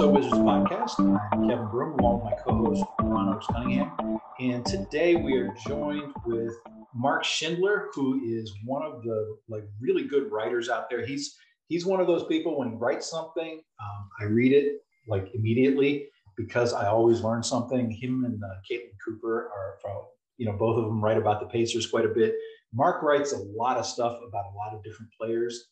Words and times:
So 0.00 0.08
Wizards 0.08 0.36
podcast. 0.36 0.98
I'm 1.30 1.46
Kevin 1.46 1.68
Broom, 1.68 1.98
along 1.98 2.24
with 2.24 2.32
my 2.32 2.38
co-host 2.42 2.82
Ron 3.02 3.34
Oaks 3.34 3.46
Cunningham, 3.48 4.18
and 4.40 4.64
today 4.64 5.14
we 5.14 5.36
are 5.36 5.54
joined 5.66 6.14
with 6.24 6.54
Mark 6.94 7.22
Schindler, 7.22 7.88
who 7.92 8.18
is 8.24 8.50
one 8.64 8.82
of 8.82 9.02
the 9.02 9.36
like 9.50 9.64
really 9.78 10.04
good 10.04 10.32
writers 10.32 10.70
out 10.70 10.88
there. 10.88 11.04
He's 11.04 11.36
he's 11.68 11.84
one 11.84 12.00
of 12.00 12.06
those 12.06 12.24
people 12.24 12.58
when 12.58 12.70
he 12.70 12.76
writes 12.76 13.10
something, 13.10 13.60
um, 13.78 14.08
I 14.18 14.24
read 14.24 14.54
it 14.54 14.78
like 15.06 15.28
immediately 15.34 16.08
because 16.34 16.72
I 16.72 16.86
always 16.86 17.20
learn 17.20 17.42
something. 17.42 17.90
Him 17.90 18.24
and 18.24 18.42
uh, 18.42 18.54
Caitlin 18.70 18.96
Cooper 19.04 19.50
are 19.54 19.76
from 19.82 20.00
you 20.38 20.46
know 20.46 20.54
both 20.54 20.78
of 20.78 20.86
them 20.86 21.04
write 21.04 21.18
about 21.18 21.40
the 21.40 21.46
Pacers 21.46 21.86
quite 21.86 22.06
a 22.06 22.14
bit. 22.14 22.32
Mark 22.72 23.02
writes 23.02 23.34
a 23.34 23.38
lot 23.38 23.76
of 23.76 23.84
stuff 23.84 24.18
about 24.26 24.46
a 24.50 24.56
lot 24.56 24.72
of 24.72 24.82
different 24.82 25.12
players. 25.12 25.66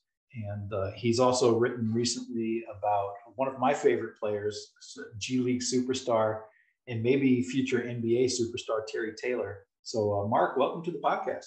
And 0.46 0.72
uh, 0.72 0.90
he's 0.94 1.18
also 1.18 1.56
written 1.56 1.92
recently 1.92 2.64
about 2.76 3.14
one 3.36 3.48
of 3.48 3.58
my 3.58 3.74
favorite 3.74 4.16
players, 4.18 4.72
G 5.18 5.38
League 5.38 5.62
superstar, 5.62 6.40
and 6.86 7.02
maybe 7.02 7.42
future 7.42 7.80
NBA 7.80 8.26
superstar 8.26 8.86
Terry 8.86 9.12
Taylor. 9.20 9.64
So, 9.82 10.20
uh, 10.20 10.26
Mark, 10.26 10.56
welcome 10.56 10.84
to 10.84 10.90
the 10.90 10.98
podcast. 10.98 11.46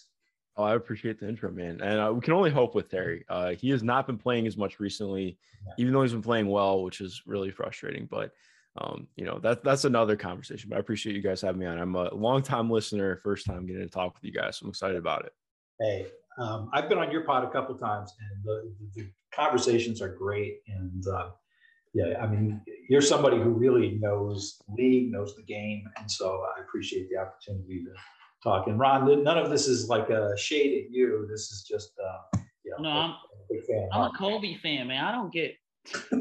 Oh, 0.58 0.64
I 0.64 0.76
appreciate 0.76 1.20
the 1.20 1.30
intro, 1.30 1.52
man. 1.52 1.80
And 1.82 2.00
uh, 2.00 2.12
we 2.14 2.22
can 2.22 2.34
only 2.34 2.52
hope 2.52 2.76
with 2.76 2.90
Terry. 2.90 3.24
Uh, 3.30 3.52
he 3.52 3.70
has 3.70 3.84
not 3.84 4.06
been 4.06 4.18
playing 4.18 4.48
as 4.48 4.58
much 4.58 4.80
recently, 4.80 5.38
yeah. 5.66 5.74
even 5.78 5.94
though 5.94 6.02
he's 6.02 6.12
been 6.12 6.22
playing 6.22 6.48
well, 6.48 6.84
which 6.84 7.02
is 7.02 7.22
really 7.26 7.52
frustrating. 7.52 8.08
But 8.10 8.32
um, 8.78 9.08
you 9.16 9.26
know, 9.26 9.38
that 9.40 9.64
that's 9.64 9.86
another 9.86 10.16
conversation. 10.16 10.70
But 10.70 10.78
I 10.78 10.80
appreciate 10.80 11.16
you 11.16 11.22
guys 11.22 11.42
having 11.42 11.60
me 11.60 11.66
on. 11.66 11.78
I'm 11.78 11.96
a 11.96 12.14
long 12.14 12.42
time 12.42 12.70
listener, 12.70 13.18
first 13.18 13.46
time 13.46 13.66
getting 13.66 13.82
to 13.82 13.90
talk 13.90 14.14
with 14.14 14.24
you 14.24 14.32
guys. 14.32 14.58
So 14.58 14.66
I'm 14.66 14.70
excited 14.70 14.98
about 14.98 15.26
it. 15.26 15.34
Hey, 15.80 16.08
um, 16.38 16.70
I've 16.74 16.90
been 16.90 16.98
on 16.98 17.12
your 17.12 17.22
pod 17.22 17.44
a 17.44 17.52
couple 17.52 17.76
times, 17.76 18.14
and 18.20 18.44
the, 18.44 18.74
the 18.96 19.10
conversations 19.34 20.02
are 20.02 20.16
great. 20.16 20.60
And 20.68 21.04
uh, 21.08 21.30
yeah, 21.94 22.20
I 22.22 22.28
mean, 22.28 22.62
you're 22.90 23.02
somebody 23.02 23.38
who 23.38 23.50
really 23.50 23.98
knows 24.02 24.62
league, 24.70 25.12
knows 25.12 25.36
the 25.36 25.44
game, 25.44 25.84
and 25.98 26.10
so 26.10 26.44
I 26.58 26.62
appreciate 26.62 27.10
the 27.10 27.18
opportunity 27.18 27.84
to 27.84 27.92
talk. 28.44 28.68
And 28.68 28.80
Ron, 28.80 29.24
none 29.24 29.38
of 29.38 29.50
this 29.50 29.68
is 29.68 29.90
like 29.90 30.10
a 30.10 30.36
shade 30.38 30.86
at 30.86 30.92
you. 30.92 31.28
This 31.30 31.52
is 31.52 31.64
just, 31.64 31.92
uh, 32.00 32.40
know, 32.80 32.84
no, 32.84 32.90
I'm, 32.90 33.14
fan. 33.68 33.90
I'm 33.92 34.02
a 34.02 34.12
Kobe 34.18 34.56
fan, 34.58 34.88
man. 34.88 35.04
I 35.04 35.12
don't 35.12 35.32
get 35.32 35.56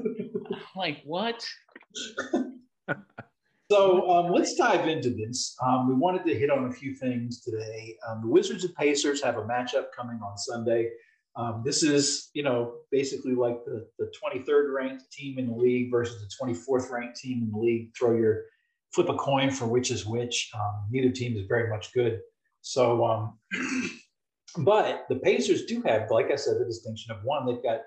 like 0.77 1.03
what. 1.05 1.45
So 3.71 4.11
um, 4.11 4.33
let's 4.33 4.57
dive 4.57 4.89
into 4.89 5.11
this. 5.11 5.57
Um, 5.65 5.89
we 5.89 5.95
wanted 5.95 6.25
to 6.25 6.37
hit 6.37 6.51
on 6.51 6.65
a 6.67 6.73
few 6.73 6.93
things 6.97 7.41
today. 7.41 7.97
Um, 8.09 8.21
the 8.21 8.27
Wizards 8.27 8.65
and 8.65 8.75
Pacers 8.75 9.23
have 9.23 9.37
a 9.37 9.43
matchup 9.43 9.93
coming 9.97 10.19
on 10.25 10.37
Sunday. 10.37 10.91
Um, 11.37 11.63
this 11.65 11.85
is, 11.85 12.31
you 12.35 12.43
know, 12.43 12.79
basically 12.91 13.37
like 13.37 13.65
the, 13.65 13.87
the 14.01 14.11
23rd 14.21 14.75
ranked 14.75 15.05
team 15.13 15.39
in 15.39 15.47
the 15.47 15.55
league 15.55 15.89
versus 15.89 16.21
the 16.21 16.53
24th 16.53 16.91
ranked 16.91 17.19
team 17.19 17.45
in 17.45 17.53
the 17.53 17.59
league. 17.59 17.91
Throw 17.97 18.17
your 18.17 18.43
flip 18.93 19.09
a 19.09 19.15
coin 19.15 19.53
for 19.53 19.67
which 19.67 19.93
is 19.93 20.05
which. 20.05 20.51
Um, 20.53 20.87
neither 20.91 21.13
team 21.13 21.37
is 21.37 21.47
very 21.47 21.71
much 21.71 21.95
good. 21.95 22.19
So, 22.63 23.05
um, 23.05 23.39
but 24.59 25.05
the 25.09 25.21
Pacers 25.21 25.67
do 25.67 25.81
have, 25.83 26.11
like 26.11 26.33
I 26.33 26.37
said, 26.37 26.55
the 26.59 26.65
distinction 26.65 27.13
of 27.13 27.23
one, 27.23 27.47
they've 27.47 27.63
got 27.63 27.83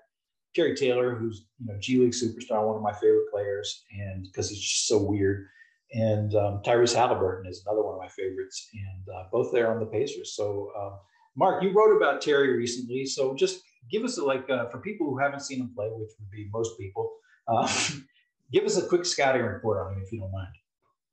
Terry 0.55 0.77
Taylor, 0.77 1.13
who's 1.13 1.45
you 1.59 1.65
know 1.65 1.77
G 1.81 1.97
League 1.97 2.13
superstar, 2.13 2.65
one 2.65 2.77
of 2.77 2.81
my 2.81 2.93
favorite 2.93 3.29
players, 3.33 3.83
and 3.91 4.23
because 4.23 4.49
he's 4.49 4.61
just 4.61 4.87
so 4.87 5.03
weird 5.03 5.47
and 5.93 6.35
um, 6.35 6.61
Tyrese 6.65 6.95
Halliburton 6.95 7.49
is 7.49 7.63
another 7.65 7.83
one 7.83 7.95
of 7.95 8.01
my 8.01 8.07
favorites, 8.07 8.69
and 8.73 9.15
uh, 9.15 9.23
both 9.31 9.51
there 9.51 9.71
on 9.71 9.79
the 9.79 9.85
Pacers. 9.85 10.35
So, 10.35 10.71
um, 10.79 10.93
Mark, 11.35 11.63
you 11.63 11.71
wrote 11.71 11.95
about 11.95 12.21
Terry 12.21 12.55
recently, 12.55 13.05
so 13.05 13.35
just 13.35 13.61
give 13.91 14.03
us 14.03 14.17
a, 14.17 14.23
like 14.23 14.49
uh, 14.49 14.69
for 14.69 14.79
people 14.79 15.07
who 15.07 15.17
haven't 15.19 15.41
seen 15.41 15.61
him 15.61 15.71
play, 15.75 15.87
which 15.91 16.09
would 16.19 16.31
be 16.31 16.49
most 16.51 16.77
people, 16.79 17.11
uh, 17.47 17.71
give 18.51 18.65
us 18.65 18.77
a 18.77 18.87
quick 18.87 19.05
scouting 19.05 19.43
report 19.43 19.85
on 19.85 19.93
him 19.93 20.03
if 20.03 20.11
you 20.11 20.19
don't 20.19 20.31
mind. 20.31 20.53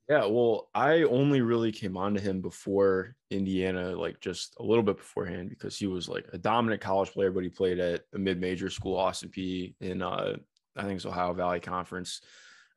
Yeah, 0.09 0.27
well, 0.27 0.71
I 0.75 1.03
only 1.03 1.41
really 1.41 1.71
came 1.71 1.97
on 1.97 2.15
to 2.15 2.21
him 2.21 2.41
before 2.41 3.15
Indiana, 3.31 3.95
like 3.95 4.19
just 4.21 4.57
a 4.59 4.63
little 4.63 4.83
bit 4.83 4.97
beforehand, 4.97 5.51
because 5.51 5.79
he 5.79 5.87
was 5.87 6.09
like 6.09 6.27
a 6.33 6.39
dominant 6.39 6.81
college 6.81 7.13
player, 7.13 7.31
but 7.31 7.45
he 7.45 7.49
played 7.49 7.79
at 7.79 8.03
a 8.13 8.19
mid-major 8.19 8.71
school, 8.71 8.97
Austin 8.97 9.29
Peay, 9.29 9.75
in 9.81 10.03
uh, 10.03 10.37
I 10.77 10.83
think 10.83 10.97
it's 10.97 11.07
Ohio 11.07 11.33
Valley 11.33 11.61
Conference. 11.61 12.23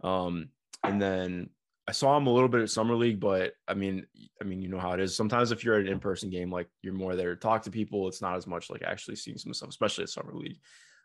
Um, 0.04 0.50
and 0.84 1.02
then 1.02 1.50
I 1.88 1.92
saw 1.92 2.16
him 2.16 2.28
a 2.28 2.34
little 2.34 2.48
bit 2.48 2.62
at 2.62 2.70
summer 2.70 2.96
league, 2.96 3.20
but 3.20 3.54
I 3.68 3.74
mean, 3.74 4.06
I 4.42 4.46
mean, 4.46 4.62
you 4.62 4.70
know 4.70 4.80
how 4.80 4.94
it 4.94 5.02
is. 5.02 5.16
Sometimes 5.16 5.52
if 5.52 5.64
you're 5.64 5.76
at 5.76 5.82
an 5.82 5.92
in-person 5.92 6.30
game, 6.30 6.50
like 6.50 6.70
you're 6.82 6.94
more 6.94 7.16
there 7.16 7.36
to 7.36 7.40
talk 7.40 7.64
to 7.64 7.72
people. 7.72 8.08
It's 8.08 8.22
not 8.22 8.38
as 8.38 8.48
much 8.48 8.70
like 8.70 8.84
actually 8.84 9.18
seeing 9.18 9.38
some 9.38 9.54
stuff, 9.54 9.70
especially 9.70 10.04
at 10.04 10.10
summer 10.10 10.34
league. 10.34 10.60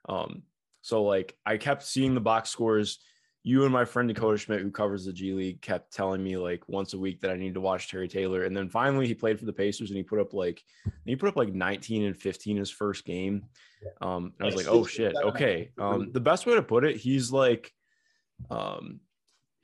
Um, 0.08 0.42
so 0.82 1.02
like 1.02 1.36
I 1.44 1.56
kept 1.56 1.82
seeing 1.82 2.14
the 2.14 2.20
box 2.20 2.50
scores. 2.50 3.00
You 3.42 3.64
and 3.64 3.72
my 3.72 3.84
friend 3.84 4.08
Dakota 4.08 4.36
Schmidt, 4.36 4.60
who 4.60 4.70
covers 4.70 5.04
the 5.04 5.12
G 5.12 5.32
League, 5.32 5.62
kept 5.62 5.92
telling 5.92 6.22
me 6.22 6.36
like 6.36 6.68
once 6.68 6.92
a 6.92 6.98
week 6.98 7.20
that 7.20 7.30
I 7.30 7.36
need 7.36 7.54
to 7.54 7.60
watch 7.60 7.90
Terry 7.90 8.06
Taylor. 8.06 8.44
And 8.44 8.56
then 8.56 8.68
finally 8.68 9.06
he 9.06 9.14
played 9.14 9.38
for 9.38 9.46
the 9.46 9.52
Pacers 9.52 9.90
and 9.90 9.96
he 9.96 10.02
put 10.02 10.20
up 10.20 10.34
like 10.34 10.62
he 11.06 11.16
put 11.16 11.30
up 11.30 11.36
like 11.36 11.52
19 11.52 12.04
and 12.04 12.16
15 12.16 12.56
his 12.56 12.70
first 12.70 13.04
game. 13.04 13.46
Um, 14.00 14.32
and 14.38 14.42
I 14.42 14.44
was 14.46 14.56
like, 14.56 14.68
oh 14.68 14.84
shit, 14.84 15.16
okay. 15.16 15.70
Um, 15.78 16.10
the 16.12 16.20
best 16.20 16.46
way 16.46 16.54
to 16.54 16.62
put 16.62 16.84
it, 16.84 16.96
he's 16.96 17.32
like 17.32 17.72
um 18.50 19.00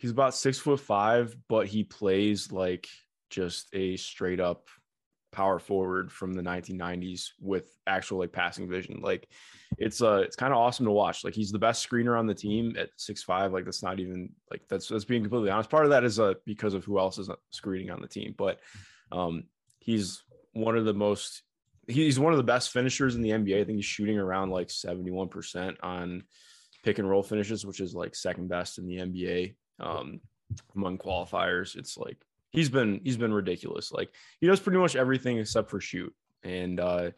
he's 0.05 0.11
about 0.11 0.35
six 0.35 0.59
foot 0.59 0.79
five, 0.79 1.35
but 1.49 1.67
he 1.67 1.83
plays 1.83 2.53
like 2.53 2.87
just 3.31 3.69
a 3.73 3.97
straight 3.97 4.39
up 4.39 4.69
power 5.33 5.59
forward 5.59 6.13
from 6.13 6.35
the 6.35 6.43
1990s 6.43 7.31
with 7.41 7.75
actual 7.87 8.19
like 8.19 8.31
passing 8.31 8.69
vision. 8.69 9.01
Like 9.01 9.27
it's 9.79 10.03
uh 10.03 10.21
it's 10.23 10.37
kind 10.37 10.53
of 10.53 10.59
awesome 10.59 10.85
to 10.85 10.93
watch. 10.93 11.25
Like 11.25 11.33
he's 11.33 11.53
the 11.53 11.59
best 11.59 11.89
screener 11.89 12.19
on 12.19 12.27
the 12.27 12.35
team 12.35 12.77
at 12.79 12.91
six 12.99 13.23
five. 13.23 13.55
Like 13.55 13.65
that's 13.65 13.83
not 13.83 13.99
even 13.99 14.29
like 14.51 14.61
that's 14.69 14.89
that's 14.89 15.07
being 15.07 15.23
completely 15.23 15.49
honest. 15.49 15.71
Part 15.71 15.87
of 15.87 15.91
that 15.93 16.05
is 16.05 16.21
uh 16.21 16.35
because 16.45 16.75
of 16.75 16.85
who 16.85 16.99
else 16.99 17.17
is 17.17 17.31
screening 17.49 17.91
on 17.91 18.03
the 18.03 18.07
team, 18.07 18.35
but 18.37 18.61
um 19.11 19.45
he's 19.79 20.23
one 20.53 20.77
of 20.77 20.85
the 20.85 20.93
most 20.93 21.41
he's 21.89 22.21
one 22.21 22.35
of 22.35 22.37
the 22.37 22.43
best 22.43 22.73
finishers 22.73 23.15
in 23.15 23.23
the 23.23 23.31
NBA. 23.31 23.59
I 23.59 23.65
think 23.65 23.77
he's 23.77 23.87
shooting 23.87 24.19
around 24.19 24.51
like 24.51 24.69
71% 24.69 25.77
on 25.83 26.25
pick 26.83 26.99
and 26.99 27.09
roll 27.09 27.23
finishes, 27.23 27.65
which 27.65 27.81
is 27.81 27.95
like 27.95 28.15
second 28.15 28.49
best 28.49 28.77
in 28.77 28.87
the 28.87 28.99
NBA 28.99 29.55
um, 29.81 30.21
among 30.75 30.99
qualifiers. 30.99 31.77
It's 31.77 31.97
like 31.97 32.19
he's 32.51 32.69
been 32.69 33.01
he's 33.05 33.17
been 33.17 33.33
ridiculous. 33.33 33.93
Like 33.93 34.11
he 34.41 34.47
does 34.47 34.61
pretty 34.61 34.79
much 34.79 34.97
everything 34.97 35.39
except 35.39 35.71
for 35.71 35.81
shoot, 35.81 36.15
and 36.43 36.81
uh, 36.81 37.11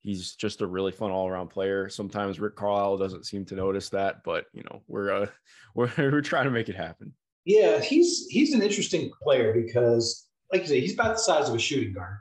he's 0.00 0.34
just 0.34 0.60
a 0.60 0.66
really 0.66 0.92
fun 0.92 1.10
all 1.10 1.28
around 1.28 1.48
player. 1.48 1.88
Sometimes 1.88 2.40
Rick 2.40 2.56
Carlisle 2.56 2.98
doesn't 2.98 3.26
seem 3.26 3.44
to 3.46 3.54
notice 3.54 3.88
that, 3.90 4.22
but 4.24 4.46
you 4.52 4.62
know 4.64 4.82
we're 4.86 5.12
uh, 5.12 5.26
we're 5.74 5.90
we're 5.96 6.20
trying 6.20 6.44
to 6.44 6.50
make 6.50 6.68
it 6.68 6.76
happen. 6.76 7.12
Yeah, 7.44 7.80
he's 7.80 8.26
he's 8.28 8.52
an 8.52 8.62
interesting 8.62 9.10
player 9.22 9.52
because, 9.54 10.28
like 10.52 10.62
you 10.62 10.68
say, 10.68 10.80
he's 10.80 10.94
about 10.94 11.16
the 11.16 11.22
size 11.22 11.48
of 11.48 11.54
a 11.54 11.58
shooting 11.58 11.94
guard, 11.94 12.18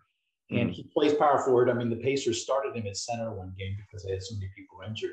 and 0.52 0.70
mm. 0.70 0.74
he 0.74 0.90
plays 0.94 1.14
power 1.14 1.40
forward. 1.40 1.70
I 1.70 1.74
mean, 1.74 1.90
the 1.90 1.98
Pacers 1.98 2.42
started 2.42 2.76
him 2.76 2.88
at 2.88 2.98
center 2.98 3.34
one 3.34 3.54
game 3.58 3.76
because 3.78 4.06
they 4.06 4.12
had 4.12 4.24
so 4.24 4.36
many 4.36 4.50
people 4.56 4.80
injured, 4.88 5.12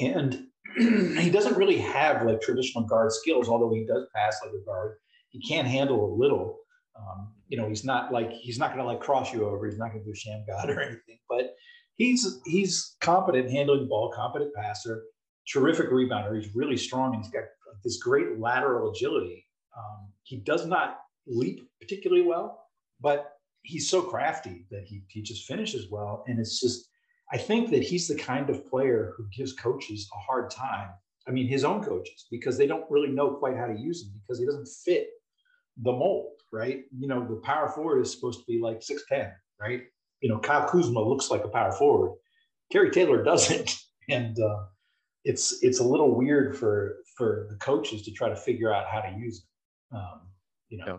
and 0.00 0.46
he 0.76 1.30
doesn't 1.30 1.56
really 1.56 1.78
have 1.78 2.24
like 2.24 2.40
traditional 2.40 2.84
guard 2.84 3.12
skills, 3.12 3.48
although 3.48 3.72
he 3.72 3.84
does 3.84 4.06
pass 4.14 4.40
like 4.42 4.52
a 4.52 4.64
guard. 4.64 4.96
He 5.30 5.40
can 5.40 5.64
handle 5.64 6.04
a 6.04 6.10
little. 6.14 6.58
Um, 6.96 7.32
you 7.48 7.56
know, 7.56 7.68
he's 7.68 7.84
not 7.84 8.12
like 8.12 8.32
he's 8.32 8.58
not 8.58 8.68
going 8.68 8.80
to 8.80 8.86
like 8.86 9.00
cross 9.00 9.32
you 9.32 9.46
over. 9.46 9.66
He's 9.66 9.78
not 9.78 9.92
going 9.92 10.04
to 10.04 10.10
do 10.10 10.16
Shammgod 10.16 10.68
or 10.76 10.80
anything, 10.80 11.18
but 11.28 11.54
he's 11.96 12.40
he's 12.46 12.96
competent 13.00 13.50
handling 13.50 13.80
the 13.80 13.86
ball, 13.86 14.12
competent 14.14 14.54
passer, 14.54 15.02
terrific 15.50 15.90
rebounder. 15.90 16.40
He's 16.40 16.54
really 16.54 16.76
strong 16.76 17.14
and 17.14 17.22
he's 17.22 17.32
got 17.32 17.44
this 17.84 17.98
great 17.98 18.38
lateral 18.38 18.90
agility. 18.90 19.46
Um, 19.76 20.12
he 20.22 20.38
does 20.38 20.66
not 20.66 20.98
leap 21.26 21.68
particularly 21.80 22.22
well, 22.22 22.66
but 23.00 23.32
he's 23.62 23.88
so 23.88 24.02
crafty 24.02 24.66
that 24.70 24.84
he, 24.84 25.02
he 25.08 25.22
just 25.22 25.46
finishes 25.46 25.90
well. 25.90 26.24
And 26.26 26.38
it's 26.38 26.60
just 26.60 26.88
I 27.32 27.38
think 27.38 27.70
that 27.70 27.82
he's 27.82 28.08
the 28.08 28.14
kind 28.14 28.50
of 28.50 28.68
player 28.68 29.14
who 29.16 29.26
gives 29.34 29.54
coaches 29.54 30.08
a 30.14 30.18
hard 30.18 30.50
time. 30.50 30.90
I 31.26 31.30
mean, 31.30 31.46
his 31.46 31.64
own 31.64 31.82
coaches, 31.82 32.26
because 32.30 32.58
they 32.58 32.66
don't 32.66 32.90
really 32.90 33.08
know 33.08 33.30
quite 33.30 33.56
how 33.56 33.66
to 33.66 33.78
use 33.78 34.02
him 34.02 34.12
because 34.20 34.38
he 34.38 34.44
doesn't 34.44 34.68
fit 34.84 35.08
the 35.78 35.92
mold, 35.92 36.34
right? 36.52 36.82
You 36.98 37.08
know, 37.08 37.26
the 37.26 37.36
power 37.36 37.68
forward 37.68 38.00
is 38.00 38.12
supposed 38.12 38.40
to 38.40 38.44
be 38.46 38.60
like 38.60 38.80
6'10, 38.80 39.32
right? 39.60 39.82
You 40.20 40.28
know, 40.28 40.38
Kyle 40.38 40.68
Kuzma 40.68 41.00
looks 41.00 41.30
like 41.30 41.44
a 41.44 41.48
power 41.48 41.72
forward. 41.72 42.16
Terry 42.70 42.90
Taylor 42.90 43.22
doesn't. 43.22 43.78
And 44.10 44.36
uh, 44.40 44.64
it's 45.24 45.62
it's 45.62 45.78
a 45.78 45.84
little 45.84 46.16
weird 46.16 46.58
for 46.58 46.96
for 47.16 47.46
the 47.48 47.56
coaches 47.58 48.02
to 48.02 48.10
try 48.10 48.28
to 48.28 48.34
figure 48.34 48.74
out 48.74 48.88
how 48.88 49.00
to 49.00 49.16
use 49.16 49.46
him. 49.92 49.98
Um, 49.98 50.20
you 50.68 50.78
know. 50.78 50.84
Yeah. 50.86 50.98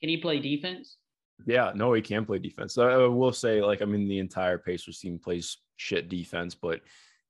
Can 0.00 0.08
he 0.10 0.16
play 0.18 0.38
defense? 0.38 0.98
Yeah, 1.44 1.72
no, 1.74 1.92
he 1.92 2.02
can 2.02 2.24
play 2.24 2.38
defense. 2.38 2.78
I 2.78 2.96
will 3.06 3.32
say, 3.32 3.60
like, 3.60 3.82
I 3.82 3.84
mean, 3.84 4.08
the 4.08 4.20
entire 4.20 4.58
Pacers 4.58 5.00
team 5.00 5.18
plays 5.18 5.58
shit 5.76 6.08
defense, 6.08 6.54
but 6.54 6.80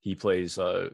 he 0.00 0.14
plays 0.14 0.58
uh, 0.58 0.90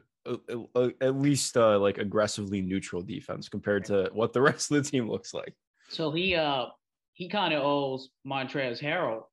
at 1.01 1.15
least 1.15 1.57
uh, 1.57 1.77
like 1.79 1.97
aggressively 1.97 2.61
neutral 2.61 3.01
defense 3.01 3.49
compared 3.49 3.85
to 3.85 4.09
what 4.13 4.33
the 4.33 4.41
rest 4.49 4.71
of 4.71 4.83
the 4.83 4.89
team 4.89 5.09
looks 5.09 5.33
like. 5.33 5.53
So 5.89 6.11
he 6.11 6.35
uh 6.35 6.65
he 7.13 7.29
kind 7.29 7.53
of 7.53 7.63
owes 7.63 8.09
Montrezl 8.25 8.81
Harrell 8.81 9.23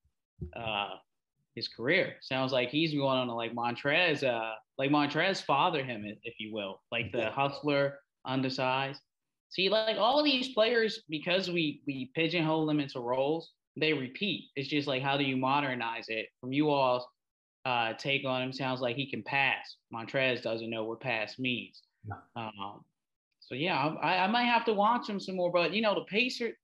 uh 0.56 0.96
his 1.54 1.68
career. 1.68 2.14
Sounds 2.20 2.52
like 2.52 2.70
he's 2.70 2.92
going 2.92 3.18
on 3.18 3.26
to 3.28 3.34
like 3.34 3.54
Montrez 3.54 4.22
uh 4.24 4.54
like 4.78 4.90
Montrez 4.90 5.42
father 5.42 5.84
him 5.84 6.04
if 6.22 6.34
you 6.38 6.52
will, 6.52 6.82
like 6.90 7.12
the 7.12 7.30
hustler, 7.30 7.98
undersized. 8.24 9.00
See, 9.50 9.68
like 9.68 9.96
all 9.96 10.18
of 10.18 10.24
these 10.24 10.54
players, 10.54 11.02
because 11.08 11.50
we 11.50 11.82
we 11.86 12.10
pigeonhole 12.14 12.66
them 12.66 12.80
into 12.80 13.00
roles, 13.00 13.50
they 13.76 13.92
repeat. 13.92 14.50
It's 14.56 14.68
just 14.68 14.88
like 14.88 15.02
how 15.02 15.16
do 15.16 15.24
you 15.24 15.36
modernize 15.36 16.06
it? 16.08 16.26
From 16.40 16.52
you 16.52 16.70
all 16.70 17.08
uh, 17.64 17.92
take 17.94 18.24
on 18.24 18.42
him 18.42 18.52
sounds 18.52 18.80
like 18.80 18.96
he 18.96 19.10
can 19.10 19.22
pass. 19.22 19.76
Montrez 19.92 20.42
doesn't 20.42 20.70
know 20.70 20.84
what 20.84 21.00
pass 21.00 21.38
means. 21.38 21.82
No. 22.06 22.16
Um, 22.36 22.84
so 23.40 23.54
yeah, 23.54 23.94
I, 24.00 24.18
I 24.18 24.26
might 24.28 24.44
have 24.44 24.64
to 24.66 24.72
watch 24.72 25.08
him 25.08 25.20
some 25.20 25.36
more. 25.36 25.50
But 25.50 25.74
you 25.74 25.82
know, 25.82 25.94
the 25.94 26.04
Pacers, 26.04 26.54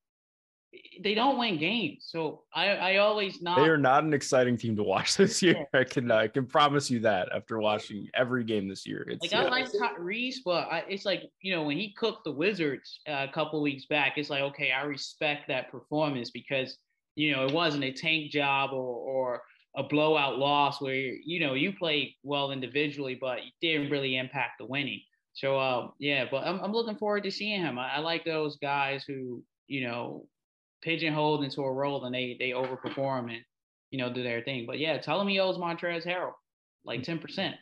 they 1.02 1.14
don't 1.14 1.38
win 1.38 1.58
games. 1.58 2.06
So 2.08 2.44
I, 2.54 2.68
I 2.68 2.96
always 2.96 3.42
not. 3.42 3.58
They 3.58 3.68
are 3.68 3.76
not 3.76 4.04
an 4.04 4.14
exciting 4.14 4.56
team 4.56 4.76
to 4.76 4.82
watch 4.82 5.16
this 5.16 5.42
year. 5.42 5.66
I 5.74 5.84
can 5.84 6.10
I 6.10 6.28
can 6.28 6.46
promise 6.46 6.90
you 6.90 7.00
that 7.00 7.28
after 7.34 7.58
watching 7.58 8.08
every 8.14 8.44
game 8.44 8.68
this 8.68 8.86
year. 8.86 9.04
It's, 9.08 9.32
like 9.32 9.34
I 9.34 9.48
like 9.48 9.66
Tyrese, 9.72 10.36
but 10.44 10.68
I, 10.70 10.84
it's 10.88 11.04
like 11.04 11.24
you 11.42 11.54
know 11.54 11.64
when 11.64 11.76
he 11.76 11.92
cooked 11.92 12.24
the 12.24 12.32
Wizards 12.32 13.00
uh, 13.08 13.26
a 13.28 13.32
couple 13.32 13.60
weeks 13.60 13.86
back, 13.86 14.14
it's 14.16 14.30
like 14.30 14.42
okay, 14.42 14.70
I 14.72 14.84
respect 14.84 15.48
that 15.48 15.70
performance 15.70 16.30
because 16.30 16.78
you 17.16 17.32
know 17.32 17.46
it 17.46 17.52
wasn't 17.52 17.84
a 17.84 17.92
tank 17.92 18.30
job 18.30 18.70
or 18.72 18.76
or 18.76 19.42
a 19.76 19.82
blowout 19.82 20.38
loss 20.38 20.80
where 20.80 20.94
you 20.94 21.40
know 21.40 21.54
you 21.54 21.72
played 21.72 22.14
well 22.22 22.50
individually, 22.50 23.16
but 23.20 23.44
you 23.44 23.50
didn't 23.60 23.90
really 23.90 24.16
impact 24.16 24.58
the 24.58 24.66
winning. 24.66 25.00
So 25.34 25.58
uh, 25.58 25.88
yeah, 25.98 26.24
but 26.30 26.46
I'm 26.46 26.60
I'm 26.60 26.72
looking 26.72 26.96
forward 26.96 27.24
to 27.24 27.30
seeing 27.30 27.60
him. 27.60 27.78
I, 27.78 27.96
I 27.96 27.98
like 27.98 28.24
those 28.24 28.56
guys 28.56 29.04
who 29.04 29.42
you 29.68 29.86
know 29.86 30.26
pigeonholed 30.82 31.44
into 31.44 31.62
a 31.62 31.72
role 31.72 32.04
and 32.04 32.14
they 32.14 32.36
they 32.38 32.50
overperform 32.50 33.30
and 33.30 33.42
you 33.90 33.98
know 33.98 34.12
do 34.12 34.22
their 34.22 34.42
thing. 34.42 34.64
But 34.66 34.78
yeah, 34.78 34.98
tell 34.98 35.20
him 35.20 35.28
he 35.28 35.38
owes 35.38 35.58
Montrezl 35.58 36.06
Harrell 36.06 36.32
like 36.84 37.02
ten 37.02 37.18
percent. 37.18 37.56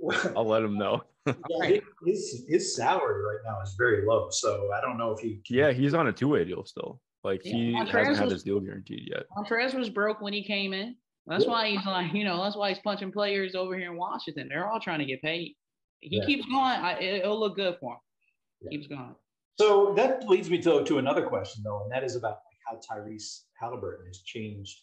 I'll 0.36 0.46
let 0.46 0.62
him 0.62 0.78
know. 0.78 1.02
yeah, 1.26 1.78
his 2.04 2.44
his 2.48 2.76
salary 2.76 3.22
right 3.24 3.40
now 3.44 3.60
is 3.62 3.74
very 3.76 4.06
low, 4.06 4.28
so 4.30 4.70
I 4.76 4.80
don't 4.80 4.98
know 4.98 5.12
if 5.12 5.20
he. 5.20 5.40
Can... 5.46 5.56
Yeah, 5.56 5.72
he's 5.72 5.94
on 5.94 6.06
a 6.06 6.12
two 6.12 6.28
way 6.28 6.44
deal 6.44 6.64
still. 6.64 7.00
Like 7.24 7.42
yeah, 7.44 7.52
he 7.52 7.72
Montrez 7.72 7.92
hasn't 7.92 8.08
was, 8.08 8.18
had 8.18 8.30
his 8.30 8.42
deal 8.42 8.60
guaranteed 8.60 9.08
yet. 9.08 9.24
Montrez 9.36 9.74
was 9.74 9.88
broke 9.88 10.20
when 10.20 10.32
he 10.32 10.44
came 10.44 10.72
in. 10.72 10.96
That's 11.26 11.46
why 11.46 11.68
he's 11.68 11.84
like, 11.86 12.12
you 12.12 12.24
know, 12.24 12.42
that's 12.42 12.56
why 12.56 12.70
he's 12.70 12.80
punching 12.80 13.12
players 13.12 13.54
over 13.54 13.76
here 13.76 13.92
in 13.92 13.96
Washington. 13.96 14.48
They're 14.48 14.68
all 14.68 14.80
trying 14.80 14.98
to 14.98 15.04
get 15.04 15.22
paid. 15.22 15.54
He 16.00 16.16
yeah. 16.16 16.24
keeps 16.26 16.44
going. 16.46 16.58
I, 16.58 16.98
it'll 17.00 17.38
look 17.38 17.56
good 17.56 17.76
for 17.80 17.92
him. 17.92 18.70
Keeps 18.70 18.88
going. 18.88 19.14
So 19.58 19.92
that 19.94 20.28
leads 20.28 20.50
me 20.50 20.58
to, 20.62 20.82
to 20.84 20.98
another 20.98 21.26
question, 21.26 21.62
though, 21.64 21.82
and 21.82 21.92
that 21.92 22.02
is 22.02 22.16
about 22.16 22.38
how 22.66 22.78
Tyrese 22.78 23.42
Halliburton 23.60 24.06
has 24.06 24.22
changed 24.22 24.80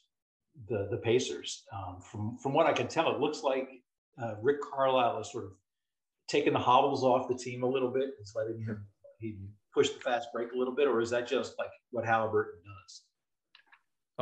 the 0.68 0.88
the 0.91 0.97
Pacers. 0.97 1.63
Um, 1.74 2.01
from 2.01 2.38
from 2.38 2.53
what 2.53 2.68
I 2.68 2.74
can 2.74 2.88
tell, 2.88 3.13
it 3.13 3.19
looks 3.19 3.44
like 3.44 3.69
uh, 4.21 4.35
Rick 4.42 4.57
Carlisle 4.62 5.18
has 5.18 5.31
sort 5.31 5.45
of 5.45 5.51
taken 6.27 6.53
the 6.53 6.59
hobbles 6.59 7.03
off 7.03 7.27
the 7.27 7.35
team 7.35 7.63
a 7.63 7.68
little 7.68 7.92
bit. 7.92 8.09
It's 8.19 8.33
letting 8.35 8.62
him 8.62 8.85
he 9.19 9.38
push 9.74 9.89
the 9.89 10.00
fast 10.00 10.30
break 10.33 10.51
a 10.53 10.57
little 10.57 10.75
bit, 10.75 10.88
or 10.88 11.01
is 11.01 11.09
that 11.09 11.27
just 11.27 11.56
like 11.57 11.69
what 11.92 12.06
Halliburton 12.06 12.59
does? 12.65 13.01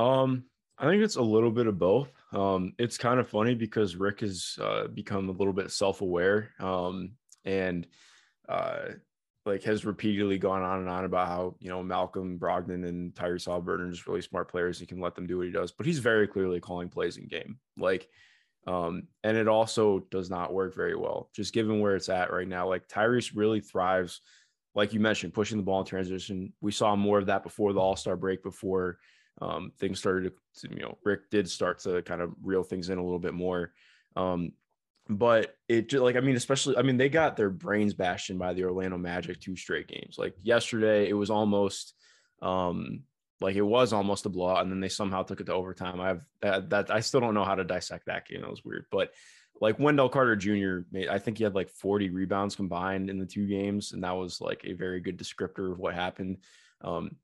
Um, 0.03 0.45
I 0.79 0.85
think 0.85 1.03
it's 1.03 1.15
a 1.15 1.21
little 1.21 1.51
bit 1.51 1.67
of 1.67 1.79
both. 1.79 2.11
Um, 2.33 2.73
it's 2.77 2.97
kind 2.97 3.19
of 3.19 3.27
funny 3.27 3.55
because 3.55 3.95
Rick 3.95 4.19
has 4.19 4.57
uh, 4.61 4.87
become 4.87 5.27
a 5.27 5.33
little 5.33 5.53
bit 5.53 5.71
self 5.71 6.01
aware, 6.01 6.51
um, 6.59 7.13
and 7.45 7.87
uh, 8.47 8.89
like 9.45 9.63
has 9.63 9.85
repeatedly 9.85 10.37
gone 10.37 10.61
on 10.61 10.79
and 10.79 10.89
on 10.89 11.05
about 11.05 11.27
how 11.27 11.55
you 11.59 11.69
know 11.69 11.81
Malcolm 11.81 12.37
Brogdon 12.37 12.87
and 12.87 13.13
Tyrese 13.15 13.47
Halliburton 13.47 13.87
are 13.87 13.91
just 13.91 14.05
really 14.05 14.21
smart 14.21 14.51
players. 14.51 14.79
He 14.79 14.85
can 14.85 14.99
let 14.99 15.15
them 15.15 15.25
do 15.25 15.37
what 15.37 15.47
he 15.47 15.51
does, 15.51 15.71
but 15.71 15.87
he's 15.87 15.99
very 15.99 16.27
clearly 16.27 16.59
calling 16.59 16.89
plays 16.89 17.17
in 17.17 17.27
game. 17.27 17.57
Like, 17.75 18.07
um, 18.67 19.07
and 19.23 19.35
it 19.35 19.47
also 19.47 19.99
does 20.11 20.29
not 20.29 20.53
work 20.53 20.75
very 20.75 20.95
well. 20.95 21.29
Just 21.33 21.53
given 21.53 21.79
where 21.79 21.95
it's 21.95 22.09
at 22.09 22.31
right 22.31 22.47
now, 22.47 22.67
like 22.67 22.87
Tyrese 22.87 23.31
really 23.33 23.61
thrives, 23.61 24.21
like 24.75 24.93
you 24.93 24.99
mentioned, 24.99 25.33
pushing 25.33 25.57
the 25.57 25.63
ball 25.63 25.79
in 25.79 25.87
transition. 25.87 26.53
We 26.61 26.71
saw 26.71 26.95
more 26.95 27.17
of 27.17 27.25
that 27.27 27.41
before 27.41 27.73
the 27.73 27.79
All 27.79 27.95
Star 27.95 28.15
break, 28.15 28.43
before 28.43 28.99
um, 29.41 29.71
things 29.79 29.99
started 29.99 30.33
to, 30.57 30.69
you 30.69 30.81
know, 30.81 30.97
Rick 31.03 31.29
did 31.29 31.49
start 31.49 31.79
to 31.79 32.01
kind 32.01 32.21
of 32.21 32.33
reel 32.41 32.63
things 32.63 32.89
in 32.89 32.97
a 32.97 33.03
little 33.03 33.19
bit 33.19 33.33
more. 33.33 33.73
Um, 34.15 34.51
but 35.09 35.55
it 35.69 35.89
just 35.89 36.03
like 36.03 36.15
I 36.15 36.19
mean, 36.19 36.35
especially 36.35 36.77
I 36.77 36.81
mean, 36.81 36.97
they 36.97 37.09
got 37.09 37.37
their 37.37 37.49
brains 37.49 37.93
bashed 37.93 38.29
in 38.29 38.37
by 38.37 38.53
the 38.53 38.65
Orlando 38.65 38.97
Magic 38.97 39.39
two 39.39 39.55
straight 39.55 39.87
games. 39.87 40.17
Like 40.17 40.35
yesterday, 40.41 41.07
it 41.07 41.13
was 41.13 41.29
almost 41.29 41.93
um 42.41 43.03
like 43.39 43.55
it 43.55 43.61
was 43.61 43.93
almost 43.93 44.25
a 44.25 44.29
blowout, 44.29 44.63
and 44.63 44.71
then 44.71 44.79
they 44.79 44.89
somehow 44.89 45.23
took 45.23 45.39
it 45.39 45.45
to 45.45 45.53
overtime. 45.53 46.01
I've 46.01 46.25
that, 46.41 46.69
that 46.71 46.91
I 46.91 46.99
still 46.99 47.21
don't 47.21 47.35
know 47.35 47.45
how 47.45 47.55
to 47.55 47.63
dissect 47.63 48.07
that 48.07 48.27
game. 48.27 48.41
That 48.41 48.49
was 48.49 48.65
weird, 48.65 48.85
but 48.91 49.11
like 49.61 49.79
Wendell 49.79 50.09
Carter 50.09 50.35
Jr. 50.35 50.85
made, 50.91 51.07
I 51.07 51.19
think 51.19 51.37
he 51.37 51.43
had 51.43 51.55
like 51.55 51.69
40 51.69 52.09
rebounds 52.09 52.55
combined 52.55 53.09
in 53.09 53.17
the 53.17 53.25
two 53.25 53.47
games, 53.47 53.91
and 53.91 54.03
that 54.03 54.15
was 54.15 54.41
like 54.41 54.61
a 54.65 54.73
very 54.73 54.99
good 54.99 55.17
descriptor 55.17 55.71
of 55.71 55.79
what 55.79 55.93
happened. 55.93 56.37
Um, 56.81 57.15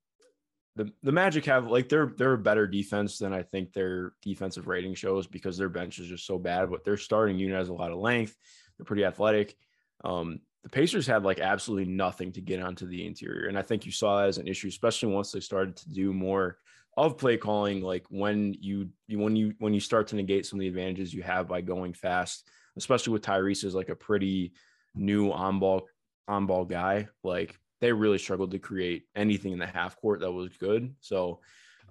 the 0.75 0.91
the 1.03 1.11
Magic 1.11 1.45
have 1.45 1.67
like 1.67 1.89
they're 1.89 2.13
they're 2.17 2.33
a 2.33 2.37
better 2.37 2.67
defense 2.67 3.19
than 3.19 3.33
I 3.33 3.43
think 3.43 3.73
their 3.73 4.13
defensive 4.21 4.67
rating 4.67 4.95
shows 4.95 5.27
because 5.27 5.57
their 5.57 5.69
bench 5.69 5.99
is 5.99 6.07
just 6.07 6.25
so 6.25 6.39
bad. 6.39 6.69
But 6.71 6.83
their 6.83 6.97
starting 6.97 7.37
unit 7.37 7.57
has 7.57 7.69
a 7.69 7.73
lot 7.73 7.91
of 7.91 7.99
length. 7.99 8.35
They're 8.77 8.85
pretty 8.85 9.05
athletic. 9.05 9.55
Um, 10.03 10.39
the 10.63 10.69
Pacers 10.69 11.05
had 11.05 11.23
like 11.23 11.39
absolutely 11.39 11.91
nothing 11.91 12.31
to 12.33 12.41
get 12.41 12.61
onto 12.61 12.87
the 12.87 13.05
interior, 13.05 13.47
and 13.47 13.57
I 13.57 13.61
think 13.61 13.85
you 13.85 13.91
saw 13.91 14.17
that 14.17 14.29
as 14.29 14.37
an 14.37 14.47
issue, 14.47 14.67
especially 14.67 15.13
once 15.13 15.31
they 15.31 15.41
started 15.41 15.75
to 15.77 15.89
do 15.89 16.11
more 16.13 16.57
of 16.97 17.17
play 17.17 17.37
calling. 17.37 17.81
Like 17.81 18.05
when 18.09 18.55
you 18.59 18.89
when 19.09 19.35
you 19.35 19.53
when 19.59 19.73
you 19.73 19.79
start 19.79 20.07
to 20.07 20.15
negate 20.15 20.45
some 20.45 20.59
of 20.59 20.61
the 20.61 20.67
advantages 20.67 21.13
you 21.13 21.21
have 21.23 21.47
by 21.47 21.61
going 21.61 21.93
fast, 21.93 22.49
especially 22.77 23.13
with 23.13 23.23
Tyrese 23.23 23.63
is 23.63 23.75
like 23.75 23.89
a 23.89 23.95
pretty 23.95 24.53
new 24.95 25.31
on 25.31 25.59
ball 25.59 25.87
on 26.27 26.45
ball 26.45 26.65
guy. 26.65 27.07
Like 27.23 27.59
they 27.83 27.91
really 27.91 28.17
struggled 28.17 28.49
to 28.51 28.59
create 28.59 29.03
anything 29.13 29.51
in 29.51 29.59
the 29.59 29.67
half 29.67 29.99
court 29.99 30.21
that 30.21 30.31
was 30.31 30.55
good. 30.57 30.95
So 31.01 31.41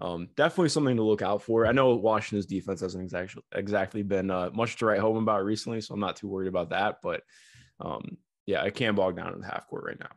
um, 0.00 0.30
definitely 0.36 0.70
something 0.70 0.96
to 0.96 1.02
look 1.02 1.20
out 1.20 1.42
for. 1.42 1.66
I 1.66 1.72
know 1.72 1.94
Washington's 1.94 2.46
defense 2.46 2.80
hasn't 2.80 3.04
exactly 3.04 3.42
exactly 3.54 4.02
been 4.02 4.30
uh, 4.30 4.48
much 4.54 4.76
to 4.76 4.86
write 4.86 5.00
home 5.00 5.18
about 5.18 5.44
recently, 5.44 5.82
so 5.82 5.92
I'm 5.92 6.00
not 6.00 6.16
too 6.16 6.28
worried 6.28 6.48
about 6.48 6.70
that. 6.70 7.00
But 7.02 7.24
um, 7.78 8.16
yeah, 8.46 8.62
I 8.62 8.70
can't 8.70 8.96
bog 8.96 9.16
down 9.16 9.34
in 9.34 9.40
the 9.42 9.46
half 9.46 9.68
court 9.68 9.84
right 9.84 10.00
now. 10.00 10.08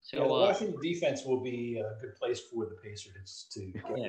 So 0.00 0.16
yeah, 0.16 0.22
the 0.22 0.32
uh, 0.32 0.38
Washington 0.38 0.80
defense 0.82 1.26
will 1.26 1.42
be 1.42 1.78
a 1.78 2.00
good 2.00 2.16
place 2.16 2.40
for 2.50 2.64
the 2.64 2.76
Pacers 2.82 3.48
to 3.52 3.66
get 3.66 3.84
yeah. 3.98 4.08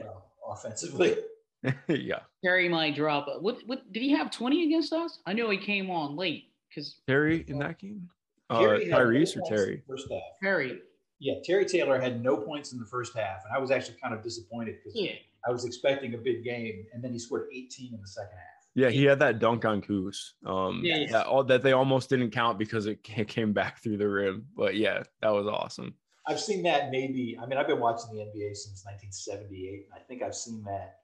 offensively. 0.49 1.17
yeah, 1.89 2.19
Terry 2.41 2.69
might 2.69 2.95
drop. 2.95 3.27
What 3.41 3.57
what 3.65 3.91
did 3.91 4.01
he 4.01 4.11
have 4.11 4.31
20 4.31 4.63
against 4.63 4.93
us? 4.93 5.19
I 5.25 5.33
know 5.33 5.49
he 5.49 5.57
came 5.57 5.91
on 5.91 6.15
late 6.15 6.53
because 6.69 6.95
Terry 7.07 7.43
in 7.49 7.59
that 7.59 7.77
game. 7.77 8.09
Uh, 8.49 8.61
Tyrese 8.61 9.37
or 9.37 9.41
Terry? 9.47 9.83
First 9.85 10.07
half. 10.09 10.21
Terry 10.41 10.79
yeah, 11.19 11.35
Terry 11.43 11.65
Taylor 11.65 11.99
had 11.99 12.23
no 12.23 12.37
points 12.37 12.71
in 12.71 12.79
the 12.79 12.85
first 12.85 13.15
half, 13.15 13.43
and 13.45 13.53
I 13.53 13.59
was 13.59 13.71
actually 13.71 13.97
kind 14.01 14.13
of 14.13 14.23
disappointed 14.23 14.77
because 14.83 14.99
yeah. 14.99 15.11
I 15.47 15.51
was 15.51 15.65
expecting 15.65 16.13
a 16.13 16.17
big 16.17 16.43
game, 16.43 16.85
and 16.93 17.03
then 17.03 17.11
he 17.11 17.19
scored 17.19 17.49
18 17.53 17.93
in 17.93 18.01
the 18.01 18.07
second 18.07 18.37
half. 18.37 18.59
Yeah, 18.75 18.89
he 18.89 19.03
had 19.03 19.19
that 19.19 19.39
dunk 19.39 19.65
on 19.65 19.81
Kuz. 19.81 20.31
Um, 20.45 20.81
yeah, 20.83 20.97
yeah. 20.97 21.11
That, 21.11 21.25
all, 21.25 21.43
that 21.43 21.63
they 21.63 21.73
almost 21.73 22.09
didn't 22.09 22.31
count 22.31 22.57
because 22.57 22.85
it 22.85 23.03
came 23.03 23.51
back 23.51 23.83
through 23.83 23.97
the 23.97 24.07
rim. 24.07 24.45
But 24.55 24.75
yeah, 24.75 25.03
that 25.21 25.29
was 25.29 25.47
awesome. 25.47 25.93
I've 26.25 26.39
seen 26.39 26.63
that 26.63 26.91
maybe. 26.91 27.37
I 27.41 27.45
mean, 27.45 27.57
I've 27.57 27.67
been 27.67 27.79
watching 27.79 28.15
the 28.15 28.21
NBA 28.21 28.55
since 28.55 28.85
1978, 28.85 29.87
and 29.91 29.93
I 29.93 29.99
think 29.99 30.21
I've 30.21 30.35
seen 30.35 30.63
that 30.65 30.99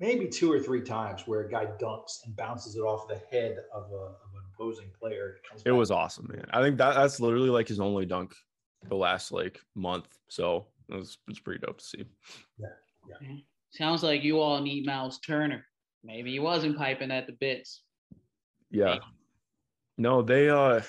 maybe 0.00 0.26
two 0.26 0.50
or 0.50 0.58
three 0.58 0.80
times 0.80 1.22
where 1.26 1.42
a 1.42 1.50
guy 1.50 1.66
dunks 1.80 2.24
and 2.24 2.34
bounces 2.34 2.74
it 2.74 2.80
off 2.80 3.06
the 3.06 3.20
head 3.30 3.58
of, 3.72 3.84
a, 3.92 3.94
of 3.94 4.30
an 4.34 4.42
opposing 4.52 4.90
player. 4.98 5.36
It, 5.54 5.62
it 5.66 5.72
was 5.72 5.90
awesome, 5.90 6.28
man. 6.32 6.46
I 6.52 6.62
think 6.62 6.78
that 6.78 6.94
that's 6.94 7.20
literally 7.20 7.50
like 7.50 7.68
his 7.68 7.78
only 7.78 8.06
dunk 8.06 8.34
the 8.88 8.96
last 8.96 9.32
like 9.32 9.60
month. 9.74 10.08
So 10.28 10.66
it 10.88 10.96
was, 10.96 11.18
it's 11.28 11.40
pretty 11.40 11.64
dope 11.64 11.78
to 11.78 11.84
see. 11.84 12.04
Yeah. 12.58 12.68
yeah. 13.20 13.36
Sounds 13.70 14.02
like 14.02 14.22
you 14.22 14.40
all 14.40 14.60
need 14.60 14.86
Miles 14.86 15.18
Turner. 15.20 15.64
Maybe 16.02 16.32
he 16.32 16.38
wasn't 16.38 16.76
piping 16.76 17.10
at 17.10 17.26
the 17.26 17.32
bits. 17.32 17.82
Yeah. 18.70 18.84
Maybe. 18.84 19.04
No, 19.96 20.22
they 20.22 20.50
uh 20.50 20.80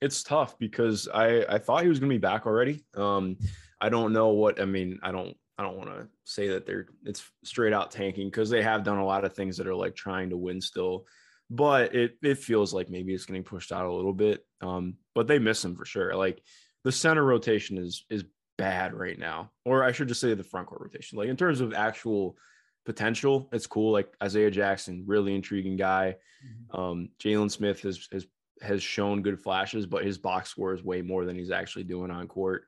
it's 0.00 0.22
tough 0.22 0.58
because 0.58 1.08
I 1.12 1.44
I 1.48 1.58
thought 1.58 1.82
he 1.82 1.88
was 1.88 1.98
gonna 1.98 2.10
be 2.10 2.18
back 2.18 2.46
already. 2.46 2.84
Um 2.96 3.36
I 3.80 3.88
don't 3.88 4.12
know 4.12 4.28
what 4.28 4.60
I 4.60 4.64
mean, 4.64 4.98
I 5.02 5.12
don't 5.12 5.36
I 5.60 5.62
don't 5.62 5.76
want 5.76 5.90
to 5.90 6.08
say 6.24 6.48
that 6.48 6.64
they're 6.64 6.86
it's 7.04 7.22
straight 7.44 7.74
out 7.74 7.90
tanking 7.90 8.28
because 8.28 8.48
they 8.48 8.62
have 8.62 8.82
done 8.82 8.96
a 8.96 9.04
lot 9.04 9.26
of 9.26 9.34
things 9.34 9.58
that 9.58 9.66
are 9.66 9.74
like 9.74 9.94
trying 9.94 10.30
to 10.30 10.36
win 10.38 10.58
still, 10.58 11.04
but 11.50 11.94
it 11.94 12.16
it 12.22 12.38
feels 12.38 12.72
like 12.72 12.88
maybe 12.88 13.12
it's 13.12 13.26
getting 13.26 13.44
pushed 13.44 13.70
out 13.70 13.84
a 13.84 13.92
little 13.92 14.14
bit. 14.14 14.42
Um, 14.62 14.94
but 15.14 15.26
they 15.26 15.38
miss 15.38 15.62
him 15.62 15.76
for 15.76 15.84
sure. 15.84 16.14
Like 16.14 16.42
the 16.84 16.92
center 16.92 17.24
rotation 17.24 17.78
is 17.78 18.04
is 18.10 18.24
bad 18.58 18.94
right 18.94 19.18
now, 19.18 19.50
or 19.64 19.84
I 19.84 19.92
should 19.92 20.08
just 20.08 20.20
say 20.20 20.34
the 20.34 20.44
front 20.44 20.66
court 20.66 20.82
rotation. 20.82 21.18
Like 21.18 21.28
in 21.28 21.36
terms 21.36 21.60
of 21.60 21.72
actual 21.74 22.36
potential, 22.84 23.48
it's 23.52 23.66
cool. 23.66 23.92
Like 23.92 24.12
Isaiah 24.22 24.50
Jackson, 24.50 25.04
really 25.06 25.34
intriguing 25.34 25.76
guy. 25.76 26.16
Mm-hmm. 26.44 26.80
Um, 26.80 27.08
Jalen 27.18 27.50
Smith 27.50 27.82
has 27.82 28.08
has 28.12 28.26
has 28.62 28.82
shown 28.82 29.22
good 29.22 29.40
flashes, 29.40 29.86
but 29.86 30.04
his 30.04 30.18
box 30.18 30.50
score 30.50 30.74
is 30.74 30.84
way 30.84 31.02
more 31.02 31.24
than 31.24 31.36
he's 31.36 31.50
actually 31.50 31.84
doing 31.84 32.10
on 32.10 32.28
court. 32.28 32.64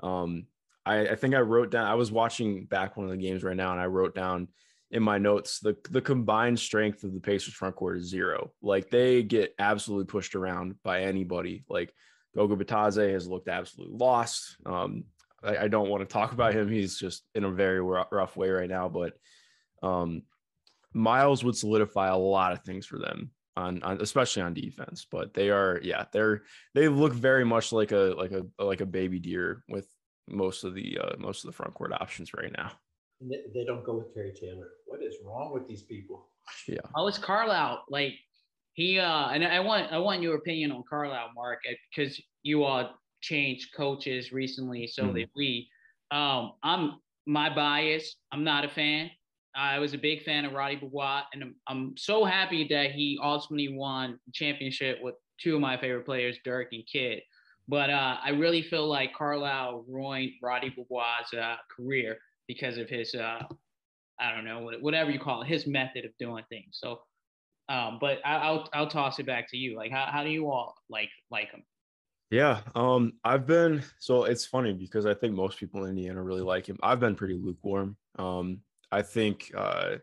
Um, 0.00 0.46
I, 0.84 1.08
I 1.08 1.14
think 1.16 1.34
I 1.34 1.40
wrote 1.40 1.70
down. 1.70 1.86
I 1.86 1.94
was 1.94 2.12
watching 2.12 2.64
back 2.64 2.96
one 2.96 3.06
of 3.06 3.10
the 3.10 3.18
games 3.18 3.42
right 3.42 3.56
now, 3.56 3.72
and 3.72 3.80
I 3.80 3.86
wrote 3.86 4.14
down 4.14 4.48
in 4.90 5.02
my 5.02 5.18
notes 5.18 5.58
the 5.58 5.76
the 5.90 6.00
combined 6.00 6.58
strength 6.58 7.02
of 7.02 7.12
the 7.12 7.20
Pacers 7.20 7.54
front 7.54 7.76
court 7.76 7.98
is 7.98 8.08
zero. 8.08 8.52
Like 8.62 8.90
they 8.90 9.22
get 9.22 9.54
absolutely 9.58 10.06
pushed 10.06 10.34
around 10.34 10.76
by 10.82 11.02
anybody. 11.02 11.64
Like 11.68 11.92
Goga 12.36 12.62
Bitadze 12.62 13.12
has 13.12 13.26
looked 13.26 13.48
absolutely 13.48 13.96
lost. 13.96 14.56
Um, 14.66 15.04
I, 15.42 15.56
I, 15.56 15.68
don't 15.68 15.88
want 15.88 16.02
to 16.02 16.12
talk 16.12 16.32
about 16.32 16.54
him. 16.54 16.68
He's 16.68 16.98
just 16.98 17.24
in 17.34 17.44
a 17.44 17.50
very 17.50 17.80
rough 17.80 18.36
way 18.36 18.50
right 18.50 18.68
now. 18.68 18.88
But 18.88 19.14
um, 19.82 20.22
Miles 20.92 21.42
would 21.42 21.56
solidify 21.56 22.08
a 22.08 22.16
lot 22.16 22.52
of 22.52 22.62
things 22.62 22.84
for 22.84 22.98
them 22.98 23.30
on, 23.56 23.82
on, 23.82 24.00
especially 24.02 24.42
on 24.42 24.52
defense. 24.52 25.06
But 25.10 25.32
they 25.32 25.50
are, 25.50 25.80
yeah, 25.82 26.04
they're 26.12 26.42
they 26.74 26.88
look 26.88 27.14
very 27.14 27.44
much 27.44 27.72
like 27.72 27.92
a 27.92 28.14
like 28.16 28.32
a 28.32 28.44
like 28.62 28.82
a 28.82 28.86
baby 28.86 29.18
deer 29.18 29.64
with 29.68 29.86
most 30.28 30.64
of 30.64 30.74
the 30.74 30.98
uh, 31.02 31.16
most 31.18 31.42
of 31.44 31.48
the 31.48 31.56
front 31.56 31.72
court 31.72 31.92
options 31.92 32.34
right 32.34 32.52
now. 32.56 32.72
They 33.20 33.64
don't 33.64 33.84
go 33.84 33.96
with 33.96 34.12
Terry 34.12 34.34
Taylor. 34.38 34.68
What 34.84 35.02
is 35.02 35.16
wrong 35.24 35.54
with 35.54 35.66
these 35.66 35.82
people? 35.82 36.28
Yeah. 36.68 36.80
Oh, 36.94 37.06
it's 37.06 37.16
Carlisle. 37.16 37.84
Like 37.88 38.12
he 38.76 38.98
uh, 38.98 39.28
and 39.30 39.42
I 39.44 39.58
want 39.60 39.90
I 39.92 39.98
want 39.98 40.22
your 40.22 40.36
opinion 40.36 40.70
on 40.70 40.84
Carlisle, 40.88 41.30
Mark, 41.34 41.60
because 41.94 42.20
you 42.42 42.62
all 42.62 42.90
changed 43.22 43.74
coaches 43.74 44.32
recently. 44.32 44.86
So 44.86 45.04
mm-hmm. 45.04 45.14
that 45.16 45.28
we. 45.34 45.68
Um, 46.12 46.52
I'm 46.62 47.00
my 47.26 47.52
bias. 47.52 48.16
I'm 48.30 48.44
not 48.44 48.64
a 48.64 48.68
fan. 48.68 49.10
I 49.56 49.78
was 49.78 49.94
a 49.94 49.98
big 49.98 50.22
fan 50.22 50.44
of 50.44 50.52
Roddy 50.52 50.76
Beaubois, 50.76 51.22
and 51.32 51.42
I'm, 51.42 51.54
I'm 51.66 51.94
so 51.96 52.24
happy 52.24 52.66
that 52.68 52.92
he 52.92 53.18
ultimately 53.22 53.74
won 53.74 54.20
championship 54.34 54.98
with 55.00 55.14
two 55.40 55.54
of 55.54 55.62
my 55.62 55.78
favorite 55.78 56.04
players, 56.04 56.36
Dirk 56.44 56.68
and 56.72 56.84
Kidd. 56.86 57.22
But 57.66 57.88
uh, 57.88 58.18
I 58.22 58.30
really 58.30 58.62
feel 58.62 58.86
like 58.86 59.14
Carlisle 59.14 59.86
ruined 59.88 60.32
Roddy 60.42 60.68
Beaubois' 60.70 61.34
uh, 61.36 61.56
career 61.74 62.18
because 62.46 62.76
of 62.76 62.88
his, 62.90 63.14
uh, 63.14 63.42
I 64.20 64.32
don't 64.32 64.44
know, 64.44 64.70
whatever 64.80 65.10
you 65.10 65.18
call 65.18 65.42
it, 65.42 65.48
his 65.48 65.66
method 65.66 66.04
of 66.04 66.12
doing 66.18 66.44
things. 66.50 66.78
So, 66.78 67.00
um, 67.68 67.98
but 68.00 68.18
I, 68.24 68.50
will 68.50 68.68
I'll 68.72 68.88
toss 68.88 69.18
it 69.18 69.26
back 69.26 69.50
to 69.50 69.56
you. 69.56 69.76
Like, 69.76 69.90
how, 69.90 70.06
how 70.06 70.24
do 70.24 70.30
you 70.30 70.50
all 70.50 70.74
like 70.88 71.10
like 71.30 71.50
him? 71.50 71.62
Yeah, 72.30 72.60
um, 72.74 73.14
I've 73.24 73.46
been 73.46 73.82
so 73.98 74.24
it's 74.24 74.44
funny 74.44 74.72
because 74.72 75.06
I 75.06 75.14
think 75.14 75.34
most 75.34 75.58
people 75.58 75.84
in 75.84 75.90
Indiana 75.90 76.22
really 76.22 76.42
like 76.42 76.66
him. 76.66 76.78
I've 76.82 77.00
been 77.00 77.14
pretty 77.14 77.38
lukewarm. 77.40 77.96
Um, 78.18 78.60
I 78.90 79.02
think, 79.02 79.52
uh, 79.56 79.96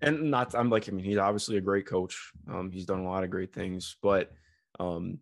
and 0.00 0.30
not 0.30 0.54
I'm 0.54 0.70
like 0.70 0.88
I 0.88 0.92
mean 0.92 1.04
he's 1.04 1.18
obviously 1.18 1.56
a 1.56 1.62
great 1.62 1.86
coach. 1.86 2.32
Um, 2.50 2.70
he's 2.70 2.86
done 2.86 3.00
a 3.00 3.08
lot 3.08 3.24
of 3.24 3.30
great 3.30 3.52
things, 3.52 3.96
but 4.02 4.30
um, 4.80 5.18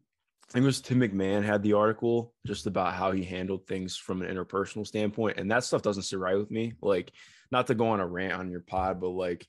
I 0.48 0.52
think 0.52 0.62
it 0.62 0.66
was 0.66 0.80
Tim 0.80 1.00
McMahon 1.00 1.42
had 1.42 1.62
the 1.62 1.72
article 1.72 2.32
just 2.46 2.66
about 2.66 2.94
how 2.94 3.10
he 3.10 3.24
handled 3.24 3.66
things 3.66 3.96
from 3.96 4.22
an 4.22 4.32
interpersonal 4.32 4.86
standpoint, 4.86 5.38
and 5.38 5.50
that 5.50 5.64
stuff 5.64 5.82
doesn't 5.82 6.04
sit 6.04 6.18
right 6.20 6.36
with 6.36 6.50
me. 6.50 6.74
Like, 6.80 7.10
not 7.50 7.66
to 7.66 7.74
go 7.74 7.88
on 7.88 8.00
a 8.00 8.06
rant 8.06 8.34
on 8.34 8.50
your 8.50 8.60
pod, 8.60 9.00
but 9.00 9.08
like, 9.08 9.48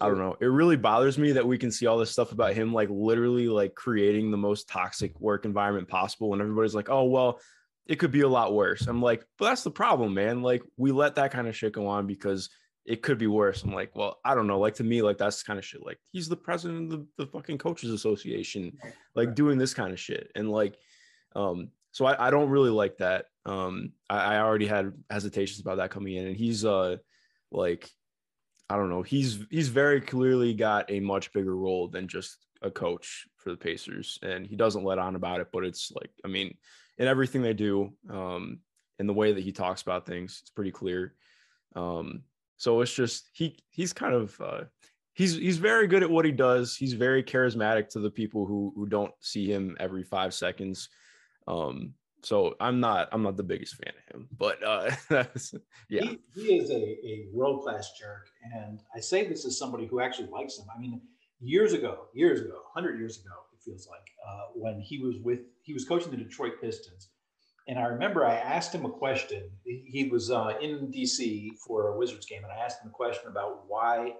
I 0.00 0.08
don't 0.08 0.18
know, 0.18 0.36
it 0.40 0.46
really 0.46 0.76
bothers 0.76 1.18
me 1.18 1.32
that 1.32 1.46
we 1.46 1.58
can 1.58 1.70
see 1.70 1.86
all 1.86 1.98
this 1.98 2.10
stuff 2.10 2.32
about 2.32 2.54
him, 2.54 2.72
like 2.72 2.88
literally 2.90 3.48
like 3.48 3.74
creating 3.74 4.30
the 4.30 4.36
most 4.36 4.68
toxic 4.68 5.18
work 5.20 5.44
environment 5.44 5.88
possible, 5.88 6.32
and 6.32 6.40
everybody's 6.40 6.74
like, 6.74 6.88
oh 6.88 7.04
well, 7.04 7.38
it 7.86 7.96
could 7.96 8.10
be 8.10 8.22
a 8.22 8.28
lot 8.28 8.54
worse. 8.54 8.86
I'm 8.86 9.02
like, 9.02 9.24
but 9.38 9.46
that's 9.46 9.62
the 9.62 9.70
problem, 9.70 10.14
man. 10.14 10.42
Like, 10.42 10.62
we 10.78 10.90
let 10.90 11.16
that 11.16 11.32
kind 11.32 11.46
of 11.46 11.54
shit 11.54 11.74
go 11.74 11.86
on 11.86 12.06
because 12.06 12.48
it 12.86 13.02
could 13.02 13.18
be 13.18 13.26
worse. 13.26 13.62
I'm 13.62 13.74
like, 13.74 13.94
well, 13.94 14.18
I 14.24 14.34
don't 14.34 14.46
know. 14.46 14.58
Like 14.58 14.74
to 14.76 14.84
me, 14.84 15.02
like 15.02 15.18
that's 15.18 15.42
kind 15.42 15.58
of 15.58 15.64
shit. 15.64 15.84
Like 15.84 15.98
he's 16.12 16.28
the 16.28 16.36
president 16.36 16.92
of 16.92 17.00
the, 17.00 17.24
the 17.24 17.30
fucking 17.30 17.58
coaches 17.58 17.90
association, 17.90 18.78
like 19.14 19.34
doing 19.34 19.58
this 19.58 19.74
kind 19.74 19.92
of 19.92 20.00
shit. 20.00 20.30
And 20.34 20.50
like, 20.50 20.76
um, 21.36 21.68
so 21.92 22.06
I, 22.06 22.28
I 22.28 22.30
don't 22.30 22.50
really 22.50 22.70
like 22.70 22.98
that. 22.98 23.26
Um, 23.46 23.92
I, 24.08 24.34
I 24.34 24.40
already 24.40 24.66
had 24.66 24.92
hesitations 25.10 25.60
about 25.60 25.76
that 25.76 25.90
coming 25.90 26.14
in, 26.14 26.26
and 26.26 26.36
he's 26.36 26.64
uh, 26.64 26.96
like, 27.50 27.90
I 28.70 28.76
don't 28.76 28.90
know. 28.90 29.02
He's 29.02 29.44
he's 29.50 29.68
very 29.68 30.00
clearly 30.00 30.54
got 30.54 30.90
a 30.90 31.00
much 31.00 31.32
bigger 31.32 31.54
role 31.56 31.88
than 31.88 32.08
just 32.08 32.38
a 32.62 32.70
coach 32.70 33.26
for 33.36 33.50
the 33.50 33.56
Pacers, 33.56 34.18
and 34.22 34.46
he 34.46 34.56
doesn't 34.56 34.84
let 34.84 34.98
on 34.98 35.16
about 35.16 35.40
it. 35.40 35.48
But 35.52 35.64
it's 35.64 35.92
like, 35.92 36.10
I 36.24 36.28
mean, 36.28 36.56
in 36.98 37.06
everything 37.06 37.42
they 37.42 37.52
do, 37.52 37.92
um, 38.10 38.60
in 38.98 39.06
the 39.06 39.12
way 39.12 39.32
that 39.32 39.44
he 39.44 39.52
talks 39.52 39.82
about 39.82 40.06
things, 40.06 40.38
it's 40.42 40.50
pretty 40.50 40.70
clear. 40.70 41.14
Um, 41.76 42.22
so 42.56 42.80
it's 42.80 42.94
just 42.94 43.28
he 43.32 43.58
he's 43.70 43.92
kind 43.92 44.14
of 44.14 44.40
uh, 44.40 44.62
he's 45.12 45.34
he's 45.34 45.58
very 45.58 45.86
good 45.86 46.02
at 46.02 46.10
what 46.10 46.24
he 46.24 46.32
does. 46.32 46.76
He's 46.76 46.94
very 46.94 47.22
charismatic 47.22 47.88
to 47.90 48.00
the 48.00 48.10
people 48.10 48.46
who 48.46 48.72
who 48.76 48.86
don't 48.86 49.12
see 49.20 49.46
him 49.46 49.76
every 49.78 50.04
five 50.04 50.32
seconds. 50.32 50.88
Um, 51.46 51.94
so 52.24 52.56
I'm 52.60 52.80
not 52.80 53.08
I'm 53.12 53.22
not 53.22 53.36
the 53.36 53.42
biggest 53.42 53.76
fan 53.76 53.92
of 53.98 54.14
him, 54.14 54.28
but 54.36 54.62
uh, 54.62 54.90
yeah, 55.88 56.02
he, 56.02 56.18
he 56.34 56.58
is 56.58 56.70
a, 56.70 56.74
a 56.74 57.28
world 57.32 57.62
class 57.62 57.92
jerk, 57.98 58.28
and 58.54 58.80
I 58.94 59.00
say 59.00 59.28
this 59.28 59.44
as 59.44 59.58
somebody 59.58 59.86
who 59.86 60.00
actually 60.00 60.28
likes 60.28 60.58
him. 60.58 60.66
I 60.74 60.80
mean, 60.80 61.00
years 61.40 61.72
ago, 61.72 62.06
years 62.14 62.40
ago, 62.40 62.62
hundred 62.72 62.98
years 62.98 63.20
ago, 63.20 63.34
it 63.52 63.62
feels 63.62 63.86
like 63.88 64.06
uh, 64.26 64.46
when 64.54 64.80
he 64.80 64.98
was 64.98 65.16
with 65.22 65.40
he 65.62 65.74
was 65.74 65.84
coaching 65.84 66.10
the 66.10 66.16
Detroit 66.16 66.54
Pistons, 66.60 67.10
and 67.68 67.78
I 67.78 67.84
remember 67.84 68.24
I 68.24 68.36
asked 68.36 68.74
him 68.74 68.84
a 68.84 68.90
question. 68.90 69.50
He 69.64 70.08
was 70.10 70.30
uh, 70.30 70.54
in 70.60 70.92
DC 70.92 71.50
for 71.66 71.88
a 71.88 71.98
Wizards 71.98 72.26
game, 72.26 72.42
and 72.42 72.52
I 72.52 72.64
asked 72.64 72.82
him 72.82 72.88
a 72.88 72.92
question 72.92 73.28
about 73.28 73.64
why 73.68 74.14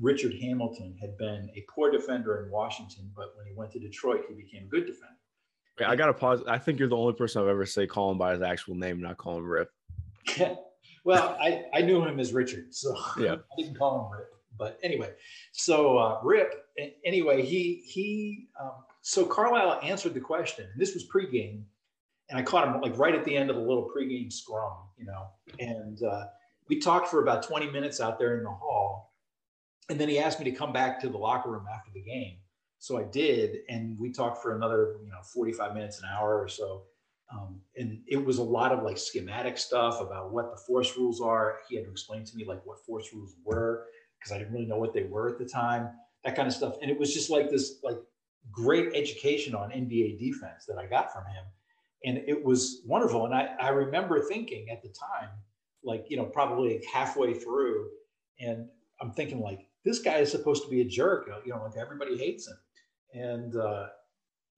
Richard 0.00 0.34
Hamilton 0.40 0.96
had 1.00 1.16
been 1.16 1.50
a 1.56 1.64
poor 1.74 1.90
defender 1.90 2.44
in 2.44 2.50
Washington, 2.50 3.10
but 3.16 3.36
when 3.36 3.46
he 3.46 3.52
went 3.54 3.72
to 3.72 3.80
Detroit, 3.80 4.24
he 4.28 4.34
became 4.34 4.64
a 4.64 4.68
good 4.68 4.86
defender. 4.86 5.16
I 5.86 5.96
got 5.96 6.06
to 6.06 6.14
pause. 6.14 6.42
I 6.46 6.58
think 6.58 6.78
you're 6.78 6.88
the 6.88 6.96
only 6.96 7.14
person 7.14 7.42
I've 7.42 7.48
ever 7.48 7.66
say 7.66 7.86
call 7.86 8.10
him 8.10 8.18
by 8.18 8.32
his 8.32 8.42
actual 8.42 8.74
name, 8.74 9.00
not 9.00 9.16
call 9.16 9.38
him 9.38 9.44
Rip. 9.44 9.70
well, 11.04 11.36
I, 11.40 11.64
I 11.74 11.80
knew 11.82 12.04
him 12.04 12.20
as 12.20 12.32
Richard, 12.32 12.74
so 12.74 12.96
yeah. 13.18 13.34
I 13.34 13.62
didn't 13.62 13.78
call 13.78 14.06
him 14.06 14.18
Rip. 14.18 14.28
But 14.58 14.78
anyway, 14.82 15.12
so 15.52 15.98
uh, 15.98 16.20
Rip. 16.22 16.52
Anyway, 17.04 17.42
he 17.44 17.82
he. 17.86 18.48
Um, 18.60 18.72
so 19.02 19.24
Carlisle 19.24 19.80
answered 19.82 20.14
the 20.14 20.20
question. 20.20 20.66
and 20.72 20.80
This 20.80 20.94
was 20.94 21.06
pregame 21.08 21.62
and 22.30 22.38
I 22.38 22.42
caught 22.42 22.66
him 22.66 22.80
like 22.80 22.98
right 22.98 23.14
at 23.14 23.24
the 23.24 23.36
end 23.36 23.50
of 23.50 23.56
the 23.56 23.62
little 23.62 23.90
pregame 23.94 24.32
scrum, 24.32 24.72
you 24.96 25.06
know, 25.06 25.28
and 25.58 26.02
uh, 26.02 26.24
we 26.68 26.78
talked 26.78 27.08
for 27.08 27.22
about 27.22 27.42
20 27.42 27.70
minutes 27.70 28.00
out 28.00 28.18
there 28.18 28.36
in 28.36 28.44
the 28.44 28.50
hall. 28.50 29.14
And 29.88 29.98
then 29.98 30.08
he 30.08 30.18
asked 30.18 30.38
me 30.38 30.44
to 30.50 30.56
come 30.56 30.72
back 30.72 31.00
to 31.00 31.08
the 31.08 31.16
locker 31.16 31.50
room 31.50 31.64
after 31.72 31.90
the 31.94 32.02
game. 32.02 32.36
So 32.78 32.98
I 32.98 33.04
did. 33.04 33.58
And 33.68 33.98
we 33.98 34.12
talked 34.12 34.42
for 34.42 34.56
another, 34.56 34.96
you 35.02 35.10
know, 35.10 35.20
45 35.22 35.74
minutes, 35.74 36.00
an 36.00 36.08
hour 36.12 36.40
or 36.40 36.48
so. 36.48 36.84
Um, 37.32 37.60
and 37.76 38.00
it 38.06 38.24
was 38.24 38.38
a 38.38 38.42
lot 38.42 38.72
of 38.72 38.82
like 38.82 38.96
schematic 38.96 39.58
stuff 39.58 40.00
about 40.00 40.32
what 40.32 40.50
the 40.50 40.62
force 40.66 40.96
rules 40.96 41.20
are. 41.20 41.58
He 41.68 41.76
had 41.76 41.84
to 41.84 41.90
explain 41.90 42.24
to 42.24 42.36
me 42.36 42.44
like 42.44 42.64
what 42.64 42.84
force 42.86 43.12
rules 43.12 43.34
were 43.44 43.86
because 44.18 44.32
I 44.32 44.38
didn't 44.38 44.52
really 44.52 44.66
know 44.66 44.78
what 44.78 44.94
they 44.94 45.04
were 45.04 45.28
at 45.28 45.38
the 45.38 45.44
time, 45.44 45.90
that 46.24 46.34
kind 46.34 46.48
of 46.48 46.54
stuff. 46.54 46.76
And 46.80 46.90
it 46.90 46.98
was 46.98 47.12
just 47.12 47.28
like 47.28 47.50
this 47.50 47.80
like 47.82 47.98
great 48.50 48.94
education 48.94 49.54
on 49.54 49.70
NBA 49.70 50.18
defense 50.18 50.64
that 50.66 50.78
I 50.78 50.86
got 50.86 51.12
from 51.12 51.24
him 51.26 51.44
and 52.04 52.18
it 52.26 52.44
was 52.44 52.82
wonderful. 52.86 53.24
And 53.26 53.34
I, 53.34 53.48
I 53.60 53.68
remember 53.70 54.20
thinking 54.20 54.70
at 54.70 54.82
the 54.82 54.88
time, 54.88 55.30
like, 55.82 56.06
you 56.08 56.16
know, 56.16 56.26
probably 56.26 56.84
halfway 56.92 57.34
through, 57.34 57.88
and 58.40 58.68
I'm 59.00 59.12
thinking 59.12 59.40
like, 59.40 59.66
this 59.84 60.00
guy 60.00 60.18
is 60.18 60.30
supposed 60.30 60.64
to 60.64 60.70
be 60.70 60.80
a 60.80 60.84
jerk, 60.84 61.28
you 61.44 61.52
know, 61.52 61.62
like 61.62 61.76
everybody 61.80 62.16
hates 62.16 62.46
him. 62.46 62.56
And, 63.14 63.56
uh, 63.56 63.86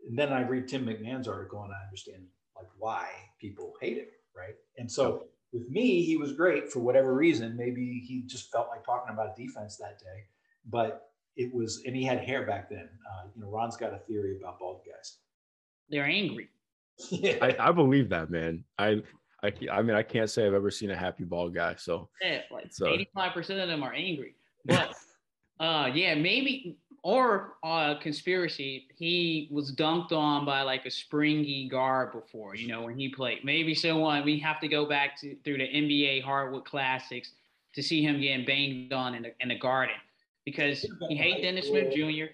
and 0.09 0.19
then 0.19 0.33
I 0.33 0.43
read 0.43 0.69
Tim 0.69 0.87
McMahon's 0.87 1.29
article 1.29 1.63
and 1.63 1.73
I 1.73 1.85
understand 1.85 2.25
like 2.57 2.69
why 2.79 3.09
people 3.41 3.75
hate 3.81 3.99
him, 3.99 4.07
right? 4.37 4.55
And 4.77 4.91
so 4.91 5.25
with 5.53 5.69
me, 5.69 6.03
he 6.03 6.17
was 6.17 6.33
great 6.33 6.71
for 6.71 6.81
whatever 6.81 7.15
reason. 7.15 7.57
Maybe 7.57 8.03
he 8.07 8.23
just 8.27 8.51
felt 8.51 8.69
like 8.69 8.85
talking 8.85 9.13
about 9.13 9.37
defense 9.37 9.77
that 9.77 9.99
day, 9.99 10.25
but 10.69 11.11
it 11.37 11.53
was, 11.55 11.83
and 11.87 11.95
he 11.95 12.05
had 12.05 12.19
hair 12.19 12.47
back 12.47 12.69
then. 12.69 12.89
Uh, 13.11 13.29
you 13.35 13.43
know, 13.43 13.51
Ron's 13.51 13.77
got 13.77 13.95
a 13.95 13.99
theory 13.99 14.37
about 14.39 14.59
bald 14.59 14.83
guys. 14.87 15.19
They're 15.89 16.07
angry. 16.07 16.49
Yeah. 17.09 17.39
I, 17.41 17.57
I 17.59 17.73
believe 17.73 18.11
that, 18.11 18.29
man. 18.29 18.63
I 18.79 19.03
I, 19.43 19.53
I 19.73 19.83
mean, 19.83 19.97
I 19.97 20.03
can't 20.03 20.29
say 20.29 20.47
I've 20.47 20.55
ever 20.55 20.71
seen 20.71 20.91
a 20.91 20.97
happy 20.97 21.25
bald 21.25 21.55
guy. 21.55 21.75
So 21.77 22.09
yeah, 22.21 22.41
like 22.51 22.71
eighty-five 22.87 23.33
percent 23.33 23.61
of 23.61 23.69
them 23.69 23.83
are 23.83 23.93
angry. 23.93 24.35
But 24.67 24.95
uh, 25.61 25.91
yeah, 25.95 26.15
maybe 26.15 26.77
or 27.03 27.55
uh, 27.63 27.95
conspiracy. 28.01 28.89
He 28.97 29.49
was 29.51 29.75
dunked 29.75 30.13
on 30.13 30.45
by 30.45 30.63
like 30.63 30.87
a 30.87 30.91
springy 30.91 31.69
guard 31.69 32.13
before. 32.13 32.55
You 32.55 32.69
know, 32.69 32.83
when 32.83 32.97
he 32.99 33.09
played. 33.09 33.45
Maybe 33.45 33.75
someone 33.75 34.25
we 34.25 34.39
have 34.41 34.61
to 34.61 34.69
go 34.69 34.87
back 34.87 35.19
to 35.21 35.37
through 35.45 35.59
the 35.59 35.69
NBA 35.69 36.23
hardwood 36.23 36.65
classics 36.65 37.33
to 37.75 37.83
see 37.83 38.03
him 38.03 38.21
getting 38.21 38.45
banged 38.45 38.93
on 38.93 39.15
in 39.15 39.23
the 39.23 39.33
in 39.41 39.49
the 39.49 39.59
garden 39.59 39.97
because 40.45 40.85
he 41.09 41.17
hates 41.17 41.43
Dennis 41.43 41.69
Smith 41.69 41.93
Jr. 41.95 42.33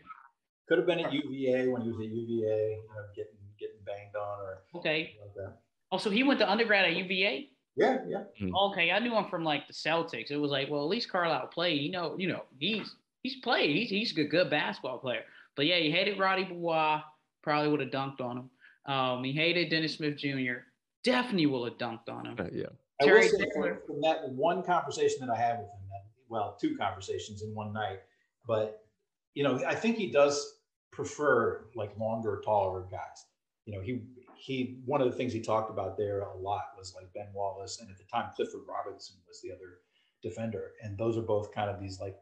Could 0.68 0.78
have 0.78 0.86
been 0.86 1.00
at 1.00 1.12
UVA 1.12 1.68
when 1.68 1.82
he 1.82 1.88
was 1.88 1.98
at 1.98 2.06
UVA, 2.06 2.70
you 2.70 2.82
know, 2.88 3.02
getting 3.14 3.32
getting 3.58 3.76
banged 3.84 4.16
on 4.16 4.40
or 4.40 4.58
okay. 4.74 5.16
Like 5.20 5.34
that. 5.34 5.58
Oh, 5.92 5.98
so 5.98 6.10
he 6.10 6.22
went 6.22 6.40
to 6.40 6.50
undergrad 6.50 6.84
at 6.84 6.96
UVA. 6.96 7.50
Yeah, 7.76 7.98
yeah. 8.08 8.24
Hmm. 8.38 8.54
Okay, 8.54 8.90
I 8.90 8.98
knew 8.98 9.14
him 9.14 9.26
from 9.28 9.44
like 9.44 9.66
the 9.66 9.74
Celtics. 9.74 10.30
It 10.30 10.38
was 10.38 10.50
like, 10.50 10.70
well, 10.70 10.82
at 10.82 10.88
least 10.88 11.10
Carlisle 11.10 11.48
played. 11.48 11.80
You 11.82 11.92
know, 11.92 12.16
you 12.18 12.28
know, 12.28 12.42
he's 12.58 12.96
he's 13.26 13.40
played. 13.40 13.74
He's 13.74 13.90
he's 13.90 14.12
a 14.12 14.14
good, 14.14 14.30
good 14.30 14.50
basketball 14.50 14.98
player. 14.98 15.22
But 15.56 15.66
yeah, 15.66 15.78
he 15.78 15.90
hated 15.90 16.18
Roddy 16.18 16.44
Beaubois. 16.44 17.02
Probably 17.42 17.70
would 17.70 17.80
have 17.80 17.90
dunked 17.90 18.20
on 18.20 18.38
him. 18.38 18.92
Um, 18.92 19.24
he 19.24 19.32
hated 19.32 19.70
Dennis 19.70 19.94
Smith 19.94 20.16
Jr. 20.16 20.58
Definitely 21.02 21.46
would 21.46 21.72
have 21.72 21.78
dunked 21.78 22.08
on 22.08 22.26
him. 22.26 22.36
Uh, 22.38 22.44
yeah. 22.52 22.66
Terry 23.00 23.28
from, 23.28 23.78
from 23.86 24.00
that 24.00 24.28
one 24.30 24.62
conversation 24.62 25.18
that 25.20 25.30
I 25.30 25.36
had 25.36 25.58
with 25.58 25.66
him, 25.66 25.88
that, 25.90 26.04
well, 26.28 26.56
two 26.58 26.76
conversations 26.76 27.42
in 27.42 27.54
one 27.54 27.72
night, 27.72 27.98
but 28.46 28.86
you 29.34 29.44
know, 29.44 29.62
I 29.66 29.74
think 29.74 29.98
he 29.98 30.10
does 30.10 30.60
prefer 30.92 31.66
like 31.74 31.96
longer, 31.98 32.40
taller 32.44 32.86
guys. 32.90 33.26
you 33.66 33.74
know, 33.74 33.82
he 33.82 34.02
he 34.36 34.78
one 34.86 35.02
of 35.02 35.10
the 35.10 35.16
things 35.16 35.32
he 35.32 35.40
talked 35.40 35.70
about 35.70 35.98
there 35.98 36.20
a 36.20 36.36
lot 36.36 36.62
was 36.78 36.94
like 36.94 37.12
Ben 37.12 37.28
Wallace, 37.34 37.80
and 37.80 37.90
at 37.90 37.98
the 37.98 38.04
time 38.04 38.30
Clifford 38.34 38.62
Robinson 38.66 39.16
was 39.28 39.40
the 39.42 39.52
other 39.52 39.80
defender, 40.22 40.72
and 40.82 40.96
those 40.96 41.18
are 41.18 41.22
both 41.22 41.52
kind 41.52 41.68
of 41.68 41.80
these 41.80 42.00
like 42.00 42.16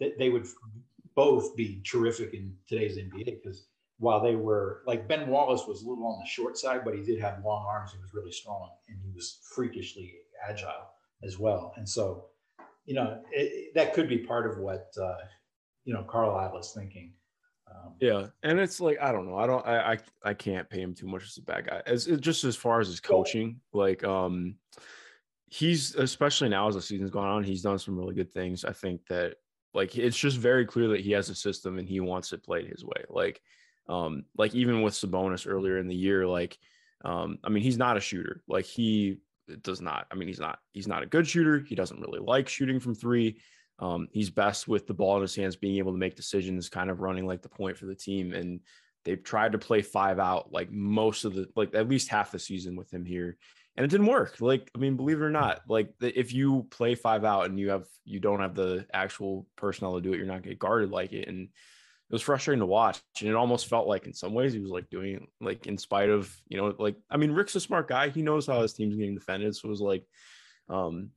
they, 0.00 0.14
they 0.18 0.28
would 0.30 0.46
both 1.14 1.54
be 1.54 1.82
terrific 1.84 2.34
in 2.34 2.54
today's 2.68 2.96
NBA 2.96 3.42
because 3.42 3.66
while 3.98 4.20
they 4.20 4.34
were 4.34 4.82
like 4.86 5.06
Ben 5.06 5.28
Wallace 5.28 5.66
was 5.68 5.82
a 5.82 5.88
little 5.88 6.06
on 6.06 6.18
the 6.18 6.26
short 6.26 6.56
side, 6.56 6.80
but 6.84 6.94
he 6.94 7.02
did 7.02 7.20
have 7.20 7.44
long 7.44 7.66
arms. 7.66 7.92
He 7.92 7.98
was 7.98 8.14
really 8.14 8.32
strong 8.32 8.70
and 8.88 8.98
he 9.04 9.12
was 9.14 9.38
freakishly 9.54 10.14
agile 10.48 10.88
as 11.22 11.38
well. 11.38 11.74
And 11.76 11.86
so, 11.86 12.24
you 12.86 12.94
know, 12.94 13.20
it, 13.30 13.74
that 13.74 13.92
could 13.92 14.08
be 14.08 14.18
part 14.18 14.50
of 14.50 14.58
what 14.58 14.90
uh, 15.00 15.16
you 15.84 15.92
know 15.92 16.02
Carlisle 16.02 16.58
is 16.58 16.72
thinking. 16.74 17.12
Um, 17.70 17.92
yeah, 18.00 18.26
and 18.42 18.58
it's 18.58 18.80
like 18.80 18.98
I 19.00 19.12
don't 19.12 19.28
know. 19.28 19.36
I 19.36 19.46
don't. 19.46 19.66
I 19.66 19.92
I, 19.92 19.98
I 20.24 20.34
can't 20.34 20.68
pay 20.68 20.80
him 20.80 20.94
too 20.94 21.06
much 21.06 21.24
as 21.24 21.36
a 21.36 21.42
bad 21.42 21.68
guy. 21.68 21.82
As 21.86 22.06
just 22.06 22.44
as 22.44 22.56
far 22.56 22.80
as 22.80 22.88
his 22.88 23.00
coaching, 23.00 23.60
like 23.72 24.02
um, 24.02 24.56
he's 25.46 25.94
especially 25.94 26.48
now 26.48 26.68
as 26.68 26.74
the 26.74 26.82
season's 26.82 27.10
gone 27.10 27.28
on, 27.28 27.44
he's 27.44 27.62
done 27.62 27.78
some 27.78 27.98
really 27.98 28.14
good 28.14 28.32
things. 28.32 28.64
I 28.64 28.72
think 28.72 29.06
that 29.08 29.34
like 29.74 29.96
it's 29.96 30.18
just 30.18 30.38
very 30.38 30.66
clear 30.66 30.88
that 30.88 31.00
he 31.00 31.12
has 31.12 31.28
a 31.28 31.34
system 31.34 31.78
and 31.78 31.88
he 31.88 32.00
wants 32.00 32.32
it 32.32 32.44
played 32.44 32.66
his 32.66 32.84
way. 32.84 33.04
Like 33.08 33.40
um, 33.88 34.24
like 34.36 34.54
even 34.54 34.82
with 34.82 34.94
Sabonis 34.94 35.46
earlier 35.48 35.78
in 35.78 35.88
the 35.88 35.94
year, 35.94 36.26
like 36.26 36.58
um, 37.04 37.38
I 37.44 37.48
mean, 37.48 37.62
he's 37.62 37.78
not 37.78 37.96
a 37.96 38.00
shooter. 38.00 38.42
Like 38.48 38.64
he 38.64 39.18
does 39.62 39.80
not. 39.80 40.06
I 40.10 40.14
mean, 40.14 40.28
he's 40.28 40.40
not. 40.40 40.58
He's 40.72 40.88
not 40.88 41.02
a 41.02 41.06
good 41.06 41.26
shooter. 41.26 41.60
He 41.60 41.74
doesn't 41.74 42.00
really 42.00 42.20
like 42.20 42.48
shooting 42.48 42.80
from 42.80 42.94
three. 42.94 43.40
Um, 43.78 44.08
he's 44.12 44.30
best 44.30 44.68
with 44.68 44.86
the 44.86 44.94
ball 44.94 45.16
in 45.16 45.22
his 45.22 45.34
hands, 45.34 45.56
being 45.56 45.78
able 45.78 45.92
to 45.92 45.98
make 45.98 46.14
decisions, 46.14 46.68
kind 46.68 46.90
of 46.90 47.00
running 47.00 47.26
like 47.26 47.42
the 47.42 47.48
point 47.48 47.78
for 47.78 47.86
the 47.86 47.94
team. 47.94 48.34
And 48.34 48.60
they've 49.04 49.22
tried 49.22 49.52
to 49.52 49.58
play 49.58 49.80
five 49.80 50.18
out 50.18 50.52
like 50.52 50.70
most 50.70 51.24
of 51.24 51.34
the 51.34 51.46
like 51.56 51.74
at 51.74 51.88
least 51.88 52.08
half 52.08 52.30
the 52.30 52.38
season 52.38 52.76
with 52.76 52.92
him 52.92 53.04
here, 53.04 53.38
and 53.76 53.84
it 53.84 53.90
didn't 53.90 54.06
work. 54.06 54.40
Like 54.40 54.70
I 54.74 54.78
mean, 54.78 54.96
believe 54.96 55.20
it 55.20 55.24
or 55.24 55.30
not, 55.30 55.62
like 55.68 55.92
if 56.00 56.32
you 56.32 56.66
play 56.70 56.94
five 56.94 57.24
out 57.24 57.46
and 57.46 57.58
you 57.58 57.70
have 57.70 57.86
you 58.04 58.20
don't 58.20 58.40
have 58.40 58.54
the 58.54 58.86
actual 58.92 59.46
personnel 59.56 59.94
to 59.94 60.00
do 60.00 60.12
it, 60.12 60.16
you're 60.16 60.26
not 60.26 60.34
going 60.34 60.42
to 60.44 60.48
get 60.50 60.58
guarded 60.58 60.90
like 60.90 61.12
it. 61.12 61.28
And 61.28 61.48
it 62.10 62.14
was 62.14 62.22
frustrating 62.22 62.58
to 62.58 62.66
watch 62.66 63.00
and 63.20 63.30
it 63.30 63.36
almost 63.36 63.68
felt 63.68 63.86
like 63.86 64.04
in 64.04 64.12
some 64.12 64.34
ways 64.34 64.52
he 64.52 64.58
was 64.58 64.72
like 64.72 64.90
doing 64.90 65.28
like 65.40 65.68
in 65.68 65.78
spite 65.78 66.10
of 66.10 66.34
you 66.48 66.56
know 66.56 66.74
like 66.78 66.96
i 67.08 67.16
mean 67.16 67.30
rick's 67.30 67.54
a 67.54 67.60
smart 67.60 67.86
guy 67.86 68.08
he 68.08 68.20
knows 68.20 68.48
how 68.48 68.60
his 68.60 68.72
team's 68.72 68.96
getting 68.96 69.14
defended 69.14 69.54
so 69.54 69.68
it 69.68 69.70
was 69.70 69.80
like 69.80 70.04
um 70.68 71.10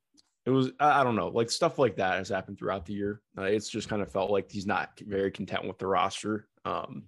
it 0.45 0.51
was 0.51 0.69
i 0.79 1.03
don't 1.03 1.15
know 1.15 1.29
like 1.29 1.49
stuff 1.49 1.79
like 1.79 1.95
that 1.95 2.19
has 2.19 2.29
happened 2.29 2.59
throughout 2.59 2.85
the 2.85 2.93
year 2.93 3.21
uh, 3.39 3.43
it's 3.43 3.69
just 3.69 3.89
kind 3.89 4.03
of 4.03 4.11
felt 4.11 4.29
like 4.29 4.51
he's 4.51 4.67
not 4.67 4.91
very 4.99 5.31
content 5.31 5.67
with 5.67 5.79
the 5.79 5.87
roster 5.87 6.47
um 6.63 7.03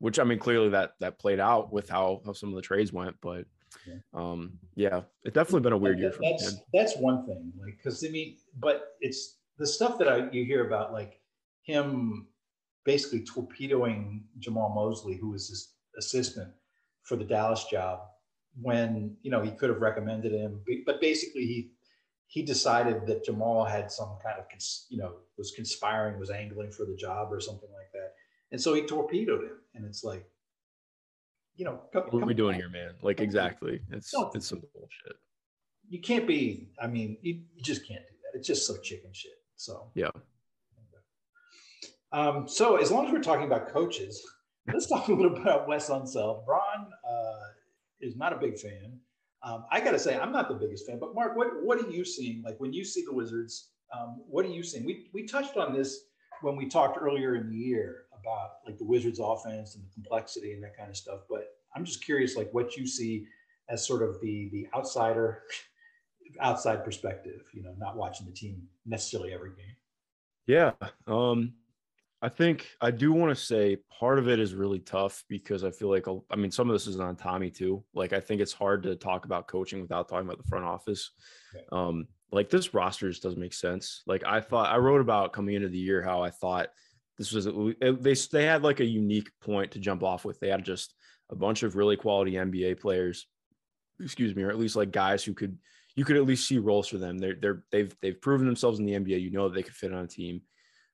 which 0.00 0.18
i 0.18 0.24
mean 0.24 0.40
clearly 0.40 0.70
that 0.70 0.90
that 0.98 1.18
played 1.18 1.38
out 1.38 1.72
with 1.72 1.88
how 1.88 2.20
how 2.26 2.32
some 2.32 2.48
of 2.48 2.56
the 2.56 2.62
trades 2.62 2.92
went 2.92 3.14
but 3.22 3.44
um 4.14 4.58
yeah 4.74 5.02
it's 5.24 5.34
definitely 5.34 5.60
been 5.60 5.72
a 5.72 5.78
weird 5.78 5.98
year 5.98 6.12
for 6.12 6.22
that's 6.22 6.56
that's 6.72 6.96
one 6.96 7.26
thing 7.26 7.52
like 7.60 7.76
because 7.76 8.04
i 8.04 8.08
mean 8.08 8.36
but 8.58 8.94
it's 9.00 9.38
the 9.58 9.66
stuff 9.66 9.98
that 9.98 10.08
i 10.08 10.30
you 10.30 10.44
hear 10.44 10.66
about 10.66 10.92
like 10.92 11.20
him 11.62 12.26
basically 12.86 13.24
torpedoing 13.24 14.24
Jamahl 14.38 14.74
Mosley, 14.74 15.16
who 15.16 15.30
was 15.30 15.48
his 15.48 15.74
assistant 15.98 16.50
for 17.02 17.16
the 17.16 17.24
Dallas 17.24 17.64
job, 17.64 18.00
when 18.62 19.16
you 19.20 19.30
know 19.30 19.42
he 19.42 19.50
could 19.50 19.68
have 19.68 19.82
recommended 19.82 20.32
him, 20.32 20.62
but 20.86 21.00
basically 21.00 21.44
he 21.44 21.72
he 22.28 22.42
decided 22.42 23.06
that 23.06 23.24
Jamal 23.24 23.64
had 23.64 23.90
some 23.90 24.16
kind 24.24 24.38
of 24.38 24.48
cons- 24.48 24.86
you 24.88 24.96
know 24.96 25.16
was 25.36 25.52
conspiring, 25.54 26.18
was 26.18 26.30
angling 26.30 26.70
for 26.70 26.86
the 26.86 26.96
job 26.96 27.30
or 27.30 27.40
something 27.40 27.68
like 27.74 27.92
that, 27.92 28.14
and 28.52 28.60
so 28.60 28.72
he 28.72 28.82
torpedoed 28.82 29.44
him. 29.44 29.58
And 29.74 29.84
it's 29.84 30.02
like, 30.02 30.24
you 31.56 31.64
know, 31.64 31.80
come, 31.92 32.04
what 32.10 32.22
are 32.22 32.26
we 32.26 32.34
doing 32.34 32.54
here, 32.54 32.68
man? 32.68 32.92
Like 33.02 33.20
exactly, 33.20 33.80
it's 33.90 34.12
it's 34.34 34.48
some 34.48 34.62
bullshit. 34.74 35.16
You 35.88 36.00
can't 36.00 36.26
be. 36.26 36.68
I 36.80 36.86
mean, 36.86 37.16
you, 37.22 37.40
you 37.54 37.62
just 37.62 37.86
can't 37.86 38.00
do 38.00 38.14
that. 38.22 38.38
It's 38.38 38.46
just 38.46 38.66
so 38.66 38.76
chicken 38.78 39.10
shit. 39.12 39.32
So 39.56 39.90
yeah. 39.94 40.10
Um, 42.12 42.48
so 42.48 42.76
as 42.76 42.90
long 42.90 43.06
as 43.06 43.12
we're 43.12 43.22
talking 43.22 43.46
about 43.46 43.68
coaches, 43.68 44.24
let's 44.72 44.86
talk 44.86 45.08
a 45.08 45.12
little 45.12 45.30
bit 45.30 45.42
about 45.42 45.68
Wes 45.68 45.90
Unseld. 45.90 46.46
Ron 46.46 46.86
uh, 47.08 47.46
is 48.00 48.16
not 48.16 48.32
a 48.32 48.36
big 48.36 48.58
fan. 48.58 48.98
Um, 49.42 49.64
I 49.70 49.80
got 49.80 49.92
to 49.92 49.98
say, 49.98 50.18
I'm 50.18 50.32
not 50.32 50.48
the 50.48 50.54
biggest 50.54 50.86
fan. 50.86 50.98
But 50.98 51.14
Mark, 51.14 51.36
what 51.36 51.48
what 51.62 51.82
are 51.82 51.90
you 51.90 52.04
seeing? 52.04 52.42
Like 52.42 52.58
when 52.58 52.72
you 52.72 52.84
see 52.84 53.04
the 53.04 53.14
Wizards, 53.14 53.70
um, 53.96 54.22
what 54.28 54.44
are 54.44 54.50
you 54.50 54.62
seeing? 54.62 54.84
We 54.84 55.08
we 55.12 55.26
touched 55.26 55.56
on 55.56 55.72
this 55.72 56.00
when 56.42 56.56
we 56.56 56.68
talked 56.68 56.98
earlier 57.00 57.36
in 57.36 57.50
the 57.50 57.56
year 57.56 58.05
about 58.26 58.50
like 58.66 58.78
the 58.78 58.84
Wizards' 58.84 59.20
offense 59.20 59.74
and 59.74 59.84
the 59.84 59.92
complexity 59.94 60.52
and 60.52 60.62
that 60.64 60.76
kind 60.76 60.90
of 60.90 60.96
stuff. 60.96 61.20
But 61.28 61.48
I'm 61.74 61.84
just 61.84 62.04
curious, 62.04 62.36
like 62.36 62.52
what 62.52 62.76
you 62.76 62.86
see 62.86 63.26
as 63.68 63.86
sort 63.86 64.02
of 64.02 64.20
the 64.20 64.48
the 64.52 64.66
outsider, 64.74 65.42
outside 66.40 66.84
perspective. 66.84 67.42
You 67.52 67.62
know, 67.62 67.74
not 67.78 67.96
watching 67.96 68.26
the 68.26 68.32
team 68.32 68.62
necessarily 68.84 69.32
every 69.32 69.50
game. 69.50 69.76
Yeah. 70.46 70.72
Um, 71.06 71.54
I 72.22 72.28
think 72.28 72.68
I 72.80 72.90
do 72.90 73.12
want 73.12 73.36
to 73.36 73.42
say 73.42 73.76
part 74.00 74.18
of 74.18 74.28
it 74.28 74.40
is 74.40 74.54
really 74.54 74.78
tough 74.78 75.22
because 75.28 75.64
I 75.64 75.70
feel 75.70 75.90
like 75.90 76.06
I 76.30 76.36
mean 76.36 76.50
some 76.50 76.68
of 76.68 76.74
this 76.74 76.86
is 76.86 76.98
on 76.98 77.16
Tommy 77.16 77.50
too. 77.50 77.84
Like 77.94 78.12
I 78.12 78.20
think 78.20 78.40
it's 78.40 78.52
hard 78.52 78.82
to 78.84 78.96
talk 78.96 79.26
about 79.26 79.48
coaching 79.48 79.82
without 79.82 80.08
talking 80.08 80.26
about 80.26 80.38
the 80.38 80.48
front 80.48 80.64
office. 80.64 81.10
Um, 81.72 82.08
like 82.32 82.50
this 82.50 82.74
roster 82.74 83.08
just 83.08 83.22
doesn't 83.22 83.40
make 83.40 83.52
sense. 83.52 84.02
Like 84.06 84.24
I 84.26 84.40
thought 84.40 84.72
I 84.72 84.78
wrote 84.78 85.00
about 85.00 85.32
coming 85.32 85.54
into 85.54 85.68
the 85.68 85.78
year 85.78 86.02
how 86.02 86.22
I 86.22 86.30
thought 86.30 86.70
this 87.18 87.32
was 87.32 87.46
they 87.46 88.14
they 88.32 88.44
had 88.44 88.62
like 88.62 88.80
a 88.80 88.84
unique 88.84 89.30
point 89.40 89.72
to 89.72 89.78
jump 89.78 90.02
off 90.02 90.24
with. 90.24 90.38
They 90.38 90.48
had 90.48 90.64
just 90.64 90.94
a 91.30 91.36
bunch 91.36 91.62
of 91.62 91.76
really 91.76 91.96
quality 91.96 92.32
NBA 92.32 92.80
players, 92.80 93.26
excuse 94.00 94.34
me, 94.34 94.42
or 94.42 94.50
at 94.50 94.58
least 94.58 94.76
like 94.76 94.90
guys 94.90 95.24
who 95.24 95.34
could 95.34 95.58
you 95.94 96.04
could 96.04 96.16
at 96.16 96.26
least 96.26 96.46
see 96.46 96.58
roles 96.58 96.88
for 96.88 96.98
them. 96.98 97.18
They're 97.18 97.36
they're 97.40 97.64
they've 97.72 97.96
they've 98.02 98.20
proven 98.20 98.46
themselves 98.46 98.78
in 98.78 98.84
the 98.84 98.92
NBA. 98.92 99.20
You 99.20 99.30
know 99.30 99.48
they 99.48 99.62
could 99.62 99.74
fit 99.74 99.92
on 99.92 100.04
a 100.04 100.08
team. 100.08 100.42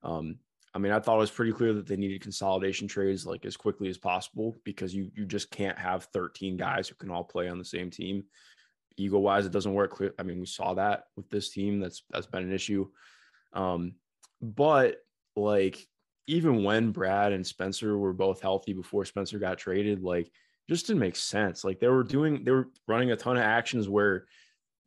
Um, 0.03 0.37
I 0.75 0.79
mean, 0.79 0.93
I 0.93 1.01
thought 1.01 1.17
it 1.17 1.21
was 1.21 1.31
pretty 1.31 1.53
clear 1.53 1.75
that 1.75 1.87
they 1.87 1.97
needed 1.97 2.23
consolidation 2.23 2.89
trades 2.89 3.27
like 3.27 3.45
as 3.45 3.57
quickly 3.57 3.89
as 3.89 3.99
possible 3.99 4.57
because 4.65 4.95
you 4.95 5.11
you 5.15 5.27
just 5.27 5.51
can't 5.51 5.79
have 5.79 6.05
13 6.13 6.57
guys 6.57 6.89
who 6.89 6.95
can 6.95 7.11
all 7.11 7.25
play 7.25 7.49
on 7.49 7.59
the 7.59 7.65
same 7.65 7.91
team. 7.91 8.25
Ego 8.97 9.19
wise, 9.19 9.45
it 9.45 9.53
doesn't 9.53 9.75
work. 9.75 10.01
I 10.19 10.23
mean, 10.23 10.39
we 10.39 10.47
saw 10.47 10.75
that 10.75 11.05
with 11.17 11.29
this 11.31 11.51
team. 11.51 11.81
That's 11.81 12.05
that's 12.11 12.27
been 12.27 12.45
an 12.45 12.53
issue. 12.53 12.89
Um, 13.53 13.95
but 14.41 14.97
like 15.35 15.87
even 16.27 16.65
when 16.65 16.93
Brad 16.93 17.33
and 17.33 17.47
Spencer 17.47 17.99
were 17.99 18.13
both 18.13 18.41
healthy 18.41 18.73
before 18.73 19.05
Spencer 19.05 19.39
got 19.39 19.59
traded, 19.59 20.03
like 20.03 20.31
just 20.69 20.87
didn't 20.87 21.01
make 21.01 21.17
sense. 21.17 21.65
Like 21.65 21.81
they 21.81 21.89
were 21.89 22.05
doing, 22.05 22.45
they 22.45 22.53
were 22.53 22.69
running 22.87 23.11
a 23.11 23.17
ton 23.17 23.37
of 23.37 23.43
actions 23.43 23.89
where 23.89 24.27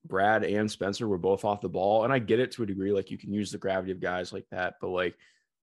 Brad 0.06 0.44
and 0.44 0.70
Spencer 0.70 1.08
were 1.08 1.18
both 1.18 1.44
off 1.44 1.62
the 1.62 1.70
ball. 1.70 2.04
And 2.04 2.14
I 2.14 2.20
get 2.20 2.40
it 2.40 2.52
to 2.54 2.64
a 2.64 2.66
degree, 2.66 2.92
like 2.92 3.12
you 3.12 3.18
can 3.18 3.34
use 3.34 3.52
the 3.52 3.58
gravity 3.58 3.92
of 3.92 4.00
guys 4.00 4.32
like 4.32 4.46
that, 4.52 4.76
but 4.80 4.90
like 4.90 5.16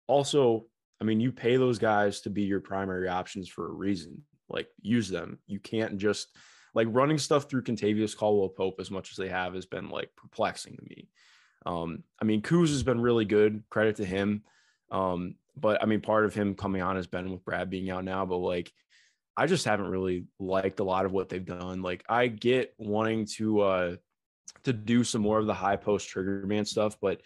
also, 0.06 0.66
I 1.00 1.04
mean, 1.04 1.20
you 1.20 1.30
pay 1.32 1.56
those 1.56 1.78
guys 1.78 2.20
to 2.22 2.30
be 2.30 2.42
your 2.42 2.60
primary 2.60 3.08
options 3.08 3.48
for 3.48 3.66
a 3.66 3.72
reason. 3.72 4.22
Like, 4.48 4.68
use 4.82 5.08
them. 5.08 5.38
You 5.46 5.60
can't 5.60 5.96
just 5.96 6.28
like 6.74 6.88
running 6.90 7.18
stuff 7.18 7.48
through 7.48 7.62
Kentavious 7.62 8.16
Caldwell 8.16 8.48
Pope 8.48 8.76
as 8.80 8.90
much 8.90 9.10
as 9.12 9.16
they 9.16 9.28
have 9.28 9.54
has 9.54 9.66
been 9.66 9.88
like 9.88 10.10
perplexing 10.16 10.76
to 10.76 10.82
me. 10.82 11.08
Um, 11.66 12.02
I 12.20 12.24
mean, 12.24 12.42
Kuz 12.42 12.68
has 12.68 12.82
been 12.82 13.00
really 13.00 13.24
good. 13.24 13.62
Credit 13.70 13.96
to 13.96 14.04
him. 14.04 14.42
Um, 14.90 15.36
but 15.60 15.82
I 15.82 15.86
mean, 15.86 16.00
part 16.00 16.24
of 16.24 16.34
him 16.34 16.54
coming 16.54 16.82
on 16.82 16.96
has 16.96 17.06
been 17.06 17.30
with 17.30 17.44
Brad 17.44 17.70
being 17.70 17.90
out 17.90 18.04
now, 18.04 18.24
but 18.24 18.38
like, 18.38 18.72
I 19.36 19.46
just 19.46 19.64
haven't 19.64 19.90
really 19.90 20.26
liked 20.38 20.80
a 20.80 20.84
lot 20.84 21.06
of 21.06 21.12
what 21.12 21.28
they've 21.28 21.44
done. 21.44 21.82
Like, 21.82 22.04
I 22.08 22.26
get 22.26 22.74
wanting 22.78 23.26
to 23.36 23.60
uh 23.60 23.96
to 24.64 24.72
do 24.72 25.04
some 25.04 25.22
more 25.22 25.38
of 25.38 25.46
the 25.46 25.54
high 25.54 25.76
post 25.76 26.08
trigger 26.08 26.44
man 26.46 26.64
stuff, 26.64 26.96
but 27.00 27.20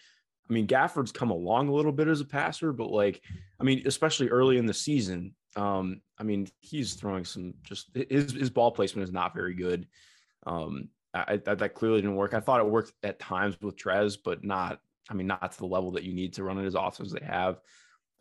I 0.49 0.53
mean, 0.53 0.67
Gafford's 0.67 1.13
come 1.13 1.31
along 1.31 1.69
a 1.69 1.73
little 1.73 1.93
bit 1.93 2.09
as 2.09 2.21
a 2.21 2.25
passer, 2.27 2.73
but 2.73 2.91
like, 2.91 3.23
I 3.59 3.65
mean, 3.65 3.83
especially 3.87 4.29
early 4.29 4.59
in 4.59 4.67
the 4.67 4.75
season, 4.75 5.35
um, 5.57 6.03
I 6.19 6.23
mean, 6.23 6.49
he's 6.61 6.95
throwing 6.95 7.25
some 7.25 7.55
just 7.63 7.91
his 7.95 8.33
his 8.33 8.51
ball 8.51 8.71
placement 8.71 9.09
is 9.09 9.13
not 9.13 9.35
very 9.35 9.55
good. 9.55 9.87
Um, 10.47 10.89
I, 11.15 11.41
I, 11.47 11.55
that 11.55 11.75
clearly 11.75 12.01
didn't 12.01 12.17
work. 12.17 12.35
I 12.35 12.41
thought 12.41 12.61
it 12.61 12.67
worked 12.67 12.93
at 13.03 13.19
times 13.19 13.57
with 13.61 13.77
Trez, 13.77 14.19
but 14.23 14.45
not. 14.45 14.81
I 15.11 15.15
mean, 15.15 15.27
not 15.27 15.53
to 15.53 15.59
the 15.59 15.67
level 15.67 15.93
that 15.93 16.05
you 16.05 16.15
need 16.15 16.33
to 16.35 16.45
run 16.45 16.59
it 16.59 16.67
as 16.67 16.75
often 16.75 17.05
as 17.05 17.13
they 17.13 17.25
have. 17.25 17.61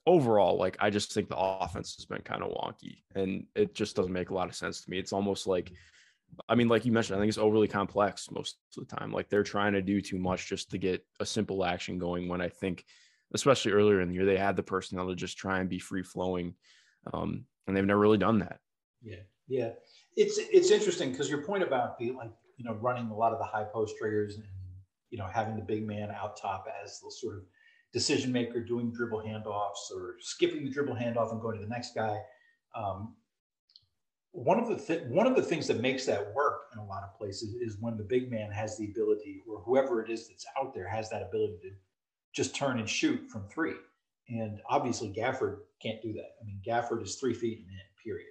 Overall, 0.06 0.58
like 0.58 0.78
I 0.80 0.89
just 0.89 1.13
think 1.13 1.30
the 1.30 1.38
offense 1.38 1.96
has 1.96 2.06
been 2.06 2.22
kind 2.22 2.44
of 2.44 2.52
wonky, 2.52 3.04
and 3.16 3.46
it 3.56 3.74
just 3.74 3.96
doesn't 3.96 4.12
make 4.12 4.30
a 4.30 4.34
lot 4.34 4.50
of 4.50 4.56
sense 4.56 4.82
to 4.82 4.89
me. 4.89 5.00
It's 5.00 5.13
almost 5.13 5.48
like 5.48 5.72
I 6.48 6.56
mean, 6.56 6.68
like 6.68 6.86
you 6.86 6.92
mentioned, 6.92 7.18
I 7.18 7.20
think 7.20 7.30
it's 7.30 7.38
overly 7.38 7.68
complex 7.68 8.30
most 8.32 8.58
of 8.78 8.88
the 8.88 8.96
time. 8.96 9.12
Like 9.12 9.30
they're 9.30 9.44
trying 9.44 9.74
to 9.74 9.82
do 9.82 10.02
too 10.02 10.18
much 10.18 10.48
just 10.48 10.72
to 10.72 10.78
get 10.78 11.06
a 11.20 11.26
simple 11.26 11.63
action 11.63 11.98
going. 11.98 12.28
When 12.28 12.42
I 12.42 12.50
think, 12.50 12.84
especially 13.34 13.72
earlier 13.72 14.02
in 14.02 14.10
the 14.10 14.16
year, 14.16 14.26
they 14.26 14.38
had 14.38 14.56
the 14.56 14.63
personnel 14.63 15.08
to 15.08 15.16
just 15.16 15.38
try 15.38 15.60
and 15.60 15.70
be 15.70 15.80
free 15.80 16.04
flowing, 16.04 16.56
um, 17.13 17.46
and 17.68 17.76
they've 17.76 17.86
never 17.86 18.00
really 18.00 18.18
done 18.18 18.39
that. 18.39 18.60
Yeah, 19.02 19.22
yeah, 19.48 19.72
it's 20.16 20.38
it's 20.38 20.72
interesting 20.72 21.12
because 21.12 21.30
your 21.30 21.44
point 21.44 21.63
about 21.63 21.98
the 21.98 22.12
like 22.12 22.32
you 22.58 22.66
know 22.66 22.74
running 22.76 23.10
a 23.10 23.16
lot 23.16 23.34
of 23.34 23.39
the 23.39 23.46
high 23.46 23.66
post 23.66 23.96
triggers 24.00 24.36
and 24.36 24.46
you 25.10 25.18
know 25.18 25.28
having 25.32 25.56
the 25.56 25.62
big 25.62 25.86
man 25.86 26.12
out 26.12 26.38
top 26.38 26.68
as 26.84 27.00
the 27.00 27.12
sort 27.12 27.38
of 27.38 27.44
decision 27.93 28.32
maker, 28.32 28.60
doing 28.60 28.91
dribble 28.91 29.21
handoffs 29.21 29.91
or 29.95 30.15
skipping 30.19 30.65
the 30.65 30.71
dribble 30.71 30.95
handoff 30.95 31.32
and 31.32 31.41
going 31.41 31.58
to 31.58 31.63
the 31.63 31.69
next 31.69 31.93
guy. 31.93 32.17
Um, 32.75 33.15
one 34.32 34.60
of 34.60 34.67
the 34.67 34.75
th- 34.75 35.08
one 35.10 35.27
of 35.27 35.36
the 35.36 35.43
things 35.43 35.67
that 35.67 35.79
makes 35.79 36.06
that 36.08 36.34
work 36.34 36.62
in 36.73 36.79
a 36.79 36.86
lot 36.86 37.03
of 37.03 37.15
places 37.15 37.53
is 37.53 37.77
when 37.79 37.97
the 37.97 38.03
big 38.03 38.32
man 38.32 38.51
has 38.51 38.77
the 38.77 38.86
ability, 38.86 39.43
or 39.47 39.62
whoever 39.62 40.03
it 40.03 40.10
is 40.10 40.27
that's 40.27 40.45
out 40.60 40.73
there 40.73 40.88
has 40.88 41.08
that 41.12 41.21
ability 41.21 41.60
to 41.62 41.69
just 42.34 42.56
turn 42.56 42.79
and 42.79 42.89
shoot 42.89 43.29
from 43.29 43.47
three. 43.47 43.75
And 44.29 44.60
obviously, 44.67 45.13
Gafford 45.13 45.58
can't 45.79 46.01
do 46.01 46.13
that. 46.13 46.32
I 46.41 46.45
mean, 46.45 46.60
Gafford 46.67 47.03
is 47.03 47.15
three 47.15 47.36
feet 47.36 47.60
and 47.60 47.69
in, 47.69 47.79
period. 48.03 48.27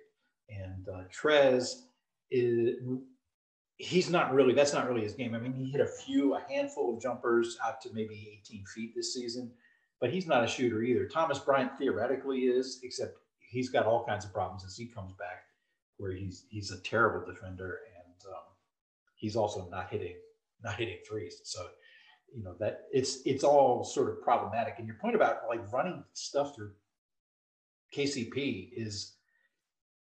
And 0.49 0.89
uh, 0.89 1.05
Trez 1.09 1.83
is 2.33 2.81
he's 3.77 4.11
not 4.11 4.33
really 4.33 4.55
that's 4.55 4.73
not 4.73 4.89
really 4.89 5.03
his 5.03 5.15
game. 5.15 5.35
I 5.35 5.39
mean, 5.39 5.55
he 5.55 5.71
hit 5.71 5.81
a 5.81 5.87
few, 5.87 6.35
a 6.35 6.45
handful 6.49 6.95
of 6.95 7.03
jumpers 7.03 7.59
out 7.65 7.81
to 7.83 7.91
maybe 7.93 8.41
18 8.43 8.65
feet 8.67 8.95
this 8.95 9.15
season, 9.15 9.51
but 10.01 10.13
he's 10.13 10.27
not 10.27 10.45
a 10.45 10.49
shooter 10.49 10.83
either. 10.83 11.07
Thomas 11.07 11.39
Bryant 11.39 11.77
theoretically 11.79 12.41
is, 12.41 12.81
except 12.83 13.19
he's 13.39 13.69
got 13.69 13.87
all 13.87 14.05
kinds 14.05 14.25
of 14.25 14.33
problems 14.33 14.65
as 14.65 14.77
he 14.77 14.87
comes 14.87 15.13
back 15.19 15.45
where 15.99 16.13
he's 16.13 16.47
he's 16.51 16.71
a 16.71 16.81
terrible 16.81 17.25
defender 17.25 17.81
and 17.97 18.33
um, 18.33 18.43
he's 19.15 19.37
also 19.37 19.69
not 19.71 19.91
hitting 19.91 20.17
not 20.63 20.75
hitting 20.75 20.99
threes. 21.09 21.41
So 21.45 21.67
you 22.35 22.43
know 22.43 22.55
that 22.61 22.85
it's 22.93 23.21
it's 23.25 23.45
all 23.45 23.85
sort 23.85 24.11
of 24.11 24.23
problematic. 24.23 24.75
And 24.79 24.87
your 24.87 24.97
point 24.97 25.15
about 25.15 25.43
like 25.49 25.73
running 25.73 26.03
stuff 26.13 26.55
through 26.55 26.73
KCP 27.95 28.71
is 28.75 29.17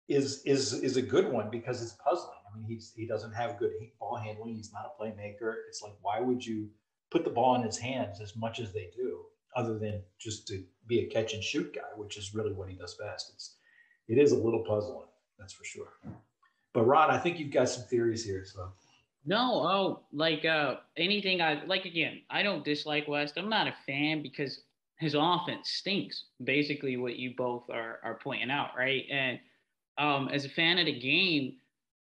is 0.08 0.42
is 0.44 0.72
is 0.72 0.96
a 0.96 1.02
good 1.02 1.30
one 1.30 1.50
because 1.50 1.82
it's 1.82 1.94
puzzling. 1.94 2.32
I 2.50 2.56
mean, 2.56 2.66
he's 2.66 2.92
he 2.96 3.06
doesn't 3.06 3.32
have 3.32 3.58
good 3.58 3.72
ball 3.98 4.16
handling. 4.16 4.54
He's 4.54 4.72
not 4.72 4.86
a 4.86 5.02
playmaker. 5.02 5.54
It's 5.68 5.82
like 5.82 5.94
why 6.00 6.20
would 6.20 6.44
you 6.44 6.68
put 7.10 7.24
the 7.24 7.30
ball 7.30 7.54
in 7.56 7.62
his 7.62 7.78
hands 7.78 8.20
as 8.20 8.36
much 8.36 8.60
as 8.60 8.72
they 8.72 8.90
do, 8.96 9.20
other 9.56 9.78
than 9.78 10.02
just 10.18 10.46
to 10.48 10.62
be 10.86 11.00
a 11.00 11.06
catch 11.06 11.34
and 11.34 11.42
shoot 11.42 11.74
guy, 11.74 11.82
which 11.96 12.16
is 12.16 12.34
really 12.34 12.52
what 12.52 12.68
he 12.68 12.76
does 12.76 12.94
best. 12.94 13.32
It's 13.34 13.56
it 14.08 14.18
is 14.18 14.32
a 14.32 14.36
little 14.36 14.64
puzzling 14.64 15.08
that's 15.38 15.52
for 15.52 15.64
sure. 15.64 15.88
But 16.72 16.84
Ron, 16.84 17.10
I 17.10 17.18
think 17.18 17.38
you've 17.38 17.52
got 17.52 17.68
some 17.68 17.84
theories 17.84 18.24
here. 18.24 18.44
So 18.44 18.72
no, 19.24 19.66
oh, 19.66 20.00
like 20.12 20.44
uh 20.44 20.76
anything 20.96 21.40
I 21.40 21.64
like 21.64 21.84
again, 21.84 22.22
I 22.30 22.42
don't 22.42 22.64
dislike 22.64 23.08
West. 23.08 23.34
I'm 23.36 23.48
not 23.48 23.66
a 23.66 23.74
fan 23.86 24.22
because 24.22 24.60
his 24.98 25.14
offense 25.18 25.70
stinks. 25.70 26.26
Basically 26.42 26.96
what 26.96 27.16
you 27.16 27.34
both 27.36 27.68
are 27.70 28.00
are 28.02 28.18
pointing 28.22 28.50
out, 28.50 28.70
right? 28.76 29.04
And 29.10 29.38
um 29.98 30.28
as 30.28 30.44
a 30.44 30.48
fan 30.48 30.78
of 30.78 30.86
the 30.86 30.98
game, 30.98 31.54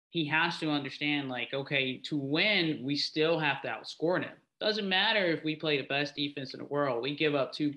he 0.10 0.26
has 0.26 0.58
to 0.60 0.70
understand 0.70 1.30
like 1.30 1.54
okay, 1.54 1.98
to 2.06 2.18
win, 2.18 2.82
we 2.84 2.96
still 2.96 3.40
have 3.40 3.62
to 3.62 3.68
outscore 3.68 4.22
them. 4.22 4.36
Doesn't 4.60 4.88
matter 4.88 5.26
if 5.26 5.44
we 5.44 5.56
play 5.56 5.78
the 5.78 5.88
best 5.88 6.16
defense 6.16 6.54
in 6.54 6.60
the 6.60 6.66
world. 6.66 7.02
We 7.02 7.16
give 7.16 7.36
up 7.36 7.52
two 7.52 7.74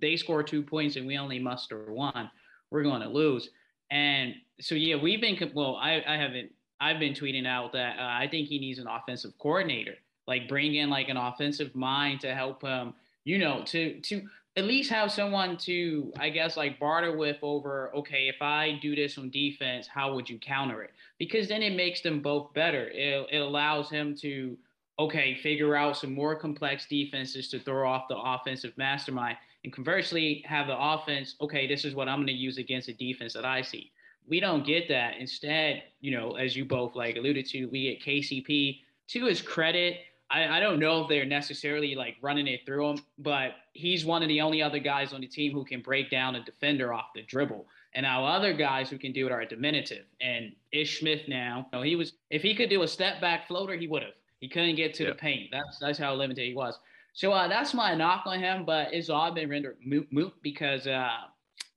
they 0.00 0.16
score 0.16 0.42
two 0.42 0.62
points 0.62 0.96
and 0.96 1.06
we 1.06 1.16
only 1.18 1.38
muster 1.38 1.92
one. 1.92 2.30
We're 2.70 2.82
going 2.82 3.02
to 3.02 3.08
lose. 3.08 3.50
And 3.90 4.34
so 4.60 4.74
yeah, 4.74 4.96
we've 4.96 5.20
been 5.20 5.38
well. 5.54 5.76
I 5.76 6.02
I 6.06 6.16
haven't. 6.16 6.50
I've 6.80 6.98
been 6.98 7.14
tweeting 7.14 7.46
out 7.46 7.72
that 7.72 7.98
uh, 7.98 8.02
I 8.02 8.28
think 8.30 8.48
he 8.48 8.58
needs 8.58 8.78
an 8.78 8.86
offensive 8.86 9.32
coordinator, 9.38 9.94
like 10.26 10.48
bring 10.48 10.74
in 10.74 10.90
like 10.90 11.08
an 11.08 11.16
offensive 11.16 11.74
mind 11.74 12.20
to 12.20 12.34
help 12.34 12.62
him. 12.62 12.94
You 13.24 13.38
know, 13.38 13.62
to 13.66 14.00
to 14.00 14.28
at 14.56 14.64
least 14.64 14.90
have 14.90 15.12
someone 15.12 15.56
to 15.58 16.12
I 16.18 16.30
guess 16.30 16.56
like 16.56 16.80
barter 16.80 17.16
with 17.16 17.36
over. 17.42 17.92
Okay, 17.94 18.28
if 18.28 18.40
I 18.40 18.78
do 18.80 18.96
this 18.96 19.18
on 19.18 19.30
defense, 19.30 19.86
how 19.86 20.14
would 20.14 20.28
you 20.28 20.38
counter 20.38 20.82
it? 20.82 20.92
Because 21.18 21.48
then 21.48 21.62
it 21.62 21.76
makes 21.76 22.00
them 22.00 22.20
both 22.20 22.52
better. 22.54 22.88
It 22.88 23.28
it 23.30 23.38
allows 23.38 23.90
him 23.90 24.16
to 24.22 24.56
okay 24.98 25.34
figure 25.34 25.76
out 25.76 25.96
some 25.96 26.14
more 26.14 26.34
complex 26.34 26.86
defenses 26.86 27.48
to 27.48 27.58
throw 27.58 27.88
off 27.88 28.08
the 28.08 28.16
offensive 28.16 28.72
mastermind 28.76 29.36
and 29.64 29.72
conversely 29.72 30.42
have 30.46 30.66
the 30.66 30.78
offense 30.78 31.34
okay 31.40 31.66
this 31.66 31.84
is 31.84 31.94
what 31.94 32.08
i'm 32.08 32.18
going 32.18 32.26
to 32.26 32.32
use 32.32 32.56
against 32.56 32.86
the 32.86 32.94
defense 32.94 33.34
that 33.34 33.44
i 33.44 33.60
see 33.60 33.92
we 34.26 34.40
don't 34.40 34.64
get 34.64 34.88
that 34.88 35.18
instead 35.18 35.82
you 36.00 36.10
know 36.10 36.32
as 36.36 36.56
you 36.56 36.64
both 36.64 36.94
like 36.94 37.16
alluded 37.16 37.44
to 37.46 37.66
we 37.66 37.90
get 37.90 38.02
kcp 38.02 38.80
to 39.06 39.26
his 39.26 39.42
credit 39.42 39.98
I, 40.30 40.56
I 40.56 40.60
don't 40.60 40.80
know 40.80 41.02
if 41.02 41.08
they're 41.08 41.24
necessarily 41.24 41.94
like 41.94 42.16
running 42.20 42.46
it 42.46 42.66
through 42.66 42.90
him 42.90 42.98
but 43.18 43.52
he's 43.72 44.04
one 44.04 44.22
of 44.22 44.28
the 44.28 44.40
only 44.40 44.62
other 44.62 44.78
guys 44.78 45.12
on 45.12 45.20
the 45.20 45.26
team 45.26 45.52
who 45.52 45.64
can 45.64 45.80
break 45.80 46.10
down 46.10 46.36
a 46.36 46.44
defender 46.44 46.92
off 46.92 47.06
the 47.14 47.22
dribble. 47.22 47.66
And 47.94 48.04
now 48.04 48.26
other 48.26 48.52
guys 48.52 48.90
who 48.90 48.98
can 48.98 49.12
do 49.12 49.26
it 49.26 49.32
are 49.32 49.44
diminutive. 49.44 50.04
And 50.20 50.52
ish 50.72 51.00
smith 51.00 51.22
now 51.28 51.68
you 51.72 51.78
know, 51.78 51.82
he 51.82 51.96
was 51.96 52.12
if 52.30 52.42
he 52.42 52.54
could 52.54 52.70
do 52.70 52.82
a 52.82 52.88
step 52.88 53.20
back 53.20 53.46
floater 53.48 53.74
he 53.74 53.86
would 53.86 54.02
have 54.02 54.12
he 54.40 54.48
couldn't 54.48 54.76
get 54.76 54.94
to 54.94 55.06
the 55.06 55.14
paint. 55.14 55.50
That's 55.50 55.78
that's 55.78 55.98
how 55.98 56.14
limited 56.14 56.46
he 56.46 56.54
was. 56.54 56.78
So 57.14 57.32
uh, 57.32 57.48
that's 57.48 57.72
my 57.72 57.94
knock 57.94 58.24
on 58.26 58.38
him, 58.38 58.66
but 58.66 58.92
it's 58.92 59.08
all 59.08 59.32
been 59.32 59.48
rendered 59.48 59.78
moot, 59.82 60.06
moot 60.12 60.34
because 60.42 60.86
uh, 60.86 61.08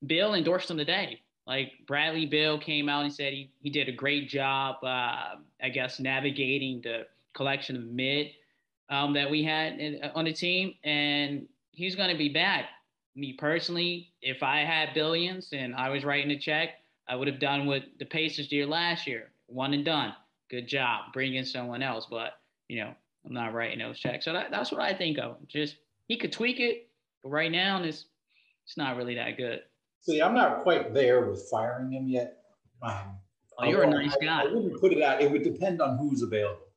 Beal 0.06 0.34
endorsed 0.34 0.70
him 0.70 0.78
today. 0.78 1.22
Like 1.48 1.72
Bradley 1.88 2.26
Beal 2.26 2.60
came 2.60 2.90
out 2.90 3.06
and 3.06 3.14
said 3.14 3.32
he, 3.32 3.50
he 3.62 3.70
did 3.70 3.88
a 3.88 3.94
great 3.94 4.28
job, 4.28 4.84
uh, 4.84 5.36
I 5.64 5.70
guess, 5.74 6.00
navigating 6.00 6.82
the 6.82 7.08
collection 7.34 7.78
of 7.78 7.84
mid 7.84 8.32
um, 8.90 9.14
that 9.14 9.30
we 9.30 9.44
had 9.44 9.80
in, 9.80 10.00
on 10.16 10.26
the 10.26 10.34
team, 10.34 10.74
and 10.84 11.48
he's 11.72 11.96
going 11.96 12.10
to 12.10 12.18
be 12.18 12.30
back. 12.30 12.66
Me 13.16 13.34
personally, 13.34 14.12
if 14.22 14.44
I 14.44 14.60
had 14.60 14.94
billions 14.94 15.50
and 15.52 15.76
I 15.76 15.90
was 15.90 16.06
writing 16.06 16.32
a 16.32 16.40
check, 16.40 16.70
I 17.08 17.16
would 17.16 17.28
have 17.28 17.40
done 17.40 17.66
what 17.66 17.84
the 17.98 18.06
Pacers 18.06 18.48
did 18.48 18.70
last 18.70 19.08
year, 19.08 19.32
one 19.48 19.74
and 19.74 19.84
done. 19.84 20.14
Good 20.50 20.68
job, 20.68 21.12
bring 21.14 21.36
in 21.36 21.46
someone 21.46 21.82
else. 21.82 22.08
But 22.10 22.40
you 22.68 22.80
know, 22.80 22.94
I'm 23.26 23.34
not 23.34 23.54
writing 23.54 23.80
those 23.80 24.00
checks. 24.00 24.26
So 24.26 24.34
that, 24.34 24.52
that's 24.52 24.72
what 24.72 24.82
I 24.82 24.94
think 24.94 25.18
of. 25.18 25.36
Just 25.48 25.78
he 26.08 26.18
could 26.18 26.32
tweak 26.32 26.60
it, 26.60 26.88
but 27.24 27.30
right 27.30 27.52
now 27.52 27.82
it's 27.82 28.06
it's 28.66 28.78
not 28.78 28.96
really 28.96 29.16
that 29.16 29.38
good. 29.38 29.62
See, 30.02 30.22
I'm 30.22 30.34
not 30.34 30.60
quite 30.60 30.94
there 30.94 31.26
with 31.26 31.48
firing 31.50 31.92
him 31.92 32.08
yet. 32.08 32.38
Um, 32.82 33.18
oh, 33.58 33.66
you're 33.66 33.84
a 33.84 33.90
nice 33.90 34.16
I, 34.22 34.26
guy. 34.26 34.42
I 34.42 34.46
wouldn't 34.46 34.80
put 34.80 34.94
it 34.94 35.02
out. 35.02 35.22
It 35.22 35.32
would 35.32 35.44
depend 35.44 35.82
on 35.82 35.98
who's 35.98 36.22
available, 36.22 36.68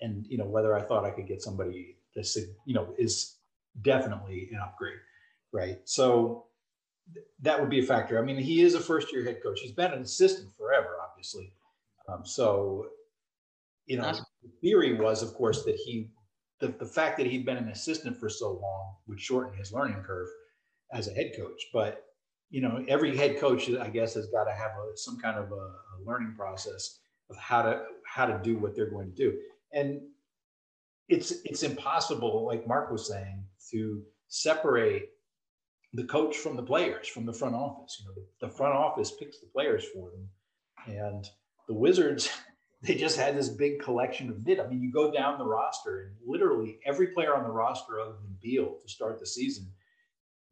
and 0.00 0.26
you 0.28 0.38
know 0.38 0.46
whether 0.46 0.74
I 0.76 0.82
thought 0.82 1.04
I 1.04 1.10
could 1.10 1.26
get 1.26 1.42
somebody 1.42 1.96
that 2.14 2.26
you 2.64 2.74
know 2.74 2.94
is 2.98 3.36
definitely 3.82 4.48
an 4.52 4.60
upgrade, 4.60 4.98
right? 5.52 5.78
So 5.84 6.46
that 7.40 7.58
would 7.58 7.70
be 7.70 7.80
a 7.80 7.82
factor. 7.82 8.18
I 8.18 8.22
mean, 8.22 8.36
he 8.36 8.62
is 8.62 8.74
a 8.74 8.80
first 8.80 9.12
year 9.12 9.24
head 9.24 9.42
coach. 9.42 9.60
He's 9.60 9.72
been 9.72 9.92
an 9.92 10.02
assistant 10.02 10.50
forever, 10.56 10.96
obviously. 11.02 11.52
Um, 12.08 12.24
so 12.24 12.88
you 13.88 13.96
know, 13.96 14.12
the 14.42 14.50
theory 14.60 14.94
was, 14.94 15.22
of 15.22 15.34
course, 15.34 15.64
that 15.64 15.74
he, 15.74 16.10
the, 16.60 16.68
the 16.68 16.86
fact 16.86 17.16
that 17.16 17.26
he'd 17.26 17.46
been 17.46 17.56
an 17.56 17.70
assistant 17.70 18.20
for 18.20 18.28
so 18.28 18.52
long 18.62 18.96
would 19.06 19.18
shorten 19.18 19.56
his 19.58 19.72
learning 19.72 20.02
curve 20.06 20.28
as 20.92 21.08
a 21.08 21.14
head 21.14 21.32
coach. 21.36 21.62
But, 21.72 22.04
you 22.50 22.60
know, 22.60 22.84
every 22.86 23.16
head 23.16 23.40
coach, 23.40 23.70
I 23.70 23.88
guess, 23.88 24.14
has 24.14 24.26
got 24.26 24.44
to 24.44 24.52
have 24.52 24.72
a, 24.72 24.96
some 24.96 25.18
kind 25.18 25.38
of 25.38 25.50
a, 25.50 25.54
a 25.54 25.96
learning 26.04 26.34
process 26.36 26.98
of 27.30 27.36
how 27.36 27.62
to, 27.62 27.82
how 28.06 28.26
to 28.26 28.38
do 28.42 28.58
what 28.58 28.76
they're 28.76 28.90
going 28.90 29.10
to 29.10 29.16
do. 29.16 29.38
And 29.72 30.00
it's, 31.08 31.32
it's 31.44 31.62
impossible, 31.62 32.46
like 32.46 32.66
Mark 32.66 32.90
was 32.90 33.08
saying, 33.08 33.44
to 33.70 34.02
separate 34.28 35.10
the 35.94 36.04
coach 36.04 36.36
from 36.36 36.56
the 36.56 36.62
players, 36.62 37.08
from 37.08 37.26
the 37.26 37.32
front 37.32 37.54
office. 37.54 37.96
You 38.00 38.08
know, 38.08 38.14
the, 38.14 38.46
the 38.46 38.52
front 38.52 38.74
office 38.74 39.12
picks 39.18 39.40
the 39.40 39.46
players 39.46 39.84
for 39.94 40.10
them. 40.10 40.28
And 40.86 41.28
the 41.66 41.74
Wizards 41.74 42.30
they 42.82 42.94
just 42.94 43.18
had 43.18 43.36
this 43.36 43.48
big 43.48 43.80
collection 43.80 44.30
of 44.30 44.44
mid. 44.46 44.60
I 44.60 44.66
mean, 44.68 44.82
you 44.82 44.92
go 44.92 45.10
down 45.10 45.38
the 45.38 45.44
roster, 45.44 46.00
and 46.02 46.14
literally 46.24 46.78
every 46.86 47.08
player 47.08 47.34
on 47.34 47.42
the 47.42 47.50
roster, 47.50 48.00
other 48.00 48.12
than 48.12 48.36
Beal, 48.40 48.76
to 48.80 48.88
start 48.88 49.18
the 49.18 49.26
season, 49.26 49.72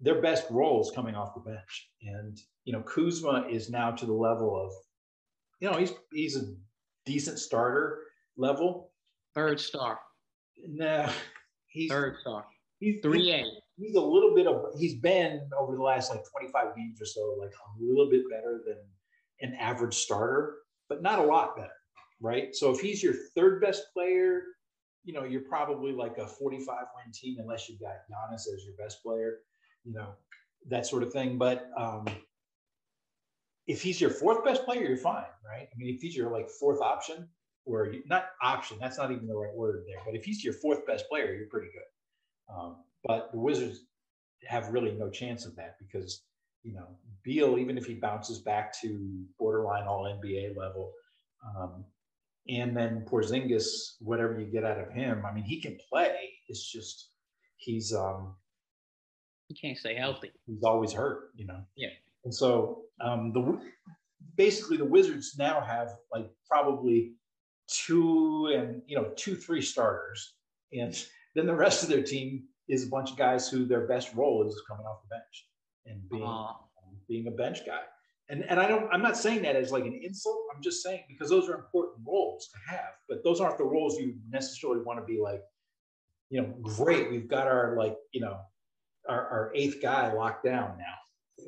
their 0.01 0.21
best 0.21 0.47
roles 0.51 0.91
coming 0.91 1.15
off 1.15 1.35
the 1.35 1.41
bench. 1.41 1.91
And 2.03 2.39
you 2.65 2.73
know, 2.73 2.83
Kuzma 2.83 3.47
is 3.49 3.71
now 3.71 3.93
to 3.93 4.07
the 4.07 4.13
level 4.13 4.61
of, 4.61 4.73
you 5.61 5.71
know, 5.71 5.79
he's 5.79 5.93
he's 6.13 6.37
a 6.37 6.53
decent 7.05 7.39
starter 7.39 8.03
level. 8.37 8.91
Third 9.37 9.61
star. 9.61 10.01
No, 10.67 11.09
he's 11.69 11.91
third 11.91 12.17
star. 12.23 12.47
He's 12.81 13.01
three 13.01 13.31
A. 13.31 13.45
He's 13.77 13.95
a 13.95 14.01
little 14.01 14.35
bit 14.35 14.49
of. 14.49 14.73
He's 14.77 14.97
been 14.97 15.49
over 15.57 15.77
the 15.77 15.83
last 15.83 16.11
like 16.11 16.25
25 16.29 16.75
games 16.75 17.01
or 17.01 17.07
so, 17.07 17.37
like 17.41 17.53
a 17.53 17.83
little 17.83 18.11
bit 18.11 18.23
better 18.29 18.63
than 18.67 18.79
an 19.43 19.55
average 19.61 19.95
starter, 19.95 20.57
but 20.89 21.03
not 21.03 21.21
a 21.21 21.23
lot 21.23 21.57
better 21.57 21.71
right? 22.21 22.55
So 22.55 22.71
if 22.71 22.81
he's 22.81 23.03
your 23.03 23.15
third 23.35 23.61
best 23.61 23.85
player, 23.93 24.43
you 25.05 25.13
know, 25.13 25.25
you're 25.25 25.43
probably 25.43 25.93
like 25.93 26.19
a 26.19 26.27
45 26.27 26.77
win 26.97 27.13
team 27.13 27.37
unless 27.39 27.69
you've 27.69 27.81
got 27.81 27.95
Giannis 28.11 28.53
as 28.53 28.65
your 28.65 28.75
best 28.79 29.03
player, 29.03 29.39
you 29.85 29.93
know, 29.93 30.15
that 30.69 30.87
sort 30.87 31.03
of 31.03 31.13
thing. 31.13 31.39
But 31.39 31.71
um, 31.77 32.07
if 33.67 33.83
he's 33.83 34.01
your 34.01 34.11
fourth 34.11 34.45
best 34.45 34.65
player, 34.65 34.83
you're 34.83 34.97
fine, 34.97 35.25
right? 35.47 35.69
I 35.73 35.77
mean, 35.77 35.95
if 35.95 36.01
he's 36.01 36.17
your 36.17 36.31
like 36.31 36.49
fourth 36.49 36.81
option, 36.81 37.29
or 37.67 37.87
you, 37.87 38.03
not 38.07 38.27
option, 38.43 38.79
that's 38.81 38.99
not 38.99 39.11
even 39.11 39.27
the 39.27 39.35
right 39.35 39.55
word 39.55 39.85
there. 39.87 39.99
But 40.07 40.15
if 40.15 40.25
he's 40.25 40.43
your 40.43 40.55
fourth 40.55 40.87
best 40.87 41.09
player, 41.09 41.35
you're 41.35 41.49
pretty 41.49 41.69
good. 41.69 42.55
Um, 42.55 42.77
but 43.05 43.31
the 43.33 43.39
Wizards 43.39 43.81
have 44.47 44.69
really 44.69 44.93
no 44.93 45.11
chance 45.11 45.45
of 45.45 45.57
that 45.57 45.77
because 45.79 46.23
you 46.63 46.73
know 46.73 46.87
Beal, 47.23 47.59
even 47.59 47.77
if 47.77 47.87
he 47.87 47.95
bounces 47.95 48.39
back 48.39 48.73
to 48.81 49.25
borderline 49.39 49.87
All 49.87 50.05
NBA 50.05 50.57
level, 50.57 50.93
um, 51.57 51.85
and 52.49 52.77
then 52.77 53.05
Porzingis, 53.11 53.97
whatever 54.01 54.39
you 54.39 54.47
get 54.47 54.65
out 54.65 54.79
of 54.79 54.93
him, 54.93 55.25
I 55.27 55.35
mean, 55.35 55.45
he 55.45 55.61
can 55.61 55.77
play. 55.91 56.15
It's 56.49 56.71
just 56.71 57.11
he's 57.57 57.93
um 57.93 58.35
he 59.49 59.55
can't 59.55 59.79
stay 59.79 59.95
healthy. 59.95 60.33
He's 60.47 60.63
always 60.63 60.93
hurt, 60.93 61.31
you 61.37 61.47
know. 61.47 61.61
Yeah. 61.77 61.91
And 62.25 62.35
so 62.35 62.83
um, 63.01 63.33
the 63.33 63.61
basically 64.37 64.77
the 64.77 64.85
Wizards 64.85 65.37
now 65.39 65.61
have 65.61 65.91
like 66.13 66.29
probably 66.49 67.13
two 67.69 68.53
and 68.55 68.83
you 68.87 68.97
know 68.97 69.11
two 69.17 69.37
three 69.37 69.63
starters, 69.63 70.35
and 70.73 70.95
then 71.35 71.47
the 71.47 71.55
rest 71.55 71.83
of 71.83 71.89
their 71.89 72.03
team 72.03 72.45
is 72.69 72.85
a 72.85 72.89
bunch 72.89 73.11
of 73.11 73.17
guys 73.17 73.49
who 73.49 73.65
their 73.65 73.87
best 73.87 74.15
role 74.15 74.47
is 74.47 74.61
coming 74.69 74.87
off 74.87 75.03
the 75.03 75.15
bench 75.15 75.49
and 75.87 76.09
being 76.09 76.25
uh, 76.25 76.53
being 77.09 77.27
a 77.29 77.31
bench 77.31 77.65
guy. 77.65 77.81
And 78.29 78.45
and 78.49 78.59
I 78.59 78.67
don't 78.67 78.93
I'm 78.93 79.03
not 79.03 79.17
saying 79.17 79.43
that 79.43 79.57
as 79.57 79.71
like 79.71 79.85
an 79.85 80.01
insult. 80.03 80.39
I'm 80.55 80.63
just 80.63 80.83
saying 80.83 81.05
because 81.09 81.31
those 81.31 81.49
are 81.49 81.55
important 81.55 81.99
roles 82.07 82.49
to 82.49 82.75
have, 82.75 82.95
but 83.09 83.23
those 83.23 83.41
aren't 83.41 83.59
the 83.59 83.65
roles 83.65 83.99
you 83.99 84.15
necessarily 84.29 84.83
want 84.83 84.99
to 84.99 85.05
be 85.05 85.21
like, 85.21 85.43
you 86.31 86.43
know, 86.43 86.55
great. 86.63 87.11
We've 87.11 87.29
got 87.29 87.47
our 87.47 87.77
like 87.77 87.97
you 88.13 88.21
know 88.21 88.41
our, 89.09 89.29
our 89.29 89.53
eighth 89.55 89.81
guy 89.81 90.13
locked 90.13 90.45
down 90.45 90.77
now. 90.79 90.95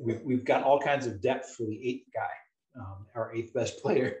We've, 0.01 0.21
we've 0.21 0.45
got 0.45 0.63
all 0.63 0.79
kinds 0.79 1.05
of 1.05 1.21
depth 1.21 1.55
for 1.57 1.63
the 1.63 1.75
eighth 1.87 2.05
guy, 2.13 2.29
um, 2.75 3.05
our 3.15 3.33
eighth 3.35 3.53
best 3.53 3.77
player. 3.81 4.17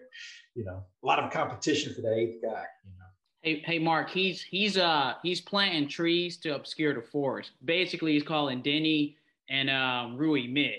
You 0.55 0.65
know, 0.65 0.83
a 1.03 1.05
lot 1.05 1.19
of 1.19 1.31
competition 1.31 1.93
for 1.93 2.01
that 2.01 2.13
eighth 2.13 2.41
guy. 2.41 2.65
You 2.83 2.91
know. 2.97 3.05
Hey, 3.41 3.61
hey, 3.65 3.79
Mark. 3.79 4.09
He's 4.09 4.41
he's 4.41 4.77
uh 4.77 5.13
he's 5.23 5.41
planting 5.41 5.87
trees 5.87 6.37
to 6.37 6.55
obscure 6.55 6.93
the 6.93 7.01
forest. 7.01 7.51
Basically, 7.63 8.13
he's 8.13 8.23
calling 8.23 8.61
Deni 8.61 9.15
and 9.49 9.69
um, 9.69 10.17
Rui 10.17 10.47
mid. 10.47 10.75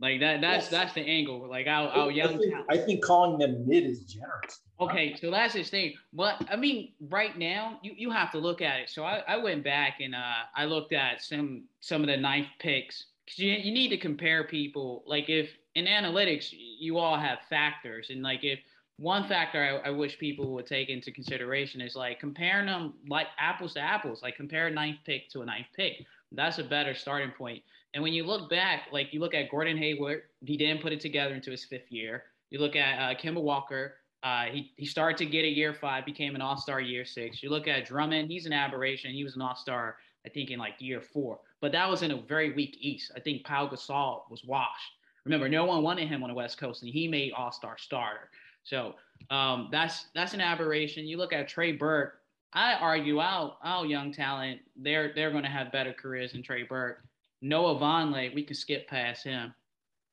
Like 0.00 0.20
that. 0.20 0.40
That's 0.40 0.64
yes. 0.64 0.70
that's 0.70 0.94
the 0.94 1.02
angle. 1.02 1.46
Like 1.48 1.66
our, 1.66 1.88
our 1.88 2.10
young. 2.10 2.34
I 2.34 2.38
think, 2.38 2.54
I 2.70 2.76
think 2.78 3.04
calling 3.04 3.38
them 3.38 3.68
mid 3.68 3.84
is 3.84 4.04
generous. 4.04 4.60
Okay, 4.80 5.14
so 5.20 5.30
that's 5.30 5.52
his 5.52 5.68
thing. 5.68 5.92
But 6.14 6.42
I 6.50 6.56
mean, 6.56 6.94
right 7.10 7.38
now 7.38 7.78
you, 7.82 7.92
you 7.94 8.10
have 8.10 8.32
to 8.32 8.38
look 8.38 8.62
at 8.62 8.80
it. 8.80 8.88
So 8.88 9.04
I, 9.04 9.22
I 9.28 9.36
went 9.36 9.62
back 9.62 10.00
and 10.00 10.14
uh, 10.14 10.44
I 10.56 10.64
looked 10.64 10.94
at 10.94 11.22
some 11.22 11.64
some 11.80 12.00
of 12.00 12.06
the 12.06 12.16
ninth 12.16 12.48
picks 12.58 13.04
because 13.26 13.38
you, 13.40 13.52
you 13.52 13.72
need 13.72 13.88
to 13.88 13.98
compare 13.98 14.44
people. 14.44 15.04
Like 15.06 15.28
if 15.28 15.50
in 15.74 15.86
analytics 15.86 16.52
you 16.52 16.98
all 16.98 17.16
have 17.16 17.38
factors, 17.48 18.08
and 18.10 18.22
like 18.22 18.44
if 18.44 18.58
one 18.96 19.26
factor 19.26 19.80
I, 19.84 19.88
I 19.88 19.90
wish 19.90 20.18
people 20.18 20.52
would 20.52 20.66
take 20.66 20.90
into 20.90 21.10
consideration 21.10 21.80
is 21.80 21.96
like 21.96 22.20
comparing 22.20 22.66
them 22.66 22.94
like 23.08 23.28
apples 23.38 23.74
to 23.74 23.80
apples. 23.80 24.22
Like 24.22 24.36
compare 24.36 24.66
a 24.66 24.70
ninth 24.70 24.98
pick 25.06 25.28
to 25.30 25.40
a 25.40 25.46
ninth 25.46 25.68
pick. 25.74 26.04
That's 26.32 26.58
a 26.58 26.64
better 26.64 26.94
starting 26.94 27.30
point. 27.30 27.62
And 27.94 28.02
when 28.02 28.12
you 28.12 28.24
look 28.24 28.50
back, 28.50 28.88
like 28.92 29.12
you 29.12 29.20
look 29.20 29.34
at 29.34 29.50
Gordon 29.50 29.78
Hayward, 29.78 30.22
he 30.44 30.56
didn't 30.56 30.82
put 30.82 30.92
it 30.92 31.00
together 31.00 31.34
into 31.34 31.50
his 31.50 31.64
fifth 31.64 31.90
year. 31.90 32.24
You 32.50 32.60
look 32.60 32.76
at 32.76 32.98
uh, 32.98 33.18
Kemba 33.18 33.42
Walker, 33.42 33.94
uh, 34.22 34.44
he, 34.44 34.72
he 34.76 34.84
started 34.84 35.16
to 35.18 35.26
get 35.26 35.44
a 35.44 35.48
year 35.48 35.72
five, 35.72 36.04
became 36.04 36.34
an 36.34 36.42
all 36.42 36.56
star 36.56 36.80
year 36.80 37.04
six. 37.04 37.42
You 37.42 37.48
look 37.50 37.66
at 37.66 37.86
Drummond, 37.86 38.30
he's 38.30 38.46
an 38.46 38.52
aberration. 38.52 39.12
He 39.12 39.24
was 39.24 39.34
an 39.34 39.42
all 39.42 39.56
star, 39.56 39.96
I 40.26 40.28
think, 40.28 40.50
in 40.50 40.58
like 40.58 40.74
year 40.78 41.00
four. 41.00 41.40
But 41.60 41.72
that 41.72 41.88
was 41.88 42.02
in 42.02 42.10
a 42.10 42.20
very 42.20 42.52
weak 42.52 42.76
East. 42.80 43.12
I 43.16 43.20
think 43.20 43.44
Pau 43.44 43.66
Gasol 43.66 44.22
was 44.30 44.44
washed. 44.44 44.92
Remember, 45.30 45.48
no 45.48 45.64
one 45.64 45.84
wanted 45.84 46.08
him 46.08 46.24
on 46.24 46.28
the 46.28 46.34
West 46.34 46.58
Coast, 46.58 46.82
and 46.82 46.92
he 46.92 47.06
made 47.06 47.32
all 47.32 47.52
star 47.52 47.78
starter. 47.78 48.30
So 48.64 48.96
um, 49.30 49.68
that's 49.70 50.06
that's 50.12 50.34
an 50.34 50.40
aberration. 50.40 51.06
You 51.06 51.18
look 51.18 51.32
at 51.32 51.46
Trey 51.46 51.70
Burke. 51.70 52.14
I 52.52 52.74
argue 52.74 53.20
out 53.20 53.58
our 53.62 53.86
young 53.86 54.12
talent. 54.12 54.58
They're 54.74 55.12
they're 55.14 55.30
going 55.30 55.44
to 55.44 55.48
have 55.48 55.70
better 55.70 55.92
careers 55.92 56.32
than 56.32 56.42
Trey 56.42 56.64
Burke. 56.64 57.04
Noah 57.42 57.78
Vonleh, 57.78 58.34
we 58.34 58.42
can 58.42 58.56
skip 58.56 58.88
past 58.88 59.22
him. 59.22 59.54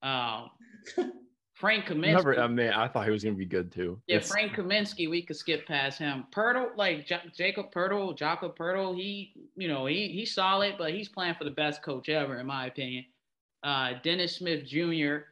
Um, 0.04 0.52
Frank 1.56 1.86
Kaminsky. 1.86 2.14
Never, 2.14 2.40
I 2.40 2.48
mean, 2.48 2.70
I 2.70 2.88
thought 2.88 3.06
he 3.06 3.12
was 3.12 3.24
going 3.24 3.34
to 3.34 3.40
be 3.40 3.46
good 3.46 3.72
too. 3.72 4.00
Yeah, 4.06 4.18
it's, 4.18 4.30
Frank 4.30 4.54
Kaminsky, 4.54 5.10
we 5.10 5.24
could 5.24 5.36
skip 5.36 5.66
past 5.66 5.98
him. 5.98 6.26
Poeltl, 6.32 6.78
like 6.78 7.08
J- 7.08 7.32
Jakob 7.36 7.74
Poeltl, 7.74 8.16
Jakob 8.16 8.56
Poeltl, 8.56 8.96
he, 8.96 9.34
you 9.56 9.68
know, 9.68 9.88
he 9.88 10.10
he's 10.10 10.36
solid, 10.36 10.76
but 10.78 10.94
he's 10.94 11.10
playing 11.10 11.34
for 11.34 11.44
the 11.44 11.50
best 11.50 11.82
coach 11.82 12.08
ever, 12.08 12.40
in 12.40 12.46
my 12.46 12.68
opinion. 12.68 13.06
Uh, 13.64 13.94
Dennis 14.04 14.36
Smith 14.36 14.66
Jr., 14.66 15.26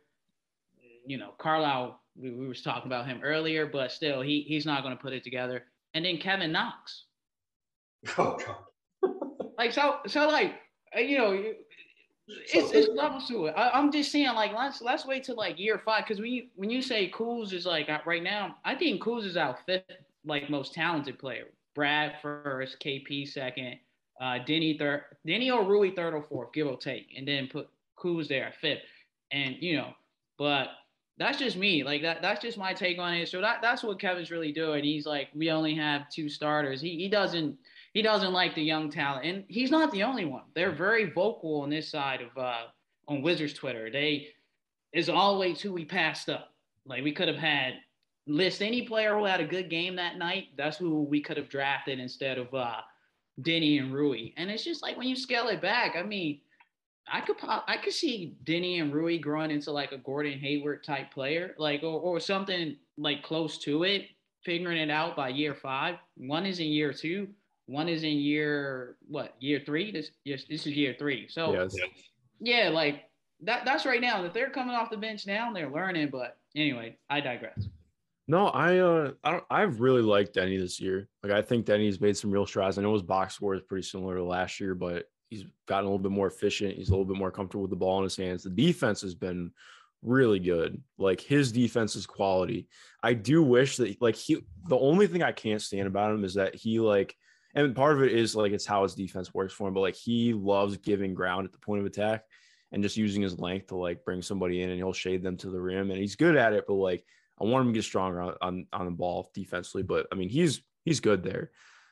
you 1.07 1.17
know, 1.17 1.31
Carlisle, 1.37 2.01
we, 2.15 2.31
we 2.31 2.47
was 2.47 2.61
talking 2.61 2.87
about 2.87 3.05
him 3.05 3.21
earlier, 3.23 3.65
but 3.65 3.91
still, 3.91 4.21
he 4.21 4.41
he's 4.41 4.65
not 4.65 4.83
going 4.83 4.95
to 4.95 5.01
put 5.01 5.13
it 5.13 5.23
together. 5.23 5.65
And 5.93 6.03
then 6.05 6.17
Kevin 6.17 6.51
Knox. 6.51 7.05
Oh 8.17 8.37
God. 8.37 9.15
like 9.57 9.73
so, 9.73 9.97
so 10.05 10.27
like 10.27 10.55
you 10.95 11.17
know, 11.17 11.53
it's, 12.27 12.71
it's 12.71 12.89
levels 12.89 13.27
to 13.27 13.45
it. 13.45 13.53
I, 13.55 13.77
am 13.77 13.91
just 13.91 14.11
saying, 14.11 14.33
like, 14.33 14.53
let's 14.53 14.81
let's 14.81 15.05
wait 15.05 15.23
till 15.23 15.35
like 15.35 15.59
year 15.59 15.81
five 15.83 16.03
because 16.05 16.19
when 16.19 16.31
you 16.31 16.47
when 16.55 16.69
you 16.69 16.81
say 16.81 17.09
Kuz 17.09 17.53
is 17.53 17.65
like 17.65 17.89
uh, 17.89 17.99
right 18.05 18.23
now, 18.23 18.57
I 18.65 18.75
think 18.75 19.01
Kuz 19.01 19.25
is 19.25 19.37
our 19.37 19.57
fifth 19.65 19.83
like 20.25 20.49
most 20.49 20.73
talented 20.73 21.19
player. 21.19 21.45
Brad 21.75 22.15
first, 22.21 22.79
KP 22.79 23.27
second, 23.27 23.77
uh, 24.19 24.39
Deni 24.47 24.77
third, 24.79 25.03
Deni 25.27 25.53
or 25.53 25.63
Rui 25.63 25.91
third 25.91 26.13
or 26.13 26.23
fourth, 26.23 26.53
give 26.53 26.67
or 26.67 26.77
take, 26.77 27.07
and 27.15 27.27
then 27.27 27.47
put 27.47 27.69
Kuz 28.05 28.27
there 28.27 28.45
at 28.45 28.55
fifth. 28.55 28.83
And 29.31 29.55
you 29.59 29.77
know, 29.77 29.93
but 30.37 30.69
that's 31.17 31.39
just 31.39 31.57
me. 31.57 31.83
Like 31.83 32.01
that 32.01 32.21
that's 32.21 32.41
just 32.41 32.57
my 32.57 32.73
take 32.73 32.99
on 32.99 33.13
it. 33.13 33.29
So 33.29 33.41
that 33.41 33.61
that's 33.61 33.83
what 33.83 33.99
Kevin's 33.99 34.31
really 34.31 34.51
doing. 34.51 34.83
He's 34.83 35.05
like, 35.05 35.29
we 35.33 35.49
only 35.49 35.75
have 35.75 36.09
two 36.09 36.29
starters. 36.29 36.81
He 36.81 36.97
he 36.97 37.09
doesn't 37.09 37.57
he 37.93 38.01
doesn't 38.01 38.33
like 38.33 38.53
the 38.55 38.61
young 38.61 38.91
talent, 38.91 39.25
and 39.25 39.43
he's 39.47 39.71
not 39.71 39.91
the 39.91 40.03
only 40.03 40.25
one. 40.25 40.43
They're 40.53 40.75
very 40.75 41.09
vocal 41.09 41.61
on 41.61 41.69
this 41.69 41.89
side 41.89 42.21
of 42.21 42.37
uh, 42.37 42.65
on 43.07 43.21
Wizards 43.21 43.53
Twitter. 43.53 43.89
They 43.89 44.27
is 44.93 45.09
always 45.09 45.61
who 45.61 45.73
we 45.73 45.85
passed 45.85 46.29
up. 46.29 46.53
Like 46.85 47.03
we 47.03 47.13
could 47.13 47.27
have 47.27 47.37
had 47.37 47.75
list 48.27 48.61
any 48.61 48.81
player 48.81 49.17
who 49.17 49.25
had 49.25 49.39
a 49.39 49.45
good 49.45 49.69
game 49.69 49.95
that 49.95 50.17
night. 50.17 50.47
That's 50.57 50.77
who 50.77 51.03
we 51.03 51.21
could 51.21 51.37
have 51.37 51.49
drafted 51.49 51.99
instead 51.99 52.37
of 52.37 52.53
uh, 52.53 52.81
Deni 53.41 53.79
and 53.79 53.93
Rui. 53.93 54.31
And 54.37 54.49
it's 54.49 54.63
just 54.63 54.81
like 54.81 54.97
when 54.97 55.07
you 55.07 55.15
scale 55.15 55.47
it 55.47 55.61
back. 55.61 55.95
I 55.95 56.03
mean, 56.03 56.41
I 57.11 57.21
could 57.21 57.37
pop, 57.37 57.65
I 57.67 57.77
could 57.77 57.93
see 57.93 58.35
Deni 58.45 58.81
and 58.81 58.93
Rui 58.93 59.17
growing 59.17 59.51
into 59.51 59.71
like 59.71 59.91
a 59.91 59.97
Gordon 59.97 60.39
Hayward 60.39 60.83
type 60.83 61.11
player, 61.11 61.53
like 61.57 61.83
or, 61.83 61.99
or 61.99 62.19
something 62.19 62.75
like 62.97 63.23
close 63.23 63.57
to 63.59 63.83
it, 63.83 64.07
figuring 64.43 64.77
it 64.77 64.89
out 64.89 65.15
by 65.15 65.29
year 65.29 65.53
five. 65.53 65.95
One 66.17 66.45
is 66.45 66.59
in 66.59 66.67
year 66.67 66.93
two. 66.93 67.27
One 67.67 67.87
is 67.87 68.03
in 68.03 68.17
year 68.17 68.95
what? 69.07 69.35
Year 69.39 69.61
three. 69.65 69.91
This 69.91 70.11
yes, 70.23 70.45
this 70.49 70.65
is 70.65 70.73
year 70.73 70.95
three. 70.97 71.27
So 71.27 71.53
yes. 71.53 71.75
yeah, 72.39 72.69
like 72.69 73.03
that. 73.41 73.65
That's 73.65 73.85
right 73.85 74.01
now. 74.01 74.21
That 74.21 74.33
they're 74.33 74.49
coming 74.49 74.75
off 74.75 74.89
the 74.89 74.97
bench 74.97 75.27
now, 75.27 75.47
and 75.47 75.55
they're 75.55 75.71
learning. 75.71 76.09
But 76.11 76.37
anyway, 76.55 76.97
I 77.09 77.21
digress. 77.21 77.67
No, 78.27 78.47
I 78.47 78.77
uh, 78.79 79.11
I 79.23 79.31
don't. 79.31 79.43
I've 79.51 79.79
really 79.79 80.01
liked 80.01 80.35
Deni 80.35 80.59
this 80.59 80.79
year. 80.79 81.07
Like 81.23 81.31
I 81.31 81.41
think 81.41 81.67
Deni's 81.67 82.01
made 82.01 82.17
some 82.17 82.31
real 82.31 82.47
strides. 82.47 82.79
I 82.79 82.81
know 82.81 82.93
his 82.93 83.03
box 83.03 83.35
score 83.35 83.53
is 83.53 83.61
pretty 83.61 83.85
similar 83.85 84.15
to 84.15 84.23
last 84.23 84.59
year, 84.59 84.73
but 84.73 85.05
he's 85.29 85.45
gotten 85.67 85.85
a 85.85 85.89
little 85.89 85.99
bit 85.99 86.11
more 86.11 86.27
efficient. 86.27 86.75
He's 86.75 86.89
a 86.89 86.91
little 86.91 87.05
bit 87.05 87.17
more 87.17 87.31
comfortable 87.31 87.63
with 87.63 87.71
the 87.71 87.75
ball 87.75 87.97
in 87.99 88.03
his 88.03 88.15
hands. 88.15 88.43
The 88.43 88.49
defense 88.49 89.01
has 89.01 89.15
been 89.15 89.51
really 90.01 90.39
good. 90.39 90.81
Like 90.97 91.19
his 91.19 91.51
defense 91.51 91.95
is 91.95 92.05
quality. 92.05 92.67
I 93.01 93.13
do 93.13 93.43
wish 93.43 93.77
that 93.77 94.01
like 94.01 94.15
he. 94.15 94.45
The 94.67 94.77
only 94.77 95.07
thing 95.07 95.23
I 95.23 95.31
can't 95.31 95.61
stand 95.61 95.87
about 95.87 96.11
him 96.11 96.23
is 96.23 96.35
that 96.35 96.55
he 96.55 96.79
like 96.79 97.15
and 97.55 97.75
part 97.75 97.95
of 97.95 98.03
it 98.03 98.11
is 98.11 98.35
like 98.35 98.51
it's 98.51 98.65
how 98.65 98.83
his 98.83 98.95
defense 98.95 99.33
works 99.33 99.53
for 99.53 99.67
him. 99.67 99.73
But 99.73 99.79
like 99.79 99.95
he 99.95 100.33
loves 100.33 100.77
giving 100.77 101.13
ground 101.13 101.45
at 101.45 101.53
the 101.53 101.59
point 101.59 101.79
of 101.79 101.85
attack 101.85 102.23
and 102.71 102.83
just 102.83 102.97
using 102.97 103.21
his 103.21 103.39
length 103.39 103.67
to 103.67 103.77
like 103.77 104.03
bring 104.03 104.21
somebody 104.21 104.61
in 104.61 104.69
and 104.69 104.77
he'll 104.77 104.93
shade 104.93 105.23
them 105.23 105.37
to 105.37 105.49
the 105.49 105.59
rim. 105.59 105.89
And 105.89 105.99
he's 105.99 106.17
good 106.17 106.35
at 106.35 106.53
it, 106.53 106.65
but 106.67 106.73
like 106.73 107.05
I 107.39 107.45
want 107.45 107.65
him 107.65 107.73
to 107.73 107.77
get 107.77 107.85
stronger 107.85 108.21
on, 108.21 108.35
on, 108.41 108.67
on 108.73 108.85
the 108.85 108.91
ball 108.91 109.31
defensively. 109.33 109.83
But 109.83 110.07
I 110.11 110.15
mean, 110.15 110.29
he's 110.29 110.61
he's 110.83 110.99
good 110.99 111.23
there. 111.23 111.51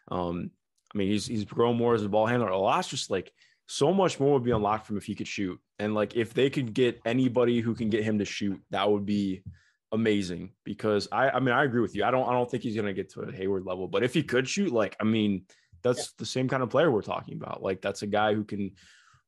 Um, 0.10 0.52
I 0.94 0.98
mean, 0.98 1.10
he's 1.10 1.26
he's 1.26 1.46
grown 1.46 1.78
more 1.78 1.96
as 1.96 2.04
a 2.04 2.10
ball 2.10 2.28
handler. 2.28 2.50
A 2.50 2.58
lot's 2.58 2.88
just 2.88 3.10
like 3.10 3.32
so 3.66 3.94
much 3.94 4.20
more 4.20 4.34
would 4.34 4.44
be 4.44 4.52
unlocked 4.52 4.86
from 4.86 4.98
if 4.98 5.06
he 5.06 5.16
could 5.16 5.28
shoot. 5.28 5.60
And 5.80 5.96
like 5.96 6.16
if 6.16 6.34
they 6.34 6.50
could 6.50 6.74
get 6.74 7.02
anybody 7.06 7.62
who 7.62 7.74
can 7.76 7.90
get 7.90 8.04
him 8.04 8.20
to 8.20 8.26
shoot, 8.26 8.62
that 8.70 8.90
would 8.90 9.06
be 9.06 9.44
amazing 9.92 10.52
because 10.64 11.08
I 11.12 11.30
I 11.30 11.40
mean 11.40 11.54
I 11.54 11.64
agree 11.64 11.82
with 11.82 11.96
you. 11.96 12.04
I 12.04 12.12
don't 12.12 12.28
I 12.28 12.34
don't 12.34 12.50
think 12.50 12.64
he's 12.64 12.76
gonna 12.76 12.94
get 12.94 13.12
to 13.14 13.22
a 13.22 13.32
Hayward 13.32 13.66
level, 13.66 13.88
but 13.88 14.04
if 14.04 14.14
he 14.14 14.24
could 14.24 14.48
shoot, 14.48 14.72
like 14.72 14.96
I 15.00 15.04
mean, 15.04 15.46
that's 15.82 16.00
yeah. 16.00 16.06
the 16.18 16.26
same 16.26 16.48
kind 16.48 16.64
of 16.64 16.70
player 16.70 16.92
we're 16.92 17.02
talking 17.02 17.36
about. 17.36 17.64
Like 17.64 17.82
that's 17.82 18.02
a 18.02 18.08
guy 18.08 18.34
who 18.34 18.44
can 18.44 18.72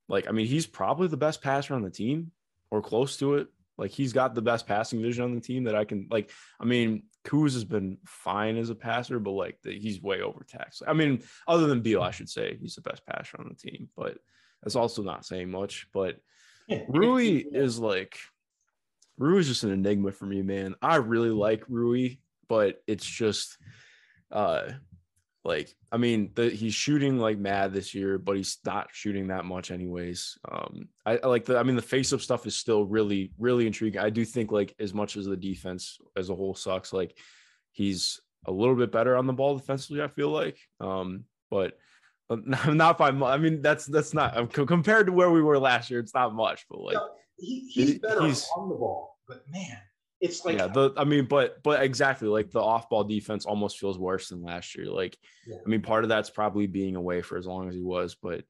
like 0.08 0.28
I 0.28 0.32
mean, 0.32 0.48
he's 0.48 0.68
probably 0.68 1.08
the 1.08 1.18
best 1.18 1.42
passer 1.42 1.74
on 1.74 1.82
the 1.82 1.90
team 1.90 2.32
or 2.72 2.82
close 2.82 3.18
to 3.18 3.36
it. 3.36 3.48
Like 3.78 3.92
he's 3.92 4.14
got 4.14 4.36
the 4.36 4.42
best 4.42 4.68
passing 4.68 5.02
vision 5.02 5.24
on 5.24 5.36
the 5.36 5.42
team 5.42 5.66
that 5.66 5.76
I 5.76 5.86
can 5.86 6.08
like. 6.10 6.32
I 6.60 6.66
mean, 6.66 7.04
Kuz 7.26 7.54
has 7.54 7.66
been 7.66 7.98
fine 8.06 8.58
as 8.58 8.70
a 8.70 8.76
passer, 8.76 9.20
but 9.20 9.32
like 9.32 9.58
the, 9.64 9.78
he's 9.78 10.02
way 10.02 10.22
overtaxed. 10.22 10.84
I 10.88 10.94
mean, 10.94 11.24
other 11.48 11.68
than 11.68 11.82
Beal, 11.82 12.02
I 12.02 12.12
should 12.12 12.30
say 12.30 12.58
he's 12.60 12.76
the 12.76 12.82
best 12.82 13.06
passer 13.06 13.40
on 13.40 13.50
the 13.50 13.70
team, 13.70 13.90
but 13.98 14.18
that's 14.64 14.76
also 14.76 15.04
not 15.04 15.26
saying 15.26 15.52
much. 15.52 15.88
But 15.94 16.20
Rui 16.88 17.44
is 17.52 17.80
like 17.80 18.18
Rui 19.18 19.40
is 19.40 19.48
just 19.48 19.64
an 19.64 19.72
enigma 19.72 20.12
for 20.12 20.26
me, 20.26 20.42
man. 20.42 20.76
I 20.82 20.96
really 20.98 21.30
like 21.30 21.64
Rui, 21.68 22.18
but 22.48 22.82
it's 22.88 23.06
just 23.06 23.58
uh 24.32 24.70
like 25.46 25.74
I 25.92 25.98
mean 25.98 26.32
the, 26.34 26.50
he's 26.50 26.74
shooting 26.74 27.20
like 27.20 27.38
mad 27.38 27.72
this 27.72 27.94
year, 27.94 28.18
but 28.18 28.36
he's 28.36 28.58
not 28.66 28.90
shooting 28.92 29.28
that 29.28 29.46
much 29.46 29.72
anyways. 29.72 30.38
Um 30.52 30.90
I, 31.06 31.18
I 31.18 31.28
like 31.28 31.46
the 31.46 31.58
I 31.58 31.64
mean 31.64 31.76
the 31.76 31.82
face 31.82 32.12
up 32.12 32.22
stuff 32.22 32.46
is 32.48 32.56
still 32.56 32.86
really, 32.86 33.32
really 33.38 33.68
intriguing. 33.68 34.02
I 34.02 34.10
do 34.10 34.26
think 34.26 34.52
like 34.52 34.74
as 34.80 34.94
much 34.94 35.16
as 35.16 35.26
the 35.26 35.38
defense 35.38 36.00
as 36.18 36.30
a 36.30 36.36
whole 36.36 36.56
sucks, 36.56 36.92
like 36.92 37.18
he's 37.72 38.20
a 38.48 38.52
little 38.52 38.76
bit 38.76 38.92
better 38.92 39.16
on 39.16 39.28
the 39.28 39.34
ball 39.34 39.58
defensively, 39.58 40.02
I 40.02 40.08
feel 40.08 40.30
like. 40.30 40.58
Um, 40.80 41.26
but 41.50 41.78
not 42.30 42.98
by 42.98 43.12
much. 43.12 43.34
I 43.34 43.38
mean, 43.38 43.62
that's 43.62 43.86
that's 43.86 44.14
not 44.14 44.52
compared 44.52 45.08
to 45.08 45.14
where 45.14 45.30
we 45.30 45.44
were 45.44 45.60
last 45.60 45.92
year. 45.92 46.00
It's 46.00 46.14
not 46.14 46.34
much, 46.34 46.66
but 46.70 46.80
like 46.80 46.98
he, 47.38 47.68
he's 47.72 48.00
better 48.00 48.26
he's, 48.26 48.48
on 48.56 48.70
the 48.70 48.76
ball, 48.76 49.18
but 49.28 49.44
man, 49.50 49.78
it's 50.22 50.46
like 50.46 50.58
yeah, 50.58 50.68
the 50.68 50.94
I 50.98 51.04
mean, 51.04 51.26
but 51.26 51.62
but 51.62 51.84
exactly 51.84 52.28
like 52.28 52.52
the 52.52 52.62
off 52.62 52.90
ball 52.90 53.04
defense 53.04 53.46
almost 53.46 53.80
feels 53.80 54.00
worse 54.00 54.30
than 54.30 54.44
last 54.44 54.76
year. 54.76 54.88
Like, 54.88 55.18
Yeah. 55.46 55.58
I 55.66 55.70
mean, 55.70 55.82
part 55.82 56.04
of 56.04 56.10
that's 56.10 56.30
probably 56.30 56.68
being 56.68 56.96
away 56.96 57.22
for 57.22 57.38
as 57.38 57.46
long 57.46 57.68
as 57.68 57.76
he 57.76 57.82
was, 57.82 58.16
but 58.16 58.44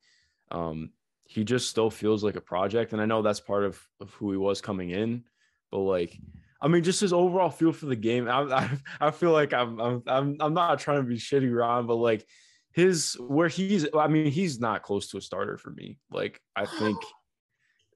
um, 0.52 0.92
he 1.26 1.44
just 1.44 1.70
still 1.70 1.90
feels 1.90 2.24
like 2.24 2.36
a 2.36 2.42
project. 2.42 2.94
And 2.94 3.02
I 3.02 3.06
know 3.06 3.22
that's 3.22 3.40
part 3.40 3.64
of 3.64 3.82
of 4.00 4.14
who 4.14 4.32
he 4.32 4.38
was 4.38 4.62
coming 4.62 4.92
in, 4.92 5.24
but 5.72 5.80
like, 5.80 6.18
I 6.62 6.68
mean, 6.68 6.84
just 6.84 7.02
his 7.02 7.14
overall 7.14 7.50
feel 7.50 7.74
for 7.74 7.88
the 7.88 7.96
game. 7.96 8.28
I 8.28 8.42
I, 8.42 8.70
I 9.08 9.12
feel 9.12 9.32
like 9.32 9.54
I'm 9.54 9.80
I'm 9.80 10.04
I'm 10.08 10.38
I'm 10.40 10.54
not 10.54 10.80
trying 10.80 11.02
to 11.02 11.08
be 11.08 11.18
shitty, 11.18 11.54
Ron, 11.56 11.88
but 11.88 11.96
like 11.96 12.26
his 12.74 13.18
where 13.20 13.48
he's 13.48 13.88
I 13.98 14.08
mean, 14.08 14.32
he's 14.32 14.60
not 14.60 14.84
close 14.84 15.08
to 15.10 15.18
a 15.18 15.22
starter 15.22 15.58
for 15.58 15.72
me. 15.72 15.98
Like, 16.12 16.40
I 16.56 16.66
think 16.66 17.00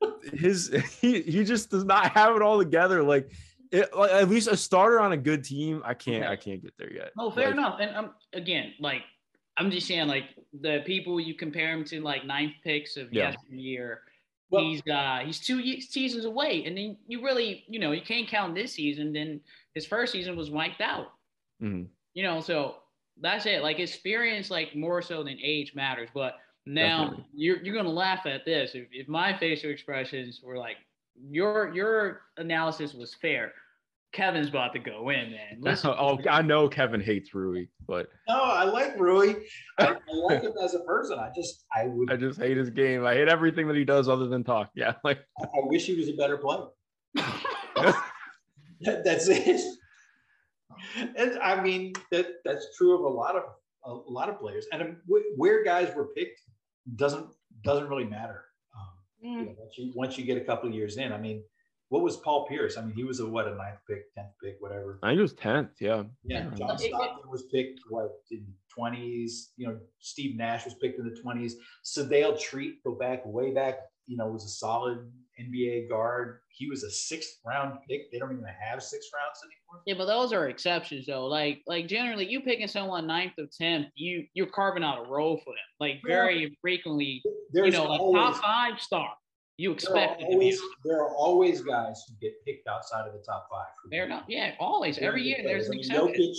his 0.33 0.69
he 1.01 1.21
he 1.21 1.43
just 1.43 1.69
does 1.69 1.85
not 1.85 2.11
have 2.13 2.35
it 2.35 2.41
all 2.41 2.57
together. 2.57 3.03
Like 3.03 3.31
it, 3.71 3.95
like, 3.95 4.11
at 4.11 4.29
least 4.29 4.47
a 4.47 4.57
starter 4.57 4.99
on 4.99 5.11
a 5.11 5.17
good 5.17 5.43
team, 5.43 5.81
I 5.85 5.93
can't 5.93 6.23
Okay. 6.23 6.31
I 6.31 6.35
can't 6.35 6.61
get 6.61 6.73
there 6.77 6.91
yet. 6.93 7.11
No, 7.17 7.29
fair 7.31 7.45
Like, 7.47 7.53
enough. 7.53 7.77
And 7.79 7.95
um, 7.95 8.13
again, 8.33 8.73
like 8.79 9.01
I'm 9.57 9.69
just 9.71 9.87
saying, 9.87 10.07
like 10.07 10.25
the 10.61 10.81
people 10.85 11.19
you 11.19 11.33
compare 11.35 11.71
him 11.73 11.83
to, 11.85 12.01
like 12.01 12.25
ninth 12.25 12.53
picks 12.63 12.97
of 12.97 13.11
Yeah. 13.13 13.31
yesteryear. 13.31 14.01
Well- 14.49 14.63
he's 14.63 14.81
uh 14.91 15.19
he's 15.25 15.39
two 15.39 15.79
seasons 15.81 16.25
away, 16.25 16.63
and 16.65 16.75
then 16.77 16.97
you 17.07 17.23
really, 17.23 17.63
you 17.67 17.79
know, 17.79 17.91
you 17.91 18.01
can't 18.01 18.27
count 18.27 18.55
this 18.55 18.73
season. 18.73 19.13
Then 19.13 19.41
his 19.75 19.85
first 19.85 20.11
season 20.13 20.35
was 20.35 20.49
wiped 20.49 20.81
out. 20.81 21.07
mhm. 21.61 21.87
You 22.15 22.23
know, 22.23 22.39
so 22.41 22.77
that's 23.21 23.45
it. 23.45 23.61
Like 23.61 23.79
experience, 23.79 24.49
like 24.49 24.75
more 24.75 25.01
so 25.03 25.23
than 25.23 25.37
age 25.43 25.75
matters. 25.75 26.09
But 26.13 26.37
now 26.65 27.03
Definitely. 27.03 27.25
you're 27.33 27.57
you're 27.63 27.75
gonna 27.75 27.89
laugh 27.89 28.25
at 28.25 28.45
this. 28.45 28.73
If, 28.75 28.87
if 28.91 29.07
my 29.07 29.37
facial 29.37 29.69
expressions 29.69 30.41
were 30.43 30.57
like 30.57 30.77
your 31.29 31.73
your 31.73 32.21
analysis 32.37 32.93
was 32.93 33.15
fair, 33.15 33.51
Kevin's 34.11 34.49
about 34.49 34.73
to 34.73 34.79
go 34.79 35.09
in, 35.09 35.31
man. 35.31 35.57
Listen, 35.59 35.93
oh, 35.97 36.17
I 36.29 36.41
know 36.41 36.67
Kevin 36.67 37.01
hates 37.01 37.33
Rui, 37.33 37.65
but 37.87 38.07
no, 38.27 38.41
I 38.41 38.63
like 38.63 38.97
Rui. 38.99 39.35
I, 39.77 39.87
I 39.87 39.95
like 40.13 40.41
him 40.41 40.53
as 40.63 40.73
a 40.73 40.79
person. 40.79 41.19
I 41.19 41.29
just 41.35 41.65
I 41.75 41.85
would 41.87 42.11
I 42.11 42.15
just 42.15 42.39
hate 42.39 42.57
his 42.57 42.69
game. 42.69 43.05
I 43.05 43.13
hate 43.13 43.27
everything 43.27 43.67
that 43.67 43.75
he 43.75 43.85
does 43.85 44.07
other 44.09 44.27
than 44.27 44.43
talk. 44.43 44.71
Yeah, 44.75 44.93
like 45.03 45.19
I 45.41 45.47
wish 45.63 45.85
he 45.85 45.95
was 45.95 46.09
a 46.09 46.13
better 46.13 46.37
player. 46.37 46.65
That- 48.81 49.03
That's 49.03 49.27
it. 49.27 49.61
And 51.17 51.37
I 51.39 51.61
mean 51.61 51.93
that 52.11 52.27
that's 52.45 52.67
true 52.77 52.95
of 52.95 53.01
a 53.01 53.09
lot 53.09 53.35
of 53.35 53.43
a 53.83 53.91
lot 54.09 54.29
of 54.29 54.39
players. 54.39 54.65
And 54.71 54.95
where 55.35 55.63
guys 55.63 55.93
were 55.95 56.07
picked 56.15 56.39
doesn't 56.95 57.27
doesn't 57.63 57.89
really 57.89 58.05
matter. 58.05 58.45
Um, 59.23 59.29
you 59.29 59.37
Mm. 59.37 59.45
know, 59.47 59.55
once 59.59 59.77
you 59.77 59.91
once 59.95 60.17
you 60.17 60.25
get 60.25 60.37
a 60.37 60.45
couple 60.45 60.69
of 60.69 60.75
years 60.75 60.97
in, 60.97 61.11
I 61.11 61.17
mean, 61.17 61.43
what 61.89 62.03
was 62.03 62.17
Paul 62.17 62.47
Pierce? 62.47 62.77
I 62.77 62.81
mean, 62.85 62.95
he 62.95 63.03
was 63.03 63.19
a 63.19 63.27
what 63.27 63.47
a 63.47 63.55
ninth 63.55 63.79
pick, 63.87 64.13
tenth 64.13 64.31
pick, 64.41 64.57
whatever. 64.59 64.99
I 65.03 65.09
think 65.09 65.19
it 65.19 65.21
was 65.21 65.33
tenth. 65.33 65.71
Yeah, 65.81 66.03
Yeah, 66.23 66.49
Yeah. 66.49 66.55
John 66.55 66.71
It- 66.71 66.81
it- 66.85 66.87
Stockton 66.93 67.29
was 67.29 67.43
picked 67.47 67.79
what 67.89 68.11
in 68.31 68.53
twenties. 68.69 69.53
You 69.57 69.67
know, 69.67 69.79
Steve 69.99 70.37
Nash 70.37 70.65
was 70.65 70.75
picked 70.75 70.99
in 70.99 71.09
the 71.09 71.15
twenties. 71.19 71.57
Sedale 71.83 72.37
Threatt, 72.37 72.81
go 72.83 72.95
back 72.95 73.25
way 73.25 73.53
back. 73.53 73.79
You 74.09 74.17
know, 74.17 74.27
was 74.27 74.43
a 74.43 74.49
solid 74.49 75.07
NBA 75.39 75.87
guard. 75.87 76.39
He 76.49 76.67
was 76.67 76.83
a 76.83 76.89
sixth 76.89 77.39
round 77.45 77.77
pick. 77.87 78.11
They 78.11 78.17
don't 78.17 78.31
even 78.31 78.43
have 78.43 78.81
sixth 78.81 79.09
rounds 79.15 79.39
anymore. 79.43 79.83
Yeah, 79.85 79.93
but 79.97 80.05
those 80.05 80.33
are 80.33 80.49
exceptions 80.49 81.05
though. 81.05 81.25
Like 81.25 81.61
like 81.67 81.87
generally 81.87 82.27
you 82.27 82.41
picking 82.41 82.67
someone 82.67 83.07
ninth 83.07 83.33
or 83.37 83.45
tenth, 83.55 83.87
you 83.95 84.25
you're 84.33 84.47
carving 84.47 84.83
out 84.83 85.05
a 85.05 85.09
role 85.09 85.37
for 85.37 85.51
them. 85.51 85.69
Like 85.79 86.01
very 86.05 86.57
frequently, 86.61 87.21
There's 87.53 87.67
you 87.67 87.71
know, 87.79 87.85
like 87.85 87.99
always, 88.01 88.33
top 88.33 88.41
five 88.41 88.79
star. 88.81 89.09
You 89.57 89.69
there 89.69 89.73
are 89.73 89.75
expect 89.75 90.21
to 90.21 90.25
be. 90.25 90.33
always 90.33 90.61
there 90.85 90.99
are 91.01 91.15
always 91.15 91.61
guys 91.61 92.03
who 92.07 92.15
get 92.19 92.33
picked 92.45 92.67
outside 92.67 93.05
of 93.07 93.13
the 93.13 93.23
top 93.25 93.47
five. 93.51 93.67
Fair 93.91 94.05
enough. 94.05 94.23
Yeah, 94.27 94.53
always. 94.59 94.97
Every 94.97 95.21
year 95.21 95.37
there's 95.43 95.67
an 95.67 95.77
exception. 95.77 96.07
Jokic, 96.07 96.35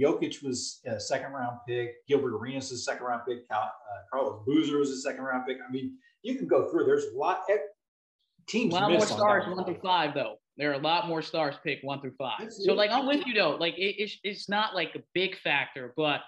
Jokic 0.00 0.42
was 0.42 0.80
a 0.86 0.98
second 0.98 1.32
round 1.32 1.58
pick. 1.68 2.06
Gilbert 2.08 2.34
Arenas 2.34 2.72
is 2.72 2.80
a 2.80 2.82
second 2.82 3.06
round 3.06 3.22
pick. 3.28 3.38
Uh, 3.50 3.68
Carlos 4.10 4.42
Boozer 4.46 4.78
was 4.78 4.90
a 4.90 5.00
second 5.00 5.22
round 5.22 5.46
pick. 5.46 5.58
I 5.66 5.70
mean, 5.70 5.96
you 6.24 6.34
can 6.36 6.48
go 6.48 6.68
through. 6.70 6.86
There's 6.86 7.04
a 7.04 7.16
lot. 7.16 7.42
eh, 7.50 7.54
A 7.54 8.74
lot 8.74 8.90
more 8.90 9.00
stars 9.06 9.44
one 9.46 9.64
through 9.64 9.80
five 9.82 10.14
though. 10.14 10.36
There 10.56 10.70
are 10.70 10.74
a 10.74 10.78
lot 10.78 11.06
more 11.08 11.22
stars 11.22 11.54
picked 11.64 11.84
one 11.84 12.00
through 12.00 12.14
five. 12.18 12.52
So 12.52 12.72
like 12.74 12.90
I'm 12.90 13.06
with 13.06 13.26
you 13.26 13.34
though. 13.34 13.56
Like 13.56 13.74
it, 13.78 13.96
it's 14.02 14.18
it's 14.24 14.48
not 14.48 14.74
like 14.74 14.94
a 14.96 15.02
big 15.12 15.36
factor, 15.38 15.92
but 15.96 16.20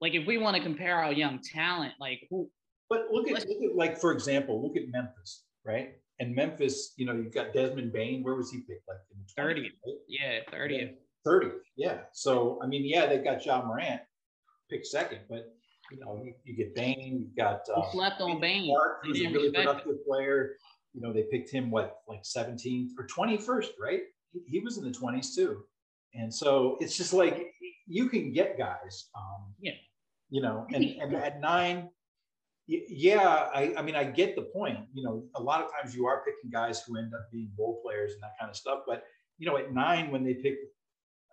like 0.00 0.14
if 0.14 0.26
we 0.26 0.38
want 0.38 0.56
to 0.56 0.62
compare 0.62 0.98
our 0.98 1.12
young 1.12 1.40
talent, 1.40 1.92
like 2.00 2.20
who 2.30 2.50
But 2.88 3.06
look 3.12 3.28
at, 3.30 3.46
look 3.48 3.62
at 3.70 3.76
like 3.76 3.98
for 4.00 4.12
example, 4.12 4.62
look 4.62 4.76
at 4.76 4.88
Memphis, 4.88 5.44
right? 5.64 5.94
And 6.20 6.34
Memphis, 6.34 6.94
you 6.96 7.06
know, 7.06 7.12
you've 7.12 7.34
got 7.34 7.52
Desmond 7.52 7.92
Bane. 7.92 8.22
Where 8.22 8.34
was 8.36 8.50
he 8.50 8.58
picked? 8.60 8.86
Like 8.88 8.98
in 9.10 9.44
30th. 9.44 9.70
right? 9.84 9.94
yeah, 10.08 10.38
30th. 10.52 10.94
30th, 11.26 11.58
yeah. 11.76 11.98
So 12.12 12.58
I 12.62 12.66
mean, 12.66 12.84
yeah, 12.84 13.06
they've 13.06 13.24
got 13.24 13.44
Ja 13.44 13.64
Morant 13.66 14.00
picked 14.70 14.86
second, 14.86 15.20
but 15.28 15.52
you 15.90 16.00
know, 16.00 16.22
you, 16.44 16.56
get 16.56 16.74
Bane, 16.74 17.18
you've 17.20 17.36
got 17.36 17.60
Who 17.66 17.80
uh, 17.80 17.90
slept 17.90 18.20
on 18.20 18.40
Bane? 18.40 18.66
Clark, 18.66 19.00
who's 19.04 19.20
a 19.20 19.28
really 19.28 19.48
it. 19.48 19.54
productive 19.54 20.04
player. 20.06 20.56
You 20.92 21.00
know, 21.00 21.12
they 21.12 21.24
picked 21.30 21.50
him 21.50 21.70
what 21.70 21.98
like 22.08 22.22
17th 22.22 22.90
or 22.98 23.06
21st, 23.06 23.70
right? 23.80 24.00
He, 24.32 24.42
he 24.46 24.60
was 24.60 24.78
in 24.78 24.84
the 24.84 24.90
20s 24.90 25.34
too. 25.34 25.64
And 26.14 26.32
so 26.32 26.78
it's 26.80 26.96
just 26.96 27.12
like 27.12 27.52
you 27.86 28.08
can 28.08 28.32
get 28.32 28.56
guys. 28.56 29.08
Um, 29.16 29.54
Yeah. 29.60 29.72
You 30.30 30.42
know, 30.42 30.66
and, 30.72 30.84
and 30.84 31.14
at 31.14 31.40
nine, 31.40 31.90
yeah, 32.66 33.48
I, 33.54 33.74
I 33.76 33.82
mean, 33.82 33.94
I 33.94 34.04
get 34.04 34.34
the 34.36 34.42
point. 34.42 34.78
You 34.94 35.04
know, 35.04 35.24
a 35.36 35.42
lot 35.42 35.62
of 35.62 35.70
times 35.70 35.94
you 35.94 36.06
are 36.06 36.24
picking 36.24 36.50
guys 36.50 36.82
who 36.82 36.96
end 36.96 37.12
up 37.14 37.30
being 37.30 37.50
role 37.58 37.80
players 37.84 38.12
and 38.12 38.22
that 38.22 38.32
kind 38.40 38.50
of 38.50 38.56
stuff. 38.56 38.80
But, 38.86 39.04
you 39.38 39.46
know, 39.46 39.58
at 39.58 39.72
nine, 39.74 40.10
when 40.10 40.24
they 40.24 40.34
picked 40.34 40.64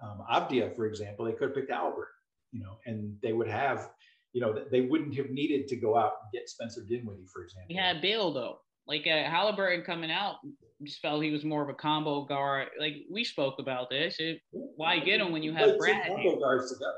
um, 0.03 0.23
Avdija, 0.29 0.75
for 0.75 0.87
example, 0.87 1.25
they 1.25 1.31
could 1.31 1.49
have 1.49 1.55
picked 1.55 1.71
Albert, 1.71 2.09
you 2.51 2.61
know, 2.61 2.77
and 2.85 3.15
they 3.21 3.33
would 3.33 3.47
have, 3.47 3.89
you 4.33 4.41
know, 4.41 4.55
they 4.71 4.81
wouldn't 4.81 5.15
have 5.15 5.29
needed 5.29 5.67
to 5.67 5.75
go 5.75 5.97
out 5.97 6.13
and 6.23 6.31
get 6.31 6.49
Spencer 6.49 6.81
Dinwiddie, 6.87 7.27
for 7.31 7.43
example. 7.43 7.67
We 7.69 7.75
had 7.75 8.01
Bill 8.01 8.33
though. 8.33 8.59
Like 8.87 9.05
uh, 9.05 9.29
Haliburton 9.29 9.85
coming 9.85 10.11
out, 10.11 10.37
just 10.83 11.01
felt 11.01 11.23
he 11.23 11.31
was 11.31 11.43
more 11.43 11.61
of 11.61 11.69
a 11.69 11.73
combo 11.73 12.25
guard. 12.25 12.69
Like 12.79 12.95
we 13.09 13.23
spoke 13.23 13.55
about 13.59 13.89
this. 13.89 14.15
It, 14.19 14.41
why 14.51 14.99
get 14.99 15.21
him 15.21 15.31
when 15.31 15.43
you 15.43 15.53
have 15.53 15.77
Brad 15.77 16.07
combo 16.07 16.39
guards 16.39 16.71
together. 16.71 16.93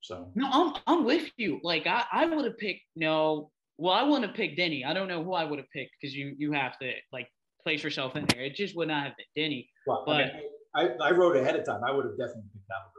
So 0.00 0.30
no, 0.34 0.48
I'm 0.50 0.82
I'm 0.86 1.04
with 1.04 1.30
you. 1.36 1.60
Like 1.62 1.86
I, 1.86 2.04
I 2.12 2.26
would 2.26 2.44
have 2.44 2.58
picked 2.58 2.82
no. 2.94 3.50
Well, 3.78 3.92
I 3.92 4.02
wouldn't 4.04 4.26
have 4.26 4.34
picked 4.34 4.58
Deni. 4.58 4.86
I 4.86 4.94
don't 4.94 5.08
know 5.08 5.22
who 5.22 5.34
I 5.34 5.44
would 5.44 5.58
have 5.58 5.70
picked 5.72 5.92
because 6.00 6.14
you 6.14 6.34
you 6.38 6.52
have 6.52 6.78
to 6.78 6.92
like 7.12 7.28
place 7.62 7.82
yourself 7.82 8.14
in 8.16 8.24
there. 8.26 8.42
It 8.42 8.54
just 8.54 8.76
would 8.76 8.88
not 8.88 9.04
have 9.04 9.14
been 9.16 9.50
Deni. 9.50 9.66
well, 9.86 10.04
I, 10.06 10.18
mean, 10.18 10.30
I, 10.74 11.08
I 11.08 11.10
wrote 11.10 11.36
ahead 11.36 11.56
of 11.56 11.64
time. 11.64 11.82
I 11.84 11.90
would 11.90 12.04
have 12.04 12.16
definitely 12.16 12.44
picked 12.52 12.70
Albert 12.70 12.92
in 12.94 12.94
that 12.94 12.94
spot. 12.94 12.95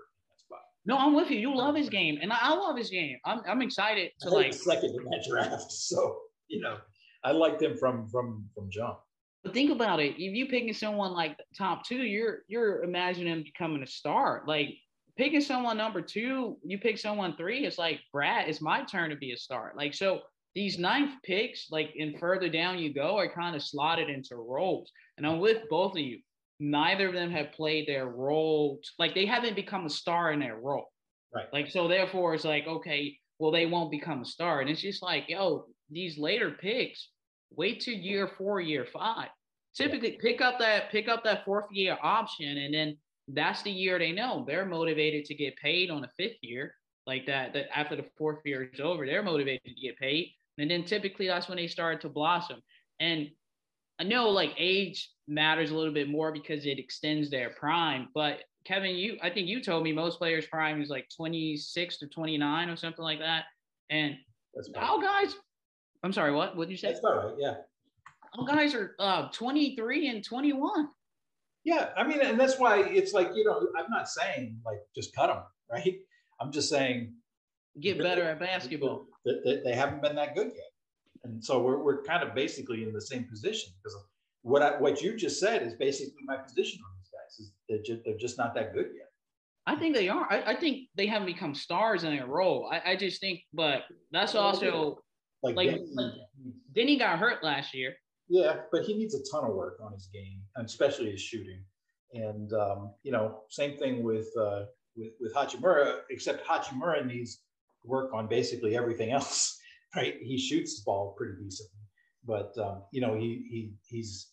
No, 0.88 0.98
I'm 0.98 1.14
with 1.14 1.30
you. 1.30 1.38
You 1.38 1.56
love 1.56 1.76
his 1.76 1.90
game, 1.90 2.18
and 2.22 2.32
I, 2.32 2.54
love 2.54 2.78
his 2.78 2.90
game. 2.90 3.18
I'm 3.26 3.42
I'm 3.46 3.62
excited 3.62 4.12
to 4.22 4.30
like. 4.30 4.48
like 4.48 4.54
second 4.54 4.96
in 4.96 5.04
that 5.12 5.26
draft. 5.30 5.66
So 5.72 6.22
you 6.48 6.62
know, 6.62 6.78
I 7.26 7.32
liked 7.34 7.62
him 7.62 7.76
from 7.78 8.08
from 8.08 8.50
from 8.56 8.70
jump. 8.72 9.00
But 9.44 9.54
think 9.54 9.70
about 9.70 10.00
it. 10.00 10.14
If 10.18 10.34
you 10.34 10.48
picking 10.48 10.74
someone 10.74 11.12
like 11.12 11.38
top 11.58 11.86
two, 11.86 12.04
you're 12.04 12.40
you're 12.48 12.84
imagining 12.84 13.34
him 13.34 13.44
becoming 13.44 13.84
a 13.84 13.88
star. 13.88 14.44
Like 14.48 14.76
picking 15.18 15.42
someone 15.42 15.76
number 15.76 16.02
two, 16.02 16.58
you 16.64 16.78
pick 16.78 16.98
someone 16.98 17.36
three, 17.36 17.66
it's 17.66 17.78
like 17.78 18.00
Brad, 18.14 18.48
it's 18.48 18.62
my 18.62 18.84
turn 18.84 19.10
to 19.10 19.18
be 19.18 19.34
a 19.34 19.38
star. 19.38 19.74
Like 19.76 19.94
so 19.94 20.22
these 20.56 20.80
ninth 20.80 21.16
picks, 21.24 21.70
like 21.70 21.94
and 22.00 22.18
further 22.18 22.48
down 22.48 22.80
you 22.80 22.94
go, 22.94 23.18
are 23.18 23.32
kind 23.32 23.58
of 23.58 23.62
slotted 23.62 24.10
into 24.10 24.38
roles. 24.38 24.90
And 25.18 25.28
I'm 25.28 25.40
with 25.40 25.64
both 25.70 25.94
of 25.94 26.00
you. 26.00 26.20
Neither 26.60 27.08
of 27.08 27.14
them 27.14 27.32
have 27.32 27.52
played 27.52 27.88
their 27.88 28.08
role, 28.08 28.80
like 28.98 29.14
they 29.14 29.26
haven't 29.26 29.56
become 29.56 29.86
a 29.86 29.90
star 29.90 30.32
in 30.32 30.40
their 30.40 30.58
role. 30.58 30.88
Right. 31.34 31.46
Like 31.54 31.70
so 31.70 31.88
therefore 31.88 32.34
it's 32.34 32.46
like, 32.46 32.66
okay, 32.68 33.18
well, 33.40 33.52
they 33.52 33.66
won't 33.66 33.92
become 33.92 34.22
a 34.22 34.26
star. 34.26 34.62
And 34.62 34.70
it's 34.70 34.82
just 34.82 35.04
like, 35.04 35.26
yo, 35.28 35.66
these 35.90 36.18
later 36.18 36.52
picks, 36.52 37.10
wait 37.52 37.82
till 37.82 37.94
year 37.94 38.32
four, 38.38 38.60
year 38.60 38.86
five. 38.92 39.30
Typically 39.76 40.18
pick 40.20 40.42
up 40.42 40.58
that 40.60 40.90
pick 40.92 41.08
up 41.08 41.24
that 41.24 41.46
fourth 41.46 41.68
year 41.72 41.98
option, 42.02 42.58
and 42.58 42.74
then 42.74 42.98
that's 43.28 43.62
the 43.62 43.72
year 43.72 44.00
they 44.00 44.12
know 44.12 44.44
they're 44.48 44.66
motivated 44.66 45.26
to 45.26 45.36
get 45.36 45.56
paid 45.58 45.92
on 45.92 46.02
the 46.02 46.10
fifth 46.18 46.38
year. 46.42 46.74
Like 47.06 47.26
that, 47.28 47.54
that 47.54 47.68
after 47.78 47.96
the 47.96 48.06
fourth 48.18 48.40
year 48.44 48.70
is 48.74 48.80
over, 48.80 49.06
they're 49.06 49.24
motivated 49.24 49.64
to 49.66 49.82
get 49.82 49.98
paid. 49.98 50.34
And 50.58 50.70
then 50.70 50.84
typically 50.84 51.28
that's 51.28 51.48
when 51.48 51.58
they 51.58 51.68
start 51.68 52.02
to 52.02 52.10
blossom. 52.10 52.60
And 53.00 53.30
I 54.00 54.04
know 54.04 54.30
like 54.30 54.54
age 54.58 55.10
matters 55.28 55.72
a 55.72 55.76
little 55.76 55.94
bit 55.94 56.10
more 56.10 56.32
because 56.32 56.66
it 56.66 56.80
extends 56.80 57.30
their 57.30 57.50
prime. 57.52 58.10
But 58.14 58.42
Kevin, 58.66 58.96
you 58.96 59.18
I 59.22 59.30
think 59.30 59.48
you 59.48 59.62
told 59.62 59.84
me 59.84 59.92
most 59.92 60.20
players' 60.20 60.46
prime 60.46 60.82
is 60.82 60.90
like 60.90 61.08
26 61.16 61.98
to 62.00 62.08
29 62.08 62.70
or 62.70 62.76
something 62.76 63.04
like 63.04 63.20
that. 63.20 63.46
And 63.90 64.16
That's 64.54 64.70
how 64.76 64.98
about, 64.98 65.24
guys 65.24 65.36
I'm 66.04 66.14
sorry, 66.14 66.32
what? 66.32 66.56
What 66.56 66.68
did 66.68 66.72
you 66.72 66.78
say? 66.78 66.88
that's 66.90 67.00
about 67.00 67.26
right. 67.26 67.34
Yeah. 67.40 67.56
All 68.38 68.46
guys 68.46 68.76
are 68.76 68.96
uh, 69.00 69.30
23 69.30 70.10
and 70.10 70.24
21. 70.24 70.88
Yeah, 71.64 71.90
I 71.98 72.08
mean, 72.08 72.22
and 72.22 72.40
that's 72.40 72.60
why 72.60 72.82
it's 72.84 73.14
like 73.14 73.32
you 73.36 73.44
know, 73.44 73.68
I'm 73.78 73.90
not 73.90 74.08
saying 74.08 74.60
like 74.66 74.80
just 74.96 75.16
cut 75.16 75.28
them, 75.28 75.44
right? 75.72 75.96
I'm 76.40 76.52
just 76.52 76.70
saying 76.70 77.14
Get 77.80 77.98
better 77.98 78.24
at 78.24 78.40
basketball. 78.40 79.08
that 79.26 79.62
they 79.64 79.74
haven't 79.74 80.02
been 80.02 80.16
that 80.16 80.36
good 80.36 80.48
yet, 80.48 80.72
and 81.24 81.44
so 81.44 81.62
we're 81.62 81.78
we're 81.78 82.04
kind 82.04 82.24
of 82.24 82.34
basically 82.36 82.84
in 82.84 82.94
the 82.94 83.02
same 83.02 83.24
position 83.26 83.72
because 83.82 83.98
what 84.42 84.62
I, 84.62 84.80
what 84.80 85.02
you 85.02 85.16
just 85.16 85.40
said 85.40 85.62
is 85.62 85.74
basically 85.74 86.22
my 86.26 86.38
position 86.38 86.80
on 86.82 86.92
these 86.98 87.10
guys 87.12 87.40
is 87.40 87.52
they're 87.68 87.84
just, 87.84 88.06
they're 88.06 88.18
just 88.18 88.38
not 88.38 88.54
that 88.56 88.74
good 88.74 88.88
yet. 88.96 89.10
I 89.66 89.76
think 89.76 89.96
they 89.96 90.08
are. 90.08 90.26
I, 90.32 90.54
I 90.54 90.56
think 90.56 90.88
they 90.96 91.08
haven't 91.08 91.26
become 91.26 91.54
stars 91.54 92.06
in 92.06 92.16
their 92.16 92.28
role. 92.28 92.70
I, 92.72 92.92
I 92.92 92.96
just 92.96 93.20
think, 93.20 93.42
but 93.54 93.82
that's 94.12 94.34
also 94.34 95.00
like, 95.44 95.56
like, 95.56 95.82
like 95.96 96.12
Deni 96.74 96.98
got 96.98 97.20
hurt 97.20 97.44
last 97.44 97.74
year. 97.74 97.94
Yeah, 98.30 98.62
but 98.72 98.84
he 98.84 98.94
needs 98.94 99.14
a 99.16 99.20
ton 99.32 99.50
of 99.50 99.56
work 99.56 99.80
on 99.84 99.92
his 99.94 100.08
game, 100.14 100.42
especially 100.58 101.12
his 101.12 101.22
shooting. 101.22 101.62
And 102.14 102.54
um, 102.54 102.94
you 103.04 103.12
know, 103.12 103.42
same 103.50 103.78
thing 103.78 104.04
with 104.04 104.28
uh, 104.40 104.64
with 104.96 105.12
with 105.20 105.36
Hachimura, 105.36 106.00
except 106.10 106.48
Hachimura 106.48 107.06
needs 107.06 107.42
work 107.84 108.14
on 108.14 108.28
basically 108.28 108.78
everything 108.78 109.12
else. 109.20 109.60
Right? 109.96 110.16
He 110.22 110.38
shoots 110.38 110.80
the 110.80 110.84
ball 110.86 111.16
pretty 111.18 111.34
decently, 111.42 111.80
but 112.26 112.54
um, 112.58 112.84
you 112.92 113.02
know, 113.02 113.16
he 113.16 113.48
he 113.50 113.72
he's 113.88 114.32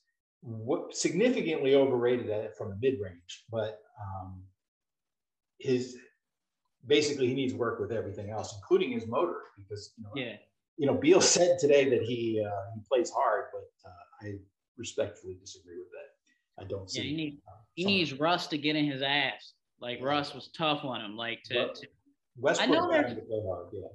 significantly 0.91 1.75
overrated 1.75 2.29
at 2.31 2.45
it 2.45 2.55
from 2.57 2.71
the 2.71 2.77
mid 2.77 3.01
range. 3.01 3.45
But 3.51 3.79
um, 4.01 4.43
his 5.59 5.97
basically 6.87 7.29
he 7.29 7.35
needs 7.35 7.55
work 7.55 7.81
with 7.81 7.93
everything 7.93 8.31
else, 8.31 8.55
including 8.55 8.93
his 8.93 9.07
motor, 9.07 9.41
because 9.57 9.93
you 9.97 10.05
know, 10.05 10.11
yeah. 10.15 10.37
You 10.77 10.89
know, 10.89 10.95
Beal 10.95 11.21
said 11.21 11.59
today 11.61 11.89
that 11.89 12.03
he 12.03 12.45
uh, 12.45 12.75
he 12.75 12.81
plays 12.89 13.11
hard, 13.11 13.45
but 13.53 13.89
uh, 13.89 14.27
I 14.27 14.39
respectfully 14.77 15.37
disagree 15.41 15.79
with 15.79 15.89
that. 15.93 16.65
I 16.65 16.67
don't 16.67 16.91
see. 16.91 17.01
Yeah, 17.01 17.07
he, 17.07 17.17
need, 17.17 17.39
uh, 17.47 17.61
he 17.75 17.85
needs 17.85 18.13
Russ 18.13 18.49
to 18.49 18.59
get 18.59 18.75
in 18.77 18.85
his 18.85 19.03
ass. 19.03 19.55
Like 19.81 20.01
Russ 20.03 20.35
was 20.35 20.51
tough 20.57 20.85
on 20.85 21.01
him. 21.01 21.17
Like 21.17 21.43
to, 21.45 21.73
to 21.73 21.87
Westbrook 22.37 22.71
I 22.71 22.73
know 22.73 22.91
there's, 22.91 23.13
hard, 23.13 23.67
yeah. 23.73 23.87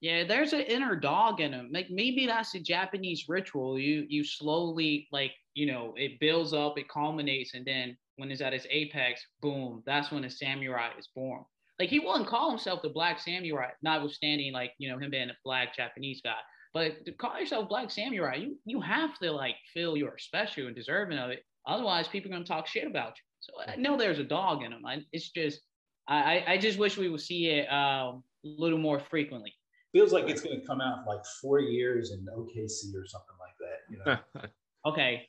Yeah, 0.00 0.24
there's 0.24 0.52
an 0.52 0.60
inner 0.60 0.94
dog 0.94 1.40
in 1.40 1.52
him. 1.52 1.70
Like 1.72 1.90
maybe 1.90 2.26
that's 2.26 2.54
a 2.54 2.60
Japanese 2.60 3.24
ritual. 3.28 3.78
You 3.78 4.06
you 4.08 4.22
slowly 4.24 5.08
like 5.10 5.32
you 5.54 5.66
know 5.66 5.94
it 5.96 6.20
builds 6.20 6.52
up, 6.52 6.78
it 6.78 6.88
culminates, 6.88 7.54
and 7.54 7.66
then 7.66 7.96
when 8.16 8.30
it's 8.30 8.40
at 8.40 8.54
its 8.54 8.66
apex, 8.70 9.24
boom, 9.40 9.82
that's 9.86 10.10
when 10.12 10.24
a 10.24 10.30
samurai 10.30 10.90
is 10.98 11.08
born. 11.14 11.44
Like 11.80 11.88
he 11.88 12.00
wouldn't 12.00 12.28
call 12.28 12.50
himself 12.50 12.82
the 12.82 12.88
black 12.88 13.20
samurai, 13.20 13.70
notwithstanding 13.82 14.52
like 14.52 14.72
you 14.78 14.88
know 14.88 14.98
him 14.98 15.10
being 15.10 15.30
a 15.30 15.36
black 15.44 15.74
Japanese 15.74 16.20
guy. 16.22 16.38
But 16.72 17.04
to 17.06 17.12
call 17.12 17.38
yourself 17.38 17.68
black 17.68 17.90
samurai, 17.90 18.36
you 18.36 18.56
you 18.64 18.80
have 18.80 19.18
to 19.18 19.32
like 19.32 19.56
feel 19.74 19.96
you're 19.96 20.18
special 20.18 20.66
and 20.66 20.76
deserving 20.76 21.18
of 21.18 21.30
it. 21.30 21.44
Otherwise, 21.66 22.06
people 22.06 22.30
are 22.30 22.34
gonna 22.34 22.44
talk 22.44 22.68
shit 22.68 22.86
about 22.86 23.14
you. 23.16 23.22
So 23.40 23.52
I 23.66 23.76
know 23.76 23.96
there's 23.96 24.18
a 24.20 24.24
dog 24.24 24.62
in 24.62 24.72
him. 24.72 24.86
I, 24.86 25.04
it's 25.12 25.30
just 25.30 25.60
I 26.06 26.44
I 26.46 26.58
just 26.58 26.78
wish 26.78 26.96
we 26.96 27.08
would 27.08 27.20
see 27.20 27.46
it 27.46 27.66
um, 27.66 28.22
a 28.44 28.48
little 28.48 28.78
more 28.78 29.00
frequently. 29.00 29.54
Feels 29.92 30.12
like 30.12 30.28
it's 30.28 30.42
gonna 30.42 30.60
come 30.66 30.80
out 30.80 31.06
like 31.06 31.24
four 31.40 31.60
years 31.60 32.12
in 32.12 32.26
OKC 32.26 32.94
or 32.94 33.06
something 33.06 33.36
like 33.40 33.56
that. 33.58 33.78
You 33.90 33.98
know. 34.04 34.42
okay, 34.90 35.26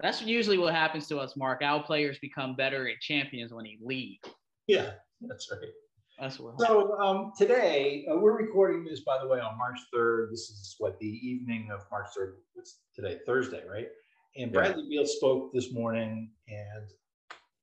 that's 0.00 0.22
usually 0.22 0.58
what 0.58 0.74
happens 0.74 1.06
to 1.08 1.18
us, 1.18 1.36
Mark. 1.36 1.60
Our 1.62 1.82
players 1.82 2.18
become 2.20 2.54
better 2.56 2.88
at 2.88 3.00
champions 3.00 3.52
when 3.52 3.64
they 3.64 3.78
leave. 3.82 4.18
Yeah, 4.66 4.92
that's 5.20 5.50
right. 5.50 5.70
That's 6.18 6.38
what. 6.38 6.60
So 6.60 6.98
um, 6.98 7.32
today 7.36 8.06
uh, 8.10 8.16
we're 8.16 8.36
recording 8.36 8.84
this, 8.84 9.00
by 9.00 9.18
the 9.20 9.28
way, 9.28 9.40
on 9.40 9.58
March 9.58 9.78
third. 9.92 10.30
This 10.32 10.50
is 10.50 10.76
what 10.78 10.98
the 10.98 11.06
evening 11.06 11.70
of 11.72 11.82
March 11.90 12.06
third. 12.16 12.36
What's 12.54 12.78
today? 12.94 13.18
Thursday, 13.26 13.62
right? 13.70 13.88
And 14.36 14.52
Bradley 14.52 14.84
yeah. 14.88 15.00
Beal 15.00 15.06
spoke 15.06 15.52
this 15.52 15.72
morning, 15.72 16.30
and 16.48 16.88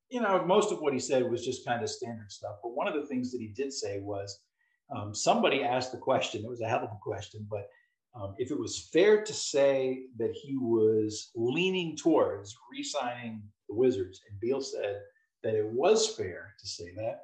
you 0.09 0.21
know 0.21 0.43
most 0.45 0.71
of 0.71 0.81
what 0.81 0.93
he 0.93 0.99
said 0.99 1.29
was 1.29 1.43
just 1.43 1.65
kind 1.65 1.81
of 1.83 1.89
standard 1.89 2.31
stuff. 2.31 2.57
But 2.61 2.75
one 2.75 2.87
of 2.87 2.93
the 2.93 3.07
things 3.07 3.31
that 3.31 3.39
he 3.39 3.47
did 3.47 3.73
say 3.73 3.99
was 3.99 4.41
um, 4.95 5.13
somebody 5.13 5.63
asked 5.63 5.91
the 5.91 5.97
question. 5.97 6.43
It 6.43 6.49
was 6.49 6.61
a 6.61 6.67
hell 6.67 6.79
of 6.79 6.91
a 6.91 6.99
question, 7.01 7.45
but 7.49 7.67
um, 8.15 8.33
if 8.37 8.49
it 8.51 8.59
was 8.59 8.89
fair 8.91 9.23
to 9.23 9.33
say 9.33 10.03
that 10.17 10.33
he 10.33 10.57
was 10.57 11.31
leaning 11.35 11.95
towards 11.95 12.55
re-signing 12.71 13.43
the 13.67 13.75
Wizards, 13.75 14.21
and 14.29 14.39
Beal 14.39 14.61
said 14.61 15.01
that 15.43 15.53
it 15.53 15.65
was 15.65 16.15
fair 16.15 16.55
to 16.59 16.67
say 16.67 16.91
that. 16.95 17.21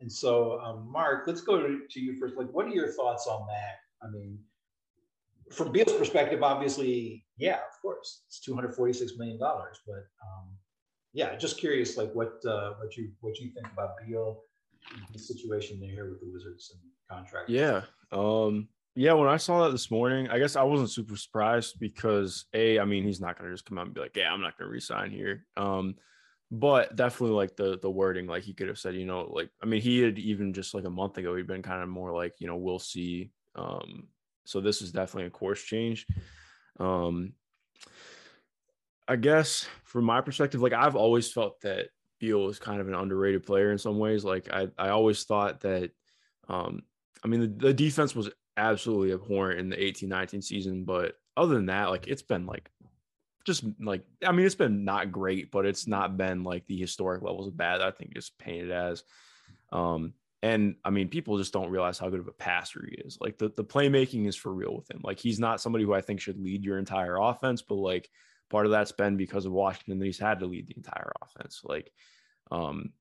And 0.00 0.10
so, 0.10 0.60
um, 0.60 0.90
Mark, 0.90 1.24
let's 1.26 1.40
go 1.40 1.62
to, 1.62 1.80
to, 1.88 2.00
you 2.00 2.18
first. 2.18 2.36
Like, 2.36 2.50
what 2.50 2.66
are 2.66 2.70
your 2.70 2.92
thoughts 2.92 3.26
on 3.28 3.46
that? 3.46 4.06
I 4.06 4.10
mean, 4.10 4.38
from 5.52 5.70
Beal's 5.70 5.92
perspective, 5.92 6.42
obviously, 6.42 7.24
yeah, 7.38 7.58
of 7.58 7.80
course, 7.80 8.24
it's 8.26 8.40
two 8.40 8.54
hundred 8.54 8.74
forty-six 8.74 9.12
million 9.16 9.38
dollars. 9.38 9.78
But 9.86 10.04
um, 10.22 10.48
yeah, 11.12 11.36
just 11.36 11.58
curious, 11.58 11.96
like, 11.96 12.12
what 12.12 12.44
uh, 12.44 12.72
what 12.80 12.96
you 12.96 13.12
what 13.20 13.38
you 13.38 13.50
think 13.54 13.68
about 13.72 13.90
Beal, 14.04 14.42
the 15.12 15.18
situation 15.18 15.80
there 15.80 16.10
with 16.10 16.20
the 16.20 16.30
Wizards 16.30 16.72
and 16.72 16.82
contract? 17.10 17.48
Yeah, 17.48 17.82
um, 18.12 18.68
yeah, 18.94 19.12
when 19.14 19.28
I 19.28 19.36
saw 19.38 19.64
that 19.64 19.72
this 19.72 19.90
morning, 19.90 20.28
I 20.28 20.38
guess 20.38 20.56
I 20.56 20.62
wasn't 20.62 20.90
super 20.90 21.16
surprised 21.16 21.80
because 21.80 22.46
a, 22.54 22.78
I 22.78 22.84
mean, 22.84 23.04
he's 23.04 23.20
not 23.20 23.38
gonna 23.38 23.50
just 23.50 23.64
come 23.66 23.78
out 23.78 23.86
and 23.86 23.94
be 23.94 24.00
like, 24.00 24.16
"Yeah, 24.16 24.32
I'm 24.32 24.40
not 24.40 24.56
gonna 24.56 24.70
resign 24.70 25.10
here." 25.10 25.46
Um, 25.56 25.96
but 26.50 26.94
definitely 26.94 27.34
like 27.34 27.56
the 27.56 27.78
the 27.78 27.90
wording, 27.90 28.26
like 28.26 28.44
he 28.44 28.54
could 28.54 28.68
have 28.68 28.78
said, 28.78 28.94
you 28.94 29.06
know, 29.06 29.22
like 29.22 29.50
I 29.62 29.66
mean, 29.66 29.80
he 29.80 30.00
had 30.00 30.18
even 30.18 30.52
just 30.52 30.74
like 30.74 30.84
a 30.84 30.90
month 30.90 31.18
ago, 31.18 31.34
he'd 31.34 31.46
been 31.46 31.62
kind 31.62 31.82
of 31.82 31.88
more 31.88 32.14
like, 32.14 32.34
you 32.38 32.46
know, 32.46 32.56
we'll 32.56 32.78
see. 32.78 33.32
Um, 33.56 34.08
so 34.44 34.60
this 34.60 34.80
is 34.82 34.92
definitely 34.92 35.26
a 35.26 35.30
course 35.30 35.62
change. 35.62 36.06
Um, 36.78 37.32
I 39.08 39.16
guess 39.16 39.66
from 39.84 40.04
my 40.04 40.20
perspective, 40.20 40.60
like 40.60 40.72
I've 40.72 40.96
always 40.96 41.32
felt 41.32 41.60
that 41.62 41.88
Beal 42.20 42.48
is 42.48 42.58
kind 42.58 42.80
of 42.80 42.88
an 42.88 42.94
underrated 42.94 43.44
player 43.44 43.72
in 43.72 43.78
some 43.78 43.98
ways. 43.98 44.24
Like 44.24 44.52
I, 44.52 44.68
I 44.78 44.90
always 44.90 45.24
thought 45.24 45.60
that, 45.60 45.90
um, 46.48 46.82
I 47.24 47.28
mean, 47.28 47.40
the, 47.40 47.68
the 47.68 47.74
defense 47.74 48.14
was 48.14 48.30
absolutely 48.56 49.12
abhorrent 49.12 49.60
in 49.60 49.68
the 49.68 49.82
18 49.82 50.08
19 50.08 50.42
season. 50.42 50.84
But 50.84 51.14
other 51.36 51.54
than 51.54 51.66
that, 51.66 51.90
like 51.90 52.06
it's 52.06 52.22
been 52.22 52.46
like 52.46 52.70
just 53.44 53.64
like 53.80 54.04
I 54.24 54.32
mean, 54.32 54.46
it's 54.46 54.54
been 54.54 54.84
not 54.84 55.12
great, 55.12 55.50
but 55.50 55.66
it's 55.66 55.86
not 55.86 56.16
been 56.16 56.44
like 56.44 56.66
the 56.66 56.78
historic 56.78 57.22
levels 57.22 57.48
of 57.48 57.56
bad. 57.56 57.80
That 57.80 57.88
I 57.88 57.90
think 57.90 58.14
just 58.14 58.38
painted 58.38 58.70
as. 58.70 59.02
Um, 59.72 60.14
and 60.42 60.76
I 60.84 60.90
mean, 60.90 61.08
people 61.08 61.38
just 61.38 61.54
don't 61.54 61.70
realize 61.70 61.98
how 61.98 62.10
good 62.10 62.20
of 62.20 62.28
a 62.28 62.32
passer 62.32 62.84
he 62.86 62.96
is. 62.96 63.16
Like 63.18 63.38
the, 63.38 63.50
the 63.56 63.64
playmaking 63.64 64.28
is 64.28 64.36
for 64.36 64.52
real 64.52 64.76
with 64.76 64.90
him. 64.90 65.00
Like 65.02 65.18
he's 65.18 65.40
not 65.40 65.60
somebody 65.60 65.84
who 65.84 65.94
I 65.94 66.02
think 66.02 66.20
should 66.20 66.38
lead 66.38 66.64
your 66.64 66.78
entire 66.78 67.16
offense, 67.16 67.62
but 67.62 67.76
like 67.76 68.10
part 68.50 68.66
of 68.66 68.72
that's 68.72 68.92
been 68.92 69.16
because 69.16 69.46
of 69.46 69.52
Washington 69.52 69.98
that 69.98 70.04
he's 70.04 70.18
had 70.18 70.40
to 70.40 70.46
lead 70.46 70.66
the 70.66 70.76
entire 70.76 71.12
offense. 71.22 71.62
Like, 71.64 71.90
um, 72.50 72.92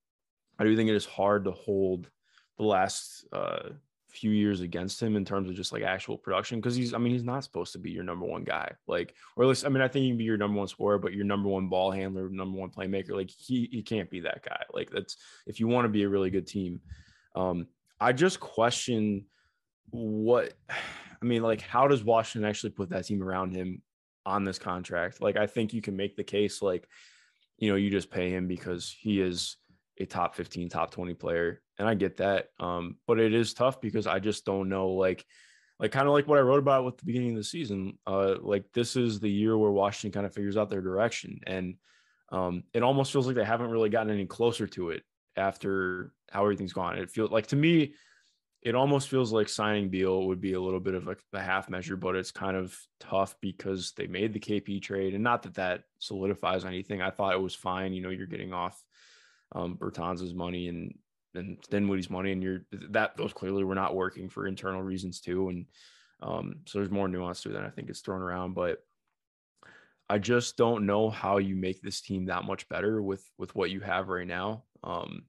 I 0.57 0.63
do 0.63 0.73
think 0.77 0.89
it 0.89 0.95
is 0.95 1.05
hard 1.05 1.43
to 1.43 1.51
hold 1.51 2.09
the 2.57 2.63
last 2.63 3.25
uh, 3.33 3.69
few 4.13 4.31
years 4.31 4.61
against 4.61 5.01
him 5.01 5.15
in 5.15 5.25
terms 5.25 5.49
of 5.49 5.55
just 5.55 5.73
like 5.73 5.81
actual 5.81 6.17
production 6.17 6.59
because 6.59 6.75
he's 6.75 6.93
I 6.93 6.99
mean 6.99 7.13
he's 7.13 7.23
not 7.23 7.43
supposed 7.43 7.73
to 7.73 7.79
be 7.79 7.89
your 7.89 8.03
number 8.03 8.25
one 8.25 8.43
guy 8.43 8.71
like 8.87 9.15
or 9.35 9.43
at 9.43 9.47
least 9.47 9.65
I 9.65 9.69
mean 9.69 9.81
I 9.81 9.87
think 9.87 10.03
he 10.03 10.09
can 10.09 10.17
be 10.17 10.23
your 10.23 10.37
number 10.37 10.59
one 10.59 10.67
scorer 10.67 10.99
but 10.99 11.13
your 11.13 11.25
number 11.25 11.49
one 11.49 11.67
ball 11.67 11.89
handler 11.89 12.29
number 12.29 12.57
one 12.57 12.69
playmaker 12.69 13.11
like 13.11 13.31
he 13.31 13.67
he 13.71 13.81
can't 13.81 14.11
be 14.11 14.19
that 14.21 14.43
guy 14.43 14.63
like 14.71 14.91
that's 14.91 15.17
if 15.47 15.59
you 15.59 15.67
want 15.67 15.85
to 15.85 15.89
be 15.89 16.03
a 16.03 16.09
really 16.09 16.29
good 16.29 16.45
team 16.45 16.79
um 17.35 17.65
I 17.99 18.13
just 18.13 18.39
question 18.39 19.25
what 19.89 20.53
I 20.69 21.25
mean 21.25 21.41
like 21.41 21.61
how 21.61 21.87
does 21.87 22.03
Washington 22.03 22.47
actually 22.47 22.71
put 22.71 22.89
that 22.89 23.05
team 23.05 23.23
around 23.23 23.55
him 23.55 23.81
on 24.25 24.43
this 24.43 24.59
contract? 24.59 25.21
Like 25.21 25.37
I 25.37 25.47
think 25.47 25.73
you 25.73 25.81
can 25.81 25.95
make 25.95 26.15
the 26.15 26.23
case 26.23 26.61
like 26.61 26.87
you 27.57 27.69
know 27.69 27.75
you 27.75 27.89
just 27.89 28.11
pay 28.11 28.29
him 28.29 28.47
because 28.47 28.93
he 28.97 29.21
is 29.21 29.57
a 29.99 30.05
top 30.05 30.35
15 30.35 30.69
top 30.69 30.91
20 30.91 31.13
player 31.13 31.61
and 31.79 31.87
I 31.87 31.95
get 31.95 32.17
that. 32.17 32.47
Um, 32.59 32.97
but 33.07 33.19
it 33.19 33.33
is 33.33 33.53
tough 33.53 33.81
because 33.81 34.07
I 34.07 34.19
just 34.19 34.45
don't 34.45 34.69
know, 34.69 34.89
like, 34.89 35.25
like 35.79 35.91
kind 35.91 36.07
of 36.07 36.13
like 36.13 36.27
what 36.27 36.37
I 36.37 36.41
wrote 36.41 36.59
about 36.59 36.85
with 36.85 36.97
the 36.97 37.05
beginning 37.05 37.31
of 37.31 37.37
the 37.37 37.43
season. 37.43 37.97
Uh, 38.05 38.35
like 38.41 38.65
this 38.73 38.95
is 38.95 39.19
the 39.19 39.29
year 39.29 39.57
where 39.57 39.71
Washington 39.71 40.11
kind 40.11 40.25
of 40.25 40.33
figures 40.33 40.57
out 40.57 40.69
their 40.69 40.81
direction, 40.81 41.39
and 41.45 41.75
um, 42.31 42.63
it 42.73 42.83
almost 42.83 43.11
feels 43.11 43.27
like 43.27 43.35
they 43.35 43.43
haven't 43.43 43.71
really 43.71 43.89
gotten 43.89 44.13
any 44.13 44.25
closer 44.25 44.67
to 44.67 44.89
it 44.89 45.03
after 45.35 46.13
how 46.31 46.43
everything's 46.43 46.73
gone. 46.73 46.97
It 46.97 47.09
feels 47.09 47.31
like 47.31 47.47
to 47.47 47.55
me, 47.55 47.93
it 48.61 48.75
almost 48.75 49.09
feels 49.09 49.33
like 49.33 49.49
signing 49.49 49.89
Beal 49.89 50.27
would 50.27 50.39
be 50.39 50.53
a 50.53 50.61
little 50.61 50.79
bit 50.79 50.93
of 50.93 51.07
a, 51.07 51.17
a 51.33 51.41
half 51.41 51.69
measure, 51.69 51.97
but 51.97 52.15
it's 52.15 52.31
kind 52.31 52.55
of 52.55 52.77
tough 52.99 53.35
because 53.41 53.93
they 53.97 54.07
made 54.07 54.31
the 54.31 54.39
KP 54.39 54.81
trade, 54.81 55.15
and 55.15 55.23
not 55.23 55.43
that 55.43 55.55
that 55.55 55.83
solidifies 55.97 56.65
anything. 56.65 57.01
I 57.01 57.09
thought 57.09 57.33
it 57.33 57.41
was 57.41 57.55
fine. 57.55 57.93
You 57.93 58.03
know, 58.03 58.09
you're 58.09 58.27
getting 58.27 58.53
off 58.53 58.81
um, 59.53 59.77
Bertans' 59.77 60.35
money 60.35 60.67
and 60.67 60.93
and 61.35 61.57
Dinwiddie's 61.69 62.09
money, 62.09 62.31
and 62.31 62.43
you're 62.43 62.65
that 62.91 63.17
those 63.17 63.33
clearly 63.33 63.63
were 63.63 63.75
not 63.75 63.95
working 63.95 64.29
for 64.29 64.47
internal 64.47 64.81
reasons 64.81 65.19
too, 65.19 65.49
and 65.49 65.65
um, 66.21 66.55
so 66.65 66.79
there's 66.79 66.91
more 66.91 67.07
nuance 67.07 67.41
to 67.41 67.49
it 67.49 67.53
than 67.53 67.65
I 67.65 67.69
think 67.69 67.89
it's 67.89 68.01
thrown 68.01 68.21
around, 68.21 68.53
but. 68.53 68.79
I 70.09 70.19
just 70.19 70.57
don't 70.57 70.85
know 70.85 71.09
how 71.09 71.37
you 71.37 71.55
make 71.55 71.81
this 71.81 72.01
team 72.01 72.25
that 72.25 72.43
much 72.43 72.67
better 72.67 73.01
with 73.01 73.23
with 73.37 73.55
what 73.55 73.71
you 73.71 73.79
have 73.79 74.09
right 74.09 74.27
now. 74.27 74.65
Um, 74.83 75.23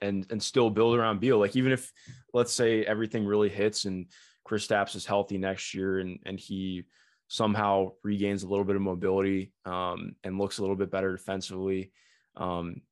and 0.00 0.26
and 0.30 0.42
still 0.42 0.70
build 0.70 0.96
around 0.96 1.20
Beal. 1.20 1.38
Like 1.38 1.56
even 1.56 1.72
if 1.72 1.92
let's 2.32 2.52
say 2.52 2.84
everything 2.84 3.24
really 3.24 3.48
hits 3.48 3.84
and 3.84 4.06
Kristaps 4.48 4.94
is 4.94 5.06
healthy 5.06 5.38
next 5.38 5.74
year 5.74 5.98
and 5.98 6.18
and 6.26 6.38
he 6.38 6.84
somehow 7.28 7.90
regains 8.04 8.42
a 8.42 8.48
little 8.48 8.64
bit 8.64 8.76
of 8.76 8.82
mobility 8.82 9.52
um, 9.64 10.14
and 10.22 10.38
looks 10.38 10.58
a 10.58 10.60
little 10.60 10.76
bit 10.76 10.90
better 10.90 11.16
defensively. 11.16 11.92
Um, 12.36 12.82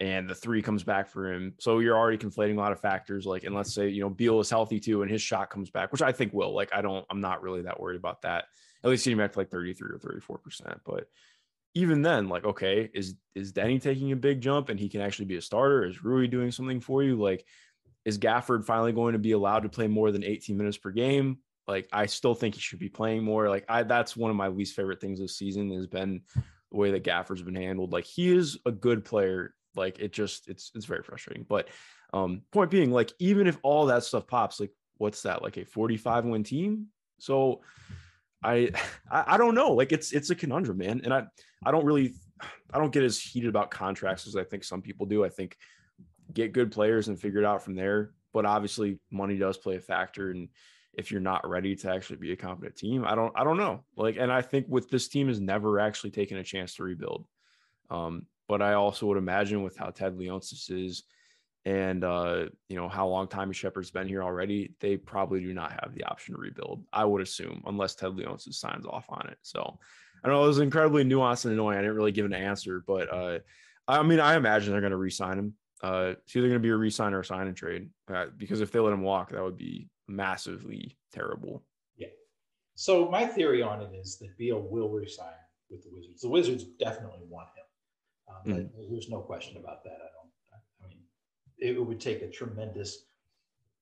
and 0.00 0.28
the 0.28 0.34
three 0.34 0.62
comes 0.62 0.82
back 0.82 1.08
for 1.08 1.30
him. 1.30 1.54
So 1.58 1.78
you're 1.78 1.96
already 1.96 2.18
conflating 2.18 2.56
a 2.56 2.60
lot 2.60 2.72
of 2.72 2.80
factors. 2.80 3.26
Like, 3.26 3.44
and 3.44 3.54
let's 3.54 3.72
say, 3.72 3.88
you 3.88 4.00
know, 4.00 4.08
Beal 4.08 4.40
is 4.40 4.50
healthy 4.50 4.80
too, 4.80 5.02
and 5.02 5.10
his 5.10 5.20
shot 5.20 5.50
comes 5.50 5.70
back, 5.70 5.92
which 5.92 6.02
I 6.02 6.10
think 6.10 6.32
will. 6.32 6.54
Like, 6.54 6.74
I 6.74 6.80
don't, 6.80 7.04
I'm 7.10 7.20
not 7.20 7.42
really 7.42 7.62
that 7.62 7.78
worried 7.78 7.98
about 7.98 8.22
that. 8.22 8.46
At 8.82 8.90
least 8.90 9.04
he 9.04 9.14
back 9.14 9.32
to 9.32 9.38
like 9.38 9.50
33 9.50 9.90
or 9.90 9.98
34%. 9.98 10.80
But 10.86 11.06
even 11.74 12.02
then, 12.02 12.28
like, 12.28 12.44
okay, 12.44 12.90
is 12.94 13.14
is 13.34 13.52
Deni 13.52 13.80
taking 13.80 14.12
a 14.12 14.16
big 14.16 14.40
jump 14.40 14.70
and 14.70 14.80
he 14.80 14.88
can 14.88 15.02
actually 15.02 15.26
be 15.26 15.36
a 15.36 15.42
starter? 15.42 15.84
Is 15.84 16.02
Rui 16.02 16.26
doing 16.26 16.50
something 16.50 16.80
for 16.80 17.02
you? 17.02 17.16
Like, 17.16 17.44
is 18.04 18.18
Gafford 18.18 18.64
finally 18.64 18.92
going 18.92 19.12
to 19.12 19.18
be 19.18 19.32
allowed 19.32 19.60
to 19.60 19.68
play 19.68 19.86
more 19.86 20.10
than 20.10 20.24
18 20.24 20.56
minutes 20.56 20.78
per 20.78 20.90
game? 20.90 21.38
Like, 21.68 21.88
I 21.92 22.06
still 22.06 22.34
think 22.34 22.54
he 22.54 22.60
should 22.60 22.78
be 22.78 22.88
playing 22.88 23.22
more. 23.22 23.48
Like, 23.48 23.66
I 23.68 23.82
that's 23.82 24.16
one 24.16 24.30
of 24.30 24.36
my 24.36 24.48
least 24.48 24.74
favorite 24.74 25.00
things 25.00 25.20
this 25.20 25.36
season 25.36 25.70
has 25.72 25.86
been 25.86 26.22
the 26.34 26.76
way 26.76 26.90
that 26.92 27.04
Gafford's 27.04 27.42
been 27.42 27.54
handled. 27.54 27.92
Like, 27.92 28.04
he 28.04 28.34
is 28.34 28.58
a 28.66 28.72
good 28.72 29.04
player. 29.04 29.54
Like, 29.76 29.98
it 29.98 30.12
just 30.12 30.48
it's 30.48 30.70
it's 30.74 30.86
very 30.86 31.02
frustrating. 31.02 31.46
But 31.48 31.68
um, 32.12 32.42
point 32.52 32.70
being, 32.70 32.90
like, 32.90 33.12
even 33.18 33.46
if 33.46 33.58
all 33.62 33.86
that 33.86 34.04
stuff 34.04 34.26
pops, 34.26 34.60
like, 34.60 34.72
what's 34.98 35.22
that? 35.22 35.42
Like 35.42 35.56
a 35.56 35.64
45 35.64 36.24
win 36.26 36.44
team? 36.44 36.86
So 37.18 37.62
I 38.42 38.70
I 39.10 39.36
don't 39.36 39.54
know. 39.54 39.72
Like, 39.72 39.92
it's 39.92 40.12
it's 40.12 40.30
a 40.30 40.34
conundrum, 40.34 40.78
man. 40.78 41.02
And 41.04 41.12
I 41.12 41.24
I 41.64 41.70
don't 41.70 41.84
really 41.84 42.14
I 42.72 42.78
don't 42.78 42.92
get 42.92 43.02
as 43.02 43.20
heated 43.20 43.48
about 43.48 43.70
contracts 43.70 44.26
as 44.26 44.36
I 44.36 44.44
think 44.44 44.64
some 44.64 44.82
people 44.82 45.06
do. 45.06 45.24
I 45.24 45.28
think 45.28 45.56
get 46.32 46.52
good 46.52 46.72
players 46.72 47.08
and 47.08 47.20
figure 47.20 47.40
it 47.40 47.44
out 47.44 47.62
from 47.62 47.74
there. 47.74 48.12
But 48.32 48.46
obviously, 48.46 48.98
money 49.10 49.36
does 49.36 49.58
play 49.58 49.76
a 49.76 49.80
factor, 49.80 50.30
and 50.30 50.48
if 50.94 51.10
you're 51.10 51.20
not 51.20 51.48
ready 51.48 51.74
to 51.76 51.92
actually 51.92 52.16
be 52.16 52.32
a 52.32 52.36
competent 52.36 52.76
team, 52.76 53.04
I 53.04 53.14
don't 53.14 53.32
I 53.36 53.44
don't 53.44 53.56
know. 53.56 53.84
Like, 53.96 54.16
and 54.16 54.32
I 54.32 54.42
think 54.42 54.66
with 54.68 54.88
this 54.88 55.08
team 55.08 55.28
has 55.28 55.40
never 55.40 55.80
actually 55.80 56.10
taken 56.10 56.36
a 56.36 56.44
chance 56.44 56.74
to 56.76 56.84
rebuild. 56.84 57.26
Um, 57.90 58.26
but 58.50 58.60
I 58.60 58.72
also 58.72 59.06
would 59.06 59.16
imagine 59.16 59.62
with 59.62 59.76
how 59.76 59.90
Ted 59.90 60.18
Leonsis 60.18 60.72
is 60.72 61.04
and 61.64 62.02
uh, 62.02 62.46
you 62.68 62.74
know 62.74 62.88
how 62.88 63.06
long 63.06 63.28
Tommy 63.28 63.54
Sheppard's 63.54 63.92
been 63.92 64.08
here 64.08 64.24
already, 64.24 64.74
they 64.80 64.96
probably 64.96 65.40
do 65.40 65.54
not 65.54 65.70
have 65.70 65.94
the 65.94 66.02
option 66.02 66.34
to 66.34 66.40
rebuild. 66.40 66.84
I 66.92 67.04
would 67.04 67.22
assume, 67.22 67.62
unless 67.66 67.94
Ted 67.94 68.10
Leonsis 68.10 68.54
signs 68.54 68.86
off 68.86 69.04
on 69.08 69.28
it. 69.28 69.38
So 69.42 69.78
I 70.24 70.28
know 70.28 70.42
it 70.42 70.48
was 70.48 70.58
incredibly 70.58 71.04
nuanced 71.04 71.44
and 71.44 71.54
annoying. 71.54 71.78
I 71.78 71.82
didn't 71.82 71.94
really 71.94 72.10
give 72.10 72.26
an 72.26 72.32
answer, 72.32 72.82
but 72.84 73.12
uh, 73.12 73.38
I 73.86 74.02
mean, 74.02 74.18
I 74.18 74.34
imagine 74.34 74.72
they're 74.72 74.80
going 74.80 74.90
to 74.90 74.96
re-sign 74.96 75.38
him. 75.38 75.54
Uh, 75.80 76.14
it's 76.18 76.34
either 76.34 76.48
going 76.48 76.60
to 76.60 76.62
be 76.62 76.70
a 76.70 76.76
re-sign 76.76 77.14
or 77.14 77.20
a 77.20 77.24
sign 77.24 77.46
and 77.46 77.56
trade 77.56 77.88
uh, 78.12 78.26
because 78.36 78.60
if 78.62 78.72
they 78.72 78.80
let 78.80 78.92
him 78.92 79.02
walk, 79.02 79.30
that 79.30 79.44
would 79.44 79.56
be 79.58 79.88
massively 80.08 80.98
terrible. 81.12 81.62
Yeah. 81.96 82.08
So 82.74 83.08
my 83.10 83.26
theory 83.26 83.62
on 83.62 83.80
it 83.80 83.94
is 83.94 84.18
that 84.18 84.36
Beal 84.36 84.60
will 84.60 84.88
resign 84.88 85.28
with 85.70 85.84
the 85.84 85.90
Wizards. 85.92 86.22
The 86.22 86.28
Wizards 86.28 86.64
definitely 86.80 87.20
want 87.28 87.48
him. 87.56 87.64
Um, 88.30 88.52
mm-hmm. 88.52 88.92
There's 88.92 89.08
no 89.08 89.20
question 89.20 89.56
about 89.56 89.84
that. 89.84 89.92
I 89.92 90.08
don't. 90.14 90.30
I 90.84 90.88
mean, 90.88 91.02
it 91.58 91.78
would 91.78 92.00
take 92.00 92.22
a 92.22 92.30
tremendous 92.30 93.04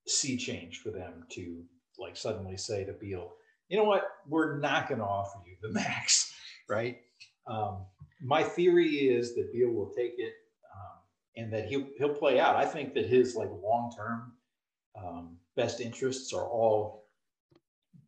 sea 0.07 0.37
change 0.37 0.81
for 0.81 0.91
them 0.91 1.25
to 1.31 1.63
like 1.99 2.17
suddenly 2.17 2.57
say 2.57 2.85
to 2.85 2.93
Beal, 2.93 3.33
you 3.69 3.77
know 3.77 3.85
what, 3.85 4.05
we're 4.27 4.59
not 4.59 4.89
going 4.89 5.01
to 5.01 5.05
offer 5.07 5.39
you 5.47 5.57
the 5.61 5.73
max, 5.73 6.33
right? 6.69 6.99
Um, 7.47 7.85
my 8.23 8.43
theory 8.43 8.89
is 8.89 9.35
that 9.35 9.53
Beal 9.53 9.71
will 9.71 9.91
take 9.91 10.15
it 10.19 10.33
um, 10.75 10.99
and 11.37 11.53
that 11.53 11.67
he'll 11.67 11.87
he'll 11.99 12.15
play 12.15 12.41
out. 12.41 12.57
I 12.57 12.65
think 12.65 12.95
that 12.95 13.07
his 13.07 13.35
like 13.35 13.49
long 13.63 13.93
term 13.97 14.33
um, 14.97 15.37
best 15.57 15.81
interests 15.81 16.33
are 16.33 16.47
all 16.47 17.07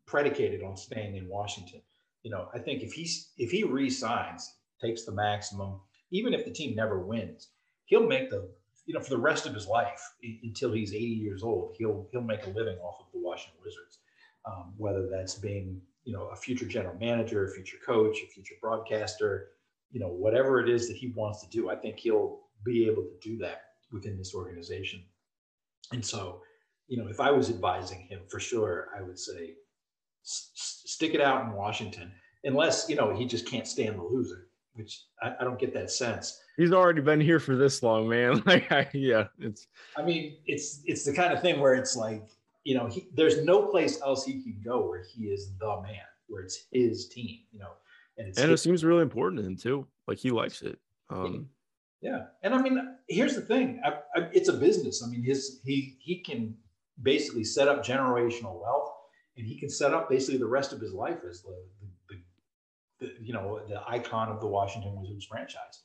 predicated 0.07 0.63
on 0.63 0.77
staying 0.77 1.17
in 1.17 1.29
Washington. 1.29 1.81
You 2.23 2.31
know, 2.31 2.49
I 2.53 2.59
think 2.59 2.83
if 2.83 2.93
he's 2.93 3.31
if 3.39 3.51
he 3.51 3.65
resigns, 3.65 4.57
takes 4.81 5.05
the 5.05 5.13
maximum, 5.13 5.81
even 6.11 6.35
if 6.35 6.45
the 6.45 6.51
team 6.51 6.75
never 6.75 6.99
wins, 6.99 7.49
he'll 7.87 8.07
make 8.07 8.31
the 8.31 8.49
you 8.87 8.95
know 8.95 9.01
for 9.01 9.11
the 9.11 9.19
rest 9.19 9.47
of 9.47 9.55
his 9.55 9.67
life 9.67 10.01
until 10.43 10.73
he's 10.73 10.93
80 10.93 11.05
years 11.05 11.43
old, 11.43 11.77
he'll 11.79 12.09
he'll 12.11 12.21
make 12.23 12.47
a 12.47 12.51
living 12.51 12.79
off 12.79 13.01
of 13.01 13.07
the 13.13 13.21
Washington 13.21 13.61
Wizards 13.65 13.99
um, 14.47 14.73
whether 14.77 15.09
that's 15.09 15.35
being 15.35 15.81
you 16.05 16.13
know 16.13 16.29
a 16.29 16.37
future 16.37 16.67
general 16.67 16.97
manager, 16.99 17.45
a 17.45 17.51
future 17.51 17.79
coach, 17.85 18.19
a 18.23 18.27
future 18.27 18.55
broadcaster, 18.61 19.49
you 19.91 20.01
know 20.01 20.09
whatever 20.09 20.61
it 20.61 20.69
is 20.69 20.89
that 20.89 20.97
he 20.97 21.09
wants 21.09 21.43
to 21.43 21.49
do. 21.49 21.71
I 21.71 21.77
think 21.77 21.99
he'll 21.99 22.41
be 22.65 22.87
able 22.87 23.03
to 23.03 23.19
do 23.23 23.39
that 23.39 23.63
within 23.93 24.17
this 24.17 24.35
organization. 24.35 25.03
And 25.93 26.05
so, 26.05 26.43
you 26.87 26.97
know, 26.97 27.09
if 27.09 27.21
I 27.21 27.31
was 27.31 27.51
advising 27.51 28.07
him 28.09 28.21
for 28.29 28.39
sure, 28.39 28.89
I 28.97 29.03
would 29.03 29.19
say 29.19 29.55
stick 30.23 31.15
it 31.15 31.21
out 31.21 31.45
in 31.45 31.53
Washington, 31.53 32.13
unless 32.45 32.89
you 32.89 32.97
know 32.97 33.15
he 33.15 33.27
just 33.27 33.47
can't 33.47 33.67
stand 33.67 33.99
the 33.99 34.03
loser, 34.03 34.49
which 34.75 35.05
I, 35.23 35.35
I 35.41 35.45
don't 35.45 35.59
get 35.59 35.75
that 35.75 35.91
sense. 35.91 36.41
He's 36.57 36.73
already 36.73 37.01
been 37.01 37.21
here 37.21 37.41
for 37.41 37.57
this 37.57 37.83
long, 37.83 38.09
man. 38.09 38.43
Like, 38.47 38.71
I, 38.71 38.89
yeah, 38.93 39.29
it's. 39.39 39.67
I 39.97 40.03
mean, 40.03 40.37
it's 40.47 40.83
it's 40.85 41.05
the 41.05 41.13
kind 41.13 41.33
of 41.33 41.41
thing 41.41 41.61
where 41.61 41.75
it's 41.75 41.97
like 41.97 42.29
you 42.65 42.75
know, 42.75 42.87
he, 42.87 43.09
there's 43.15 43.43
no 43.45 43.67
place 43.67 44.01
else 44.03 44.25
he 44.25 44.43
can 44.43 44.61
go 44.65 44.87
where 44.87 45.03
he 45.03 45.25
is 45.25 45.53
the 45.59 45.81
man, 45.83 45.95
where 46.29 46.43
it's 46.43 46.67
his 46.73 47.09
team, 47.09 47.41
you 47.53 47.59
know. 47.59 47.71
And, 48.19 48.37
and 48.39 48.51
it 48.51 48.59
seems 48.59 48.85
really 48.85 49.03
important 49.03 49.41
to 49.41 49.47
him 49.47 49.57
too. 49.57 49.87
Like 50.07 50.19
he 50.19 50.31
likes 50.31 50.63
it. 50.63 50.79
Um, 51.09 51.49
yeah, 52.03 52.25
and 52.43 52.55
I 52.55 52.61
mean, 52.61 52.97
here's 53.09 53.35
the 53.35 53.41
thing: 53.41 53.81
I, 53.85 53.93
I, 54.15 54.29
it's 54.33 54.49
a 54.49 54.53
business. 54.53 55.03
I 55.05 55.09
mean, 55.09 55.23
his 55.23 55.61
he 55.65 55.97
he 56.01 56.17
can 56.17 56.55
basically 57.03 57.45
set 57.45 57.69
up 57.69 57.85
generational 57.85 58.61
wealth, 58.61 58.93
and 59.37 59.47
he 59.47 59.59
can 59.59 59.71
set 59.71 59.95
up 59.95 60.11
basically 60.11 60.39
the 60.39 60.47
rest 60.47 60.73
of 60.73 60.81
his 60.81 60.93
life 60.93 61.19
as 61.29 61.43
the, 61.43 61.57
you 63.21 63.33
know 63.33 63.61
the 63.69 63.83
icon 63.89 64.29
of 64.29 64.41
the 64.41 64.47
Washington 64.47 65.01
Wizards 65.01 65.25
franchise. 65.25 65.83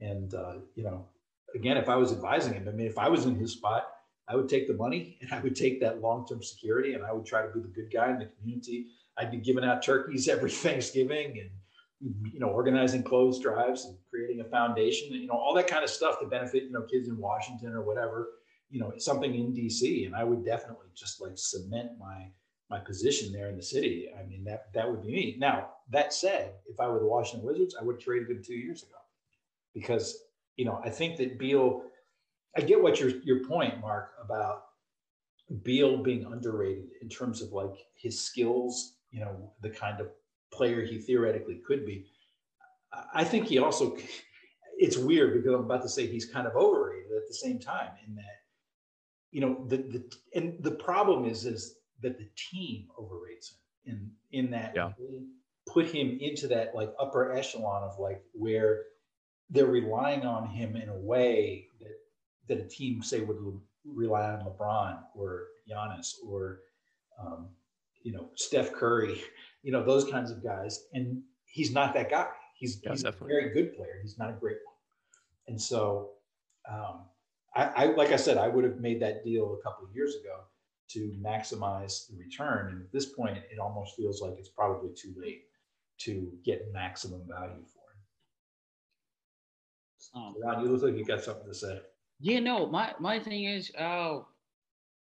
And 0.00 0.32
uh, 0.34 0.54
you 0.74 0.84
know, 0.84 1.06
again, 1.54 1.76
if 1.76 1.88
I 1.88 1.96
was 1.96 2.12
advising 2.12 2.54
him, 2.54 2.68
I 2.68 2.72
mean, 2.72 2.86
if 2.86 2.98
I 2.98 3.08
was 3.08 3.26
in 3.26 3.34
his 3.34 3.52
spot, 3.52 3.88
I 4.28 4.36
would 4.36 4.48
take 4.48 4.68
the 4.68 4.74
money 4.74 5.18
and 5.22 5.32
I 5.32 5.40
would 5.40 5.56
take 5.56 5.80
that 5.80 6.00
long-term 6.00 6.42
security 6.42 6.94
and 6.94 7.04
I 7.04 7.12
would 7.12 7.26
try 7.26 7.42
to 7.42 7.52
be 7.52 7.60
the 7.60 7.68
good 7.68 7.92
guy 7.92 8.10
in 8.10 8.18
the 8.18 8.26
community. 8.38 8.88
I'd 9.16 9.30
be 9.30 9.38
giving 9.38 9.64
out 9.64 9.82
turkeys 9.82 10.28
every 10.34 10.50
Thanksgiving 10.50 11.38
and 11.40 11.50
you 12.32 12.38
know 12.38 12.48
organizing 12.48 13.02
clothes 13.02 13.40
drives 13.40 13.86
and 13.86 13.98
creating 14.08 14.40
a 14.40 14.44
foundation 14.44 15.12
you 15.12 15.26
know 15.26 15.34
all 15.34 15.52
that 15.52 15.66
kind 15.66 15.82
of 15.82 15.90
stuff 15.90 16.20
to 16.20 16.26
benefit 16.26 16.62
you 16.62 16.70
know 16.70 16.82
kids 16.82 17.08
in 17.08 17.18
Washington 17.18 17.72
or 17.72 17.82
whatever 17.82 18.28
you 18.70 18.78
know 18.78 18.92
something 18.98 19.34
in 19.34 19.52
DC 19.52 20.06
and 20.06 20.14
I 20.14 20.22
would 20.22 20.44
definitely 20.44 20.86
just 20.94 21.20
like 21.20 21.32
cement 21.34 21.90
my 21.98 22.28
my 22.70 22.78
position 22.78 23.32
there 23.32 23.48
in 23.48 23.56
the 23.56 23.62
city. 23.62 24.08
I 24.18 24.24
mean 24.26 24.44
that 24.44 24.72
that 24.74 24.88
would 24.88 25.02
be 25.02 25.12
me. 25.12 25.36
Now 25.38 25.70
that 25.90 26.12
said, 26.12 26.54
if 26.66 26.78
I 26.78 26.88
were 26.88 26.98
the 26.98 27.06
Washington 27.06 27.46
Wizards, 27.46 27.74
I 27.78 27.84
would 27.84 27.96
have 27.96 28.04
traded 28.04 28.30
him 28.30 28.42
two 28.44 28.54
years 28.54 28.82
ago 28.82 28.98
because 29.74 30.18
you 30.56 30.64
know 30.64 30.80
I 30.84 30.90
think 30.90 31.16
that 31.18 31.38
Beal 31.38 31.82
I 32.56 32.60
get 32.60 32.82
what 32.82 33.00
your 33.00 33.10
your 33.22 33.44
point, 33.44 33.80
Mark, 33.80 34.10
about 34.22 34.64
Beal 35.62 36.02
being 36.02 36.24
underrated 36.24 36.88
in 37.00 37.08
terms 37.08 37.40
of 37.40 37.52
like 37.52 37.86
his 37.94 38.20
skills, 38.20 38.96
you 39.10 39.20
know, 39.20 39.52
the 39.62 39.70
kind 39.70 40.00
of 40.00 40.08
player 40.52 40.82
he 40.82 40.98
theoretically 40.98 41.60
could 41.66 41.86
be. 41.86 42.06
I 43.14 43.24
think 43.24 43.46
he 43.46 43.58
also 43.58 43.96
it's 44.78 44.96
weird 44.96 45.34
because 45.34 45.54
I'm 45.54 45.64
about 45.64 45.82
to 45.82 45.88
say 45.88 46.06
he's 46.06 46.26
kind 46.26 46.46
of 46.46 46.54
overrated 46.54 47.12
at 47.16 47.28
the 47.28 47.34
same 47.34 47.58
time 47.58 47.90
in 48.06 48.14
that, 48.16 48.42
you 49.30 49.40
know, 49.40 49.64
the 49.68 49.76
the 49.76 50.12
and 50.34 50.62
the 50.62 50.72
problem 50.72 51.24
is 51.24 51.44
is 51.44 51.76
that 52.02 52.18
the 52.18 52.28
team 52.50 52.88
overrates 52.98 53.52
him 53.52 53.58
in 53.94 54.10
in 54.32 54.50
that 54.50 54.72
yeah. 54.74 54.90
put 55.66 55.86
him 55.86 56.18
into 56.20 56.46
that 56.48 56.74
like 56.74 56.92
upper 57.00 57.32
echelon 57.32 57.82
of 57.82 57.98
like 57.98 58.22
where 58.32 58.82
they're 59.50 59.66
relying 59.66 60.22
on 60.22 60.46
him 60.48 60.76
in 60.76 60.88
a 60.88 60.96
way 60.96 61.66
that 61.80 61.96
that 62.48 62.64
a 62.64 62.68
team 62.68 63.02
say 63.02 63.20
would 63.20 63.38
rely 63.84 64.30
on 64.32 64.40
LeBron 64.40 64.98
or 65.14 65.46
Giannis 65.70 66.14
or 66.26 66.60
um, 67.20 67.48
you 68.02 68.12
know 68.12 68.30
Steph 68.34 68.72
Curry, 68.72 69.22
you 69.62 69.72
know 69.72 69.84
those 69.84 70.10
kinds 70.10 70.30
of 70.30 70.42
guys, 70.42 70.86
and 70.92 71.22
he's 71.46 71.72
not 71.72 71.94
that 71.94 72.10
guy. 72.10 72.28
He's, 72.58 72.80
yeah, 72.82 72.90
he's 72.90 73.04
a 73.04 73.12
very 73.12 73.50
good 73.50 73.76
player. 73.76 74.00
He's 74.02 74.18
not 74.18 74.30
a 74.30 74.32
great 74.32 74.56
one, 74.64 74.74
and 75.46 75.60
so 75.60 76.10
um, 76.68 77.02
I, 77.54 77.64
I, 77.64 77.84
like 77.92 78.12
I 78.12 78.16
said, 78.16 78.36
I 78.36 78.48
would 78.48 78.64
have 78.64 78.78
made 78.78 79.00
that 79.02 79.24
deal 79.24 79.58
a 79.58 79.62
couple 79.62 79.86
of 79.86 79.94
years 79.94 80.16
ago 80.16 80.40
to 80.88 81.12
maximize 81.22 82.08
the 82.08 82.16
return, 82.16 82.68
and 82.72 82.80
at 82.82 82.92
this 82.92 83.06
point, 83.06 83.36
it 83.36 83.58
almost 83.58 83.96
feels 83.96 84.22
like 84.22 84.34
it's 84.38 84.48
probably 84.48 84.90
too 84.94 85.14
late 85.20 85.42
to 85.98 86.32
get 86.44 86.72
maximum 86.72 87.22
value 87.28 87.64
for 87.64 87.82
it. 87.92 87.98
Um, 90.14 90.34
Ron, 90.42 90.64
you 90.64 90.70
look 90.70 90.82
like 90.82 90.96
you 90.96 91.04
got 91.04 91.22
something 91.22 91.46
to 91.46 91.54
say. 91.54 91.80
Yeah, 92.20 92.40
no, 92.40 92.66
my 92.66 92.94
my 92.98 93.18
thing 93.20 93.44
is, 93.44 93.70
uh, 93.78 94.20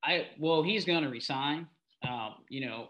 I 0.03 0.27
well, 0.39 0.63
he's 0.63 0.85
gonna 0.85 1.11
resign. 1.11 1.67
Um, 2.09 2.35
you 2.49 2.67
know, 2.67 2.89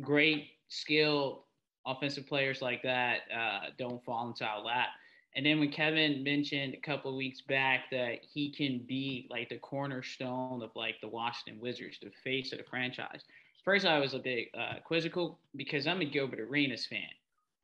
great 0.00 0.48
skill 0.68 1.46
offensive 1.86 2.26
players 2.26 2.62
like 2.62 2.82
that 2.82 3.20
uh, 3.34 3.70
don't 3.78 4.02
fall 4.04 4.28
into 4.28 4.44
our 4.44 4.60
lap. 4.60 4.88
And 5.34 5.46
then 5.46 5.60
when 5.60 5.70
Kevin 5.70 6.22
mentioned 6.22 6.74
a 6.74 6.80
couple 6.80 7.10
of 7.10 7.16
weeks 7.16 7.40
back 7.40 7.84
that 7.90 8.18
he 8.22 8.50
can 8.50 8.84
be 8.86 9.26
like 9.30 9.48
the 9.48 9.58
cornerstone 9.58 10.62
of 10.62 10.70
like 10.74 11.00
the 11.00 11.08
Washington 11.08 11.60
Wizards, 11.60 11.98
the 12.02 12.10
face 12.22 12.52
of 12.52 12.58
the 12.58 12.64
franchise. 12.64 13.22
First, 13.64 13.86
I 13.86 13.98
was 13.98 14.12
a 14.12 14.18
bit 14.18 14.48
uh, 14.58 14.80
quizzical 14.84 15.38
because 15.56 15.86
I'm 15.86 16.00
a 16.00 16.04
Gilbert 16.04 16.40
Arenas 16.40 16.86
fan. 16.86 17.00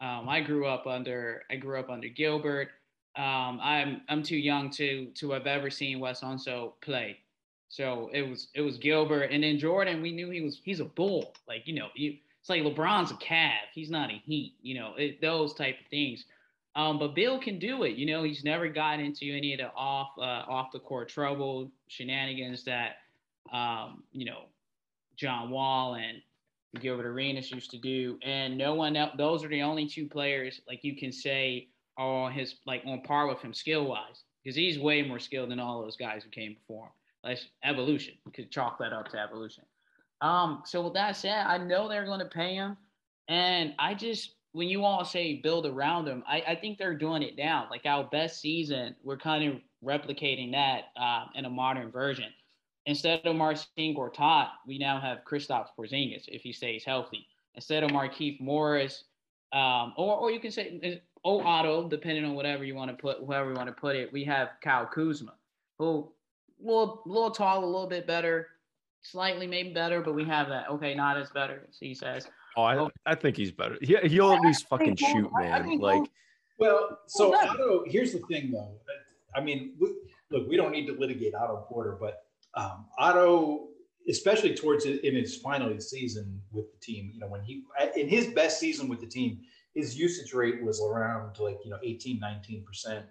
Um, 0.01 0.29
I 0.29 0.41
grew 0.41 0.67
up 0.67 0.87
under 0.87 1.43
I 1.51 1.57
grew 1.57 1.79
up 1.79 1.91
under 1.91 2.09
Gilbert. 2.09 2.69
Um, 3.17 3.59
I'm 3.61 4.03
I'm 4.09 4.23
too 4.23 4.37
young 4.37 4.71
to 4.71 5.07
to 5.17 5.33
have 5.33 5.47
ever 5.47 5.71
seen 5.71 5.99
Wes 5.99 6.21
Unseld 6.21 6.75
play. 6.81 7.19
So 7.69 8.09
it 8.13 8.23
was 8.23 8.49
it 8.55 8.63
was 8.63 8.79
Gilbert 8.79 9.31
and 9.31 9.43
then 9.43 9.59
Jordan. 9.59 10.01
We 10.01 10.13
knew 10.13 10.31
he 10.31 10.41
was 10.41 10.61
he's 10.65 10.81
a 10.81 10.85
bull. 10.85 11.35
Like 11.47 11.67
you 11.67 11.75
know, 11.75 11.89
you, 11.95 12.17
it's 12.41 12.49
like 12.49 12.63
LeBron's 12.63 13.11
a 13.11 13.15
Cav. 13.15 13.51
He's 13.75 13.91
not 13.91 14.11
a 14.11 14.23
Heat. 14.25 14.55
You 14.63 14.77
know, 14.77 14.95
it, 14.97 15.21
those 15.21 15.53
type 15.53 15.81
of 15.81 15.87
things. 15.91 16.25
Um, 16.77 16.99
but 16.99 17.15
Bill 17.15 17.41
can 17.41 17.59
do 17.59 17.83
it. 17.85 17.97
You 17.97 18.07
know, 18.07 18.23
he's 18.23 18.45
never 18.45 18.69
gotten 18.69 19.05
into 19.05 19.35
any 19.35 19.53
of 19.55 19.59
the 19.59 19.73
off 19.75 20.11
uh, 20.19 20.45
off 20.49 20.71
the 20.73 20.79
court 20.79 21.09
trouble 21.09 21.71
shenanigans 21.89 22.65
that 22.65 22.97
um, 23.53 24.05
you 24.13 24.25
know 24.25 24.43
John 25.17 25.51
Wall 25.51 25.95
and 25.95 26.23
Gilbert 26.81 27.07
Arenas 27.07 27.51
used 27.51 27.71
to 27.73 27.79
do, 27.79 28.19
and 28.23 28.57
no 28.57 28.75
one 28.75 28.97
else. 28.97 29.13
Those 29.17 29.45
are 29.45 29.49
the 29.49 29.63
only 29.63 29.87
two 29.87 30.07
players 30.07 30.61
like 30.69 30.85
you 30.85 30.97
can 30.97 31.11
say 31.11 31.69
are 31.97 32.27
on 32.27 32.33
his 32.33 32.57
like 32.67 32.83
on 32.87 33.03
par 33.03 33.27
with 33.27 33.41
him 33.41 33.53
skill 33.53 33.87
wise, 33.87 34.23
because 34.45 34.55
he's 34.55 34.79
way 34.79 35.03
more 35.03 35.19
skilled 35.19 35.51
than 35.51 35.59
all 35.59 35.83
those 35.83 35.97
guys 35.97 36.23
who 36.23 36.31
came 36.31 36.55
before 36.55 36.87
him. 36.87 36.93
Like 37.25 37.39
evolution, 37.65 38.15
you 38.25 38.33
could 38.33 38.51
chalk 38.51 38.79
that 38.79 38.93
up 38.93 39.09
to 39.09 39.19
evolution. 39.19 39.65
Um, 40.21 40.63
so 40.65 40.83
with 40.83 40.95
that 40.95 41.17
said, 41.17 41.47
I 41.47 41.59
know 41.59 41.89
they're 41.89 42.05
going 42.05 42.21
to 42.21 42.27
pay 42.27 42.55
him, 42.55 42.77
and 43.29 43.75
I 43.79 43.95
just 43.95 44.35
when 44.59 44.69
you 44.69 44.85
all 44.85 45.05
say 45.05 45.37
build 45.37 45.67
around 45.67 46.05
them, 46.05 46.23
I, 46.27 46.43
I 46.49 46.55
think 46.57 46.79
they're 46.79 46.95
doing 46.95 47.23
it 47.23 47.37
now. 47.39 47.69
Like 47.71 47.87
our 47.87 48.05
best 48.05 48.41
season, 48.41 48.97
we're 49.03 49.17
kind 49.17 49.49
of 49.53 49.61
replicating 49.85 50.53
that 50.53 50.87
uh, 51.01 51.27
in 51.35 51.45
a 51.45 51.51
modern 51.51 51.91
version 51.91 52.27
Instead 52.89 53.21
of 53.27 53.37
Marcin 53.37 53.69
Gortat, 53.95 54.49
we 54.67 54.79
now 54.79 54.99
have 54.99 55.19
Kristaps 55.31 55.69
Porzingis 55.79 56.25
if 56.29 56.41
he 56.41 56.55
stays 56.55 56.85
healthy. 56.85 57.27
Instead 57.55 57.85
of 57.85 57.91
Markieff 57.91 58.41
Morris, 58.41 59.05
um, 59.53 59.93
or 59.99 60.17
or 60.17 60.31
you 60.31 60.41
can 60.41 60.51
say 60.51 61.03
oh 61.23 61.43
Otto, 61.43 61.87
depending 61.87 62.25
on 62.25 62.35
whatever 62.35 62.65
you 62.65 62.75
want 62.75 62.91
to 62.91 62.97
put, 62.97 63.19
whoever 63.19 63.51
you 63.51 63.57
want 63.57 63.69
to 63.69 63.75
put 63.75 63.95
it. 63.95 64.11
We 64.11 64.25
have 64.25 64.53
Kyle 64.65 64.87
Kuzma, 64.87 65.35
who 65.79 66.11
a 66.63 66.67
little, 66.67 67.03
little 67.05 67.31
tall, 67.31 67.63
a 67.63 67.67
little 67.67 67.89
bit 67.89 68.07
better, 68.07 68.47
slightly 69.03 69.47
maybe 69.47 69.75
better, 69.75 70.01
but 70.01 70.15
we 70.15 70.25
have 70.25 70.49
that. 70.49 70.71
Okay, 70.71 70.95
not 70.95 71.19
as 71.19 71.29
better, 71.29 71.69
he 71.79 71.93
says. 71.93 72.27
Oh, 72.59 72.65
I, 72.65 72.89
I 73.07 73.15
think 73.15 73.37
he's 73.37 73.53
better. 73.53 73.79
He, 73.81 73.97
he'll 74.09 74.33
at 74.33 74.41
least 74.41 74.67
fucking 74.69 74.97
shoot, 74.97 75.31
man. 75.33 75.79
Like, 75.79 76.11
well, 76.59 76.99
so 77.07 77.33
Otto. 77.33 77.85
Here's 77.87 78.13
the 78.13 78.19
thing, 78.29 78.51
though. 78.51 78.73
I 79.37 79.41
mean, 79.41 79.75
look, 79.79 80.49
we 80.49 80.57
don't 80.57 80.73
need 80.73 80.87
to 80.87 80.95
litigate 80.95 81.37
Otto 81.37 81.67
Porter, 81.69 81.97
but 82.01 82.25
um, 82.55 82.87
Otto, 82.99 83.69
especially 84.09 84.57
towards 84.57 84.87
in 84.87 85.15
his 85.15 85.37
final 85.37 85.79
season 85.79 86.43
with 86.51 86.67
the 86.73 86.81
team, 86.81 87.13
you 87.15 87.21
know, 87.21 87.29
when 87.29 87.43
he 87.43 87.63
in 87.95 88.09
his 88.09 88.27
best 88.27 88.59
season 88.59 88.89
with 88.89 88.99
the 88.99 89.07
team, 89.07 89.39
his 89.77 89.97
usage 89.97 90.35
rate 90.35 90.61
was 90.61 90.83
around 90.83 91.39
like 91.39 91.59
you 91.65 91.71
know 91.71 91.79
18, 91.85 92.19
19 92.19 92.65
percent, 92.65 93.07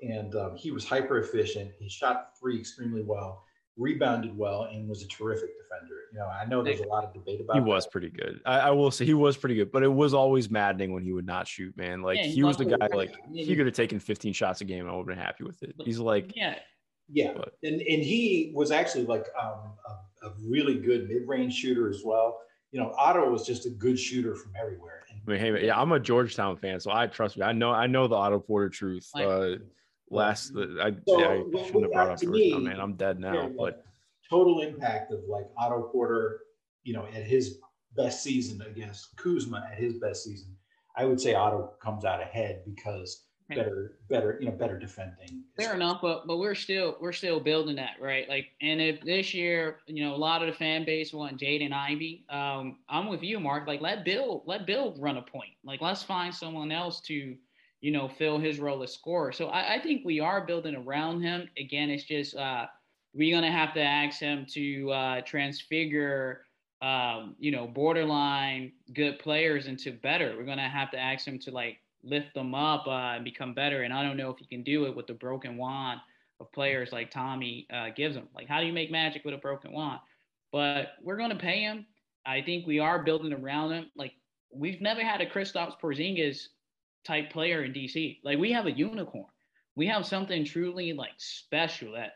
and 0.00 0.34
um, 0.34 0.56
he 0.56 0.70
was 0.70 0.88
hyper 0.88 1.18
efficient. 1.18 1.72
He 1.78 1.90
shot 1.90 2.30
three 2.40 2.58
extremely 2.58 3.02
well, 3.02 3.44
rebounded 3.78 4.36
well, 4.36 4.68
and 4.72 4.88
was 4.88 5.02
a 5.02 5.08
terrific 5.08 5.50
defender. 5.56 5.94
You 6.12 6.18
know, 6.18 6.26
I 6.26 6.44
know 6.46 6.62
there's 6.62 6.80
a 6.80 6.86
lot 6.86 7.04
of 7.04 7.14
debate 7.14 7.40
about. 7.40 7.54
He 7.54 7.60
was 7.60 7.84
that. 7.84 7.92
pretty 7.92 8.10
good. 8.10 8.40
I, 8.44 8.58
I, 8.60 8.70
will 8.70 8.90
say 8.90 9.04
he 9.04 9.14
was 9.14 9.36
pretty 9.36 9.54
good, 9.54 9.70
but 9.70 9.82
it 9.82 9.92
was 9.92 10.14
always 10.14 10.50
maddening 10.50 10.92
when 10.92 11.02
he 11.02 11.12
would 11.12 11.26
not 11.26 11.46
shoot. 11.46 11.76
Man, 11.76 12.02
like 12.02 12.18
yeah, 12.18 12.24
he 12.24 12.42
was 12.42 12.56
the 12.56 12.64
guy. 12.64 12.88
Like 12.92 13.14
he 13.32 13.54
could 13.54 13.66
have 13.66 13.74
taken 13.74 14.00
15 14.00 14.32
shots 14.32 14.60
a 14.60 14.64
game. 14.64 14.80
And 14.80 14.90
I 14.90 14.92
would 14.92 15.08
have 15.08 15.16
been 15.16 15.18
happy 15.18 15.44
with 15.44 15.62
it. 15.62 15.74
He's 15.84 15.98
like, 15.98 16.32
yeah, 16.34 16.56
yeah, 17.10 17.32
but. 17.34 17.54
and 17.62 17.80
and 17.80 18.02
he 18.02 18.52
was 18.54 18.70
actually 18.70 19.06
like 19.06 19.26
um, 19.40 19.72
a, 20.22 20.26
a, 20.26 20.32
really 20.46 20.74
good 20.74 21.08
mid-range 21.08 21.54
shooter 21.54 21.88
as 21.88 22.02
well. 22.04 22.40
You 22.72 22.80
know, 22.80 22.92
Otto 22.98 23.30
was 23.30 23.46
just 23.46 23.64
a 23.64 23.70
good 23.70 23.98
shooter 23.98 24.34
from 24.34 24.52
everywhere. 24.60 25.04
And, 25.10 25.20
I 25.26 25.30
mean, 25.30 25.40
hey, 25.40 25.66
yeah, 25.66 25.80
I'm 25.80 25.92
a 25.92 26.00
Georgetown 26.00 26.56
fan, 26.56 26.80
so 26.80 26.90
I 26.92 27.06
trust 27.06 27.38
me. 27.38 27.44
I 27.44 27.52
know 27.52 27.70
I 27.70 27.86
know 27.86 28.08
the 28.08 28.16
Otto 28.16 28.40
Porter 28.40 28.68
truth. 28.68 29.08
Uh, 29.14 29.56
last, 30.10 30.52
I, 30.56 30.94
so, 31.06 31.18
yeah, 31.18 31.28
I 31.28 31.66
shouldn't 31.66 31.82
have 31.84 31.92
brought 31.92 32.10
up 32.10 32.20
Georgetown, 32.20 32.64
man. 32.64 32.80
I'm 32.80 32.94
dead 32.94 33.20
now. 33.20 33.50
but 33.56 33.84
total 34.28 34.60
impact 34.60 35.12
of 35.12 35.20
like 35.28 35.46
Otto 35.56 35.82
Porter, 35.92 36.40
you 36.84 36.92
know, 36.92 37.06
at 37.06 37.24
his 37.24 37.58
best 37.96 38.22
season 38.22 38.62
against 38.62 39.16
Kuzma 39.16 39.66
at 39.70 39.78
his 39.78 39.94
best 39.94 40.24
season, 40.24 40.54
I 40.96 41.04
would 41.04 41.20
say 41.20 41.34
Otto 41.34 41.72
comes 41.80 42.04
out 42.04 42.20
ahead 42.20 42.62
because 42.64 43.24
better 43.48 43.98
better 44.10 44.38
you 44.40 44.46
know 44.46 44.52
better 44.52 44.78
defending. 44.78 45.42
Fair 45.56 45.74
enough 45.74 46.00
but 46.02 46.26
but 46.26 46.36
we're 46.38 46.54
still 46.54 46.96
we're 47.00 47.12
still 47.12 47.40
building 47.40 47.76
that 47.76 47.96
right? 48.00 48.28
Like 48.28 48.48
and 48.60 48.80
if 48.80 49.00
this 49.00 49.32
year 49.32 49.78
you 49.86 50.04
know 50.04 50.14
a 50.14 50.16
lot 50.16 50.42
of 50.42 50.48
the 50.48 50.54
fan 50.54 50.84
base 50.84 51.12
want 51.12 51.40
Jaden 51.40 51.72
Ivey 51.72 52.24
um 52.30 52.78
i'm 52.88 53.08
with 53.08 53.22
you 53.22 53.40
mark. 53.40 53.66
Like 53.66 53.80
let 53.80 54.04
bill 54.04 54.42
let 54.46 54.66
bill 54.66 54.94
run 54.98 55.16
a 55.16 55.22
point. 55.22 55.52
Like 55.64 55.80
let's 55.80 56.02
find 56.02 56.34
someone 56.34 56.70
else 56.70 57.00
to 57.02 57.36
you 57.80 57.90
know 57.90 58.08
fill 58.08 58.38
his 58.38 58.58
role 58.58 58.82
as 58.82 58.92
scorer 58.92 59.32
so 59.32 59.48
i, 59.48 59.74
I 59.76 59.82
think 59.82 60.04
we 60.04 60.20
are 60.20 60.46
building 60.46 60.74
around 60.74 61.22
him 61.22 61.48
again 61.58 61.90
it's 61.90 62.04
just 62.04 62.36
uh 62.36 62.66
we're 63.14 63.34
gonna 63.34 63.52
have 63.52 63.74
to 63.74 63.82
ask 63.82 64.20
him 64.20 64.46
to 64.50 64.90
uh 64.90 65.20
transfigure 65.22 66.42
um 66.82 67.34
you 67.38 67.50
know 67.50 67.66
borderline 67.66 68.72
good 68.94 69.18
players 69.18 69.66
into 69.66 69.92
better 69.92 70.34
we're 70.36 70.44
gonna 70.44 70.68
have 70.68 70.90
to 70.90 70.98
ask 70.98 71.26
him 71.26 71.38
to 71.38 71.50
like 71.50 71.78
lift 72.02 72.34
them 72.34 72.54
up 72.54 72.86
uh, 72.86 73.14
and 73.16 73.24
become 73.24 73.54
better. 73.54 73.82
And 73.82 73.92
I 73.92 74.02
don't 74.02 74.16
know 74.16 74.30
if 74.30 74.38
he 74.38 74.46
can 74.46 74.62
do 74.62 74.86
it 74.86 74.94
with 74.94 75.06
the 75.06 75.14
broken 75.14 75.56
wand 75.56 76.00
of 76.40 76.50
players 76.52 76.92
like 76.92 77.10
Tommy 77.10 77.66
uh, 77.72 77.88
gives 77.96 78.16
him. 78.16 78.28
Like, 78.34 78.48
how 78.48 78.60
do 78.60 78.66
you 78.66 78.72
make 78.72 78.90
magic 78.90 79.24
with 79.24 79.34
a 79.34 79.38
broken 79.38 79.72
wand? 79.72 80.00
But 80.52 80.92
we're 81.02 81.16
to 81.16 81.36
pay 81.36 81.60
him. 81.60 81.86
I 82.24 82.42
think 82.42 82.66
we 82.66 82.78
are 82.78 83.02
building 83.02 83.32
around 83.32 83.72
him. 83.72 83.90
Like, 83.96 84.12
we've 84.52 84.80
never 84.80 85.02
had 85.02 85.20
a 85.20 85.26
Kristaps 85.26 85.78
Porzingis 85.80 86.48
type 87.04 87.30
player 87.30 87.64
in 87.64 87.72
DC. 87.72 88.18
Like, 88.22 88.38
we 88.38 88.52
have 88.52 88.66
a 88.66 88.72
unicorn. 88.72 89.26
We 89.76 89.86
have 89.86 90.06
something 90.06 90.44
truly 90.44 90.92
like 90.92 91.12
special 91.18 91.92
that 91.92 92.14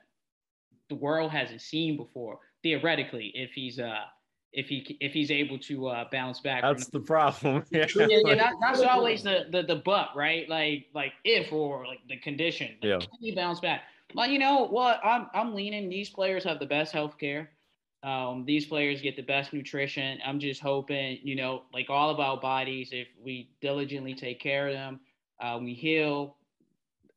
the 0.89 0.97
world 0.97 1.31
hasn't 1.31 1.61
seen 1.61 1.97
before. 1.97 2.41
Theoretically, 2.63 3.33
if 3.35 3.53
he's 3.53 3.79
uh 3.79 4.05
if 4.53 4.67
he 4.67 4.97
if 5.01 5.13
he's 5.13 5.31
able 5.31 5.59
to 5.61 5.89
uh, 5.89 6.05
bounce 6.13 6.41
back. 6.41 6.63
That's 6.63 6.89
the 6.89 7.01
problem. 7.01 7.65
yeah, 7.71 7.87
yeah, 7.97 8.07
yeah 8.09 8.35
that, 8.35 8.55
that's 8.61 8.81
always 8.81 9.23
the, 9.23 9.47
the 9.51 9.63
the 9.63 9.77
but 9.77 10.09
right? 10.15 10.49
Like 10.49 10.87
like 10.95 11.13
if 11.25 11.53
or 11.53 11.87
like 11.87 12.01
the 12.09 12.19
condition. 12.19 12.77
Like, 12.83 12.89
yeah. 12.89 12.99
Can 12.99 13.09
he 13.21 13.35
bounce 13.35 13.61
back? 13.61 13.83
But 14.15 14.31
you 14.31 14.39
know 14.39 14.67
what? 14.67 15.01
I'm 15.03 15.29
I'm 15.35 15.55
leaning. 15.55 15.89
These 15.89 16.11
players 16.11 16.45
have 16.45 16.59
the 16.59 16.67
best 16.67 16.93
health 16.93 17.19
care. 17.19 17.51
Um, 18.03 18.45
these 18.45 18.67
players 18.67 19.01
get 19.01 19.15
the 19.15 19.23
best 19.23 19.53
nutrition. 19.53 20.19
I'm 20.27 20.41
just 20.41 20.61
hoping, 20.61 21.19
you 21.23 21.37
know, 21.37 21.63
like 21.73 21.89
all 21.89 22.11
of 22.11 22.19
our 22.19 22.37
bodies, 22.37 22.91
if 22.93 23.07
we 23.23 23.51
diligently 23.61 24.15
take 24.15 24.41
care 24.41 24.67
of 24.69 24.75
them, 24.75 25.01
uh, 25.41 25.59
we 25.63 25.75
heal. 25.75 26.37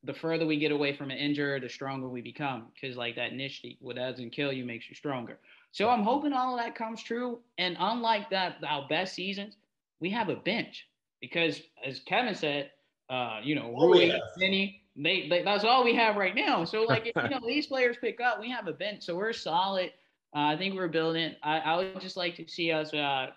The 0.04 0.14
further 0.14 0.46
we 0.46 0.56
get 0.58 0.70
away 0.70 0.94
from 0.94 1.10
an 1.10 1.16
injury, 1.16 1.58
the 1.58 1.68
stronger 1.68 2.08
we 2.08 2.20
become. 2.20 2.68
Because 2.72 2.96
like 2.96 3.16
that 3.16 3.32
Nietzsche, 3.32 3.76
what 3.80 3.96
doesn't 3.96 4.30
kill 4.30 4.52
you 4.52 4.64
makes 4.64 4.88
you 4.88 4.94
stronger. 4.94 5.38
So 5.72 5.88
I'm 5.88 6.04
hoping 6.04 6.32
all 6.32 6.56
of 6.56 6.64
that 6.64 6.76
comes 6.76 7.02
true. 7.02 7.40
And 7.58 7.76
unlike 7.80 8.30
that, 8.30 8.58
our 8.66 8.86
best 8.88 9.14
seasons, 9.14 9.56
we 9.98 10.10
have 10.10 10.28
a 10.28 10.36
bench 10.36 10.86
because, 11.20 11.60
as 11.84 11.98
Kevin 12.00 12.36
said, 12.36 12.70
uh, 13.10 13.40
you 13.42 13.56
know, 13.56 13.74
oh, 13.76 13.88
Rui, 13.88 14.12
Finney, 14.38 14.82
they, 14.94 15.28
they, 15.28 15.42
that's 15.42 15.64
all 15.64 15.84
we 15.84 15.96
have 15.96 16.16
right 16.16 16.34
now. 16.34 16.64
So 16.64 16.82
like, 16.82 17.06
if, 17.06 17.22
you 17.22 17.28
know, 17.28 17.40
these 17.44 17.66
players 17.66 17.96
pick 18.00 18.20
up, 18.20 18.40
we 18.40 18.48
have 18.50 18.68
a 18.68 18.72
bench, 18.72 19.02
so 19.02 19.16
we're 19.16 19.32
solid. 19.32 19.90
Uh, 20.36 20.52
I 20.52 20.56
think 20.58 20.74
we're 20.74 20.88
building. 20.88 21.34
I, 21.42 21.60
I 21.60 21.76
would 21.78 21.98
just 21.98 22.18
like 22.18 22.36
to 22.36 22.46
see 22.46 22.70
us 22.70 22.92
uh, 22.92 23.28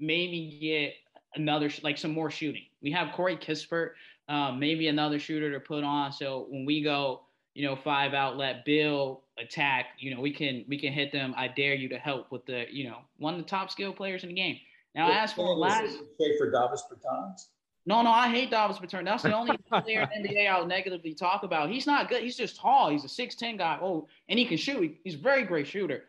maybe 0.00 0.58
get 0.58 0.94
another 1.38 1.70
like 1.82 1.98
some 1.98 2.12
more 2.12 2.30
shooting. 2.30 2.62
We 2.80 2.90
have 2.92 3.12
Corey 3.12 3.36
Kispert, 3.36 3.90
um, 4.30 4.58
maybe 4.58 4.88
another 4.88 5.18
shooter 5.18 5.52
to 5.52 5.60
put 5.60 5.84
on. 5.84 6.12
So 6.12 6.46
when 6.48 6.64
we 6.64 6.82
go, 6.82 7.24
you 7.52 7.66
know, 7.66 7.76
five 7.76 8.14
outlet, 8.14 8.64
Bill 8.64 9.22
attack, 9.38 9.88
you 9.98 10.14
know, 10.14 10.22
we 10.22 10.32
can 10.32 10.64
we 10.66 10.78
can 10.78 10.94
hit 10.94 11.12
them. 11.12 11.34
I 11.36 11.48
dare 11.48 11.74
you 11.74 11.90
to 11.90 11.98
help 11.98 12.32
with 12.32 12.46
the, 12.46 12.64
you 12.70 12.88
know, 12.88 13.00
one 13.18 13.34
of 13.34 13.40
the 13.40 13.46
top 13.46 13.70
skill 13.70 13.92
players 13.92 14.22
in 14.22 14.30
the 14.30 14.34
game. 14.34 14.56
Now, 14.94 15.12
as 15.12 15.34
for 15.34 15.54
last, 15.54 15.98
for 16.38 16.50
Davis 16.50 16.84
Bertans. 16.90 17.48
No, 17.84 18.00
no, 18.00 18.10
I 18.10 18.30
hate 18.30 18.50
Davis 18.50 18.78
Bertans. 18.78 19.04
That's 19.04 19.24
the 19.24 19.36
only 19.36 19.58
player 19.68 20.08
in 20.16 20.22
the 20.22 20.30
NBA 20.30 20.50
I'll 20.50 20.64
negatively 20.64 21.12
talk 21.12 21.42
about. 21.42 21.68
He's 21.68 21.86
not 21.86 22.08
good. 22.08 22.22
He's 22.22 22.36
just 22.36 22.56
tall. 22.56 22.88
He's 22.88 23.04
a 23.04 23.10
six 23.10 23.34
ten 23.34 23.58
guy. 23.58 23.78
Oh, 23.82 24.08
and 24.30 24.38
he 24.38 24.46
can 24.46 24.56
shoot. 24.56 24.96
He's 25.04 25.16
a 25.16 25.18
very 25.18 25.42
great 25.42 25.66
shooter. 25.66 26.04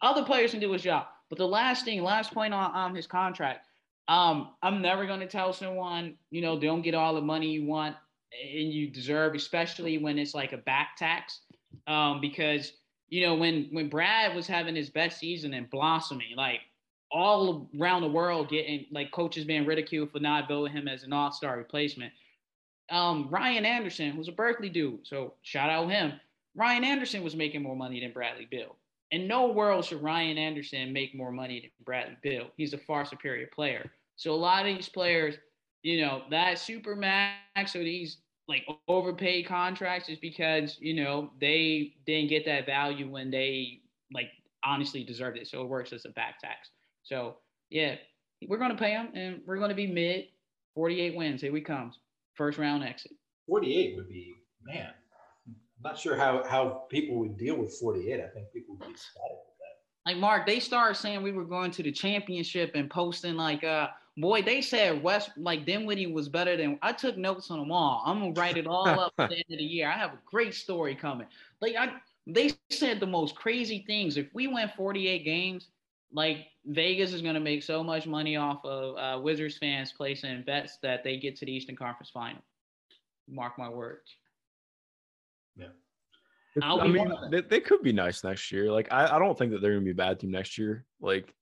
Other 0.00 0.24
players 0.24 0.50
can 0.50 0.60
do 0.60 0.72
his 0.72 0.82
job. 0.82 1.06
But 1.28 1.38
the 1.38 1.48
last 1.48 1.84
thing, 1.84 2.02
last 2.02 2.32
point 2.34 2.52
on, 2.52 2.72
on 2.72 2.94
his 2.94 3.06
contract, 3.06 3.66
um, 4.08 4.50
I'm 4.62 4.82
never 4.82 5.06
going 5.06 5.20
to 5.20 5.26
tell 5.26 5.52
someone, 5.52 6.16
you 6.30 6.42
know, 6.42 6.58
don't 6.58 6.82
get 6.82 6.94
all 6.94 7.14
the 7.14 7.20
money 7.20 7.50
you 7.50 7.64
want 7.64 7.96
and 8.32 8.72
you 8.72 8.88
deserve, 8.88 9.34
especially 9.34 9.98
when 9.98 10.18
it's 10.18 10.34
like 10.34 10.52
a 10.52 10.58
back 10.58 10.96
tax 10.96 11.40
um, 11.86 12.20
because 12.20 12.72
you 13.08 13.26
know 13.26 13.34
when 13.34 13.68
when 13.72 13.88
Brad 13.88 14.34
was 14.34 14.46
having 14.46 14.74
his 14.74 14.90
best 14.90 15.18
season 15.18 15.54
and 15.54 15.70
blossoming, 15.70 16.36
like 16.36 16.60
all 17.10 17.68
around 17.78 18.02
the 18.02 18.08
world, 18.08 18.48
getting 18.48 18.86
like 18.90 19.10
coaches 19.10 19.44
being 19.44 19.66
ridiculed 19.66 20.10
for 20.10 20.20
not 20.20 20.48
voting 20.48 20.72
him 20.72 20.88
as 20.88 21.02
an 21.02 21.12
All 21.12 21.32
Star 21.32 21.56
replacement. 21.56 22.12
Um, 22.90 23.28
Ryan 23.30 23.64
Anderson 23.64 24.16
was 24.16 24.28
a 24.28 24.32
Berkeley 24.32 24.68
dude, 24.68 25.06
so 25.06 25.34
shout 25.42 25.70
out 25.70 25.90
him. 25.90 26.12
Ryan 26.54 26.84
Anderson 26.84 27.22
was 27.22 27.36
making 27.36 27.62
more 27.62 27.76
money 27.76 28.00
than 28.00 28.12
Bradley 28.12 28.46
Beal. 28.50 28.76
In 29.12 29.28
no 29.28 29.48
world 29.48 29.84
should 29.84 30.02
Ryan 30.02 30.38
Anderson 30.38 30.92
make 30.92 31.14
more 31.14 31.30
money 31.30 31.60
than 31.60 31.70
Bradley 31.84 32.16
Bill. 32.22 32.46
He's 32.56 32.72
a 32.72 32.78
far 32.78 33.04
superior 33.04 33.46
player. 33.54 33.92
So 34.16 34.32
a 34.32 34.34
lot 34.34 34.66
of 34.66 34.74
these 34.74 34.88
players, 34.88 35.36
you 35.82 36.00
know, 36.00 36.22
that 36.30 36.58
super 36.58 36.96
max 36.96 37.76
or 37.76 37.84
these 37.84 38.18
like 38.48 38.66
overpaid 38.88 39.46
contracts 39.46 40.08
is 40.08 40.18
because 40.18 40.76
you 40.80 40.94
know 40.94 41.30
they 41.40 41.94
didn't 42.06 42.28
get 42.28 42.44
that 42.46 42.66
value 42.66 43.08
when 43.08 43.30
they 43.30 43.80
like 44.12 44.30
honestly 44.64 45.04
deserved 45.04 45.36
it. 45.38 45.46
So 45.46 45.62
it 45.62 45.68
works 45.68 45.92
as 45.92 46.06
a 46.06 46.10
back 46.10 46.40
tax. 46.40 46.70
So 47.02 47.36
yeah, 47.70 47.96
we're 48.48 48.58
gonna 48.58 48.76
pay 48.76 48.94
them, 48.94 49.10
and 49.14 49.40
we're 49.46 49.58
gonna 49.58 49.74
be 49.74 49.86
mid 49.86 50.26
48 50.74 51.16
wins. 51.16 51.40
Here 51.42 51.52
we 51.52 51.60
comes. 51.60 51.98
first 52.34 52.58
round 52.58 52.82
exit. 52.82 53.12
48 53.46 53.96
would 53.96 54.08
be 54.08 54.34
man. 54.64 54.92
Not 55.82 55.98
sure 55.98 56.16
how 56.16 56.44
how 56.48 56.84
people 56.90 57.16
would 57.16 57.36
deal 57.36 57.56
with 57.56 57.74
48. 57.78 58.20
I 58.20 58.28
think 58.28 58.52
people 58.52 58.76
would 58.76 58.86
be 58.86 58.92
excited 58.92 59.38
with 59.46 59.58
that. 59.58 60.10
Like 60.10 60.20
Mark, 60.20 60.46
they 60.46 60.60
started 60.60 60.94
saying 60.94 61.22
we 61.22 61.32
were 61.32 61.44
going 61.44 61.70
to 61.72 61.82
the 61.82 61.92
championship 61.92 62.72
and 62.74 62.90
posting 62.90 63.36
like 63.36 63.64
uh 63.64 63.88
boy, 64.16 64.42
they 64.42 64.60
said 64.60 65.02
West 65.02 65.30
like 65.36 65.66
Dinwiddie 65.66 66.12
was 66.12 66.28
better 66.28 66.56
than 66.56 66.78
I 66.82 66.92
took 66.92 67.16
notes 67.16 67.50
on 67.50 67.58
them 67.58 67.72
all. 67.72 68.02
I'm 68.06 68.20
gonna 68.20 68.32
write 68.32 68.56
it 68.56 68.66
all 68.66 68.88
up 68.88 69.12
at 69.18 69.30
the 69.30 69.36
end 69.36 69.44
of 69.50 69.58
the 69.58 69.64
year. 69.64 69.88
I 69.88 69.98
have 69.98 70.12
a 70.12 70.18
great 70.24 70.54
story 70.54 70.94
coming. 70.94 71.26
Like 71.60 71.74
I 71.76 71.92
they 72.26 72.52
said 72.70 73.00
the 73.00 73.06
most 73.06 73.34
crazy 73.34 73.84
things. 73.86 74.16
If 74.16 74.28
we 74.32 74.46
win 74.46 74.70
48 74.76 75.24
games, 75.24 75.68
like 76.12 76.46
Vegas 76.66 77.12
is 77.12 77.22
gonna 77.22 77.40
make 77.40 77.62
so 77.62 77.82
much 77.82 78.06
money 78.06 78.36
off 78.36 78.64
of 78.64 78.96
uh, 78.96 79.20
Wizards 79.20 79.58
fans 79.58 79.92
placing 79.92 80.42
bets 80.42 80.78
that 80.82 81.02
they 81.02 81.16
get 81.16 81.36
to 81.36 81.46
the 81.46 81.52
Eastern 81.52 81.76
Conference 81.76 82.10
Final. 82.10 82.42
Mark 83.28 83.58
my 83.58 83.68
words. 83.68 84.16
Yeah. 85.56 85.66
I'll 86.62 86.80
I 86.80 86.86
mean, 86.86 86.98
one 86.98 87.12
of 87.12 87.20
them. 87.20 87.30
they, 87.30 87.40
they 87.40 87.60
could 87.60 87.82
be 87.82 87.92
nice 87.92 88.22
next 88.24 88.52
year. 88.52 88.70
Like, 88.70 88.92
I, 88.92 89.16
I 89.16 89.18
don't 89.18 89.36
think 89.38 89.52
that 89.52 89.62
they're 89.62 89.72
gonna 89.72 89.84
be 89.84 89.92
a 89.92 89.94
bad 89.94 90.20
team 90.20 90.30
next 90.30 90.58
year. 90.58 90.84
Like, 91.00 91.32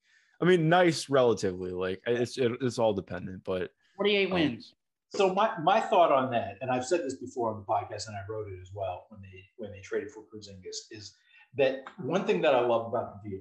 I 0.40 0.44
mean, 0.44 0.68
nice 0.68 1.11
relatively. 1.11 1.72
Like, 1.72 2.00
it's 2.06 2.38
it, 2.38 2.52
it's 2.61 2.78
all 2.78 2.92
dependent. 2.94 3.42
But 3.44 3.70
48 3.96 4.26
Um, 4.26 4.32
wins. 4.32 4.74
So 5.12 5.34
my, 5.34 5.50
my 5.61 5.80
thought 5.80 6.12
on 6.12 6.30
that, 6.30 6.58
and 6.61 6.70
I've 6.70 6.86
said 6.86 7.00
this 7.00 7.16
before 7.16 7.50
on 7.52 7.56
the 7.58 7.64
podcast, 7.66 8.06
and 8.06 8.16
I 8.16 8.20
wrote 8.28 8.46
it 8.46 8.61
as 8.62 8.70
well 8.72 9.06
when 9.08 9.20
they 9.20 9.44
when 9.56 9.72
they 9.72 9.80
traded 9.80 10.11
for 10.12 10.20
Porzingis, 10.22 10.76
is 10.92 11.14
that 11.56 11.82
one 11.98 12.24
thing 12.24 12.40
that 12.42 12.54
I 12.54 12.61
love 12.61 12.86
about 12.86 13.20
the 13.22 13.30
deal 13.30 13.40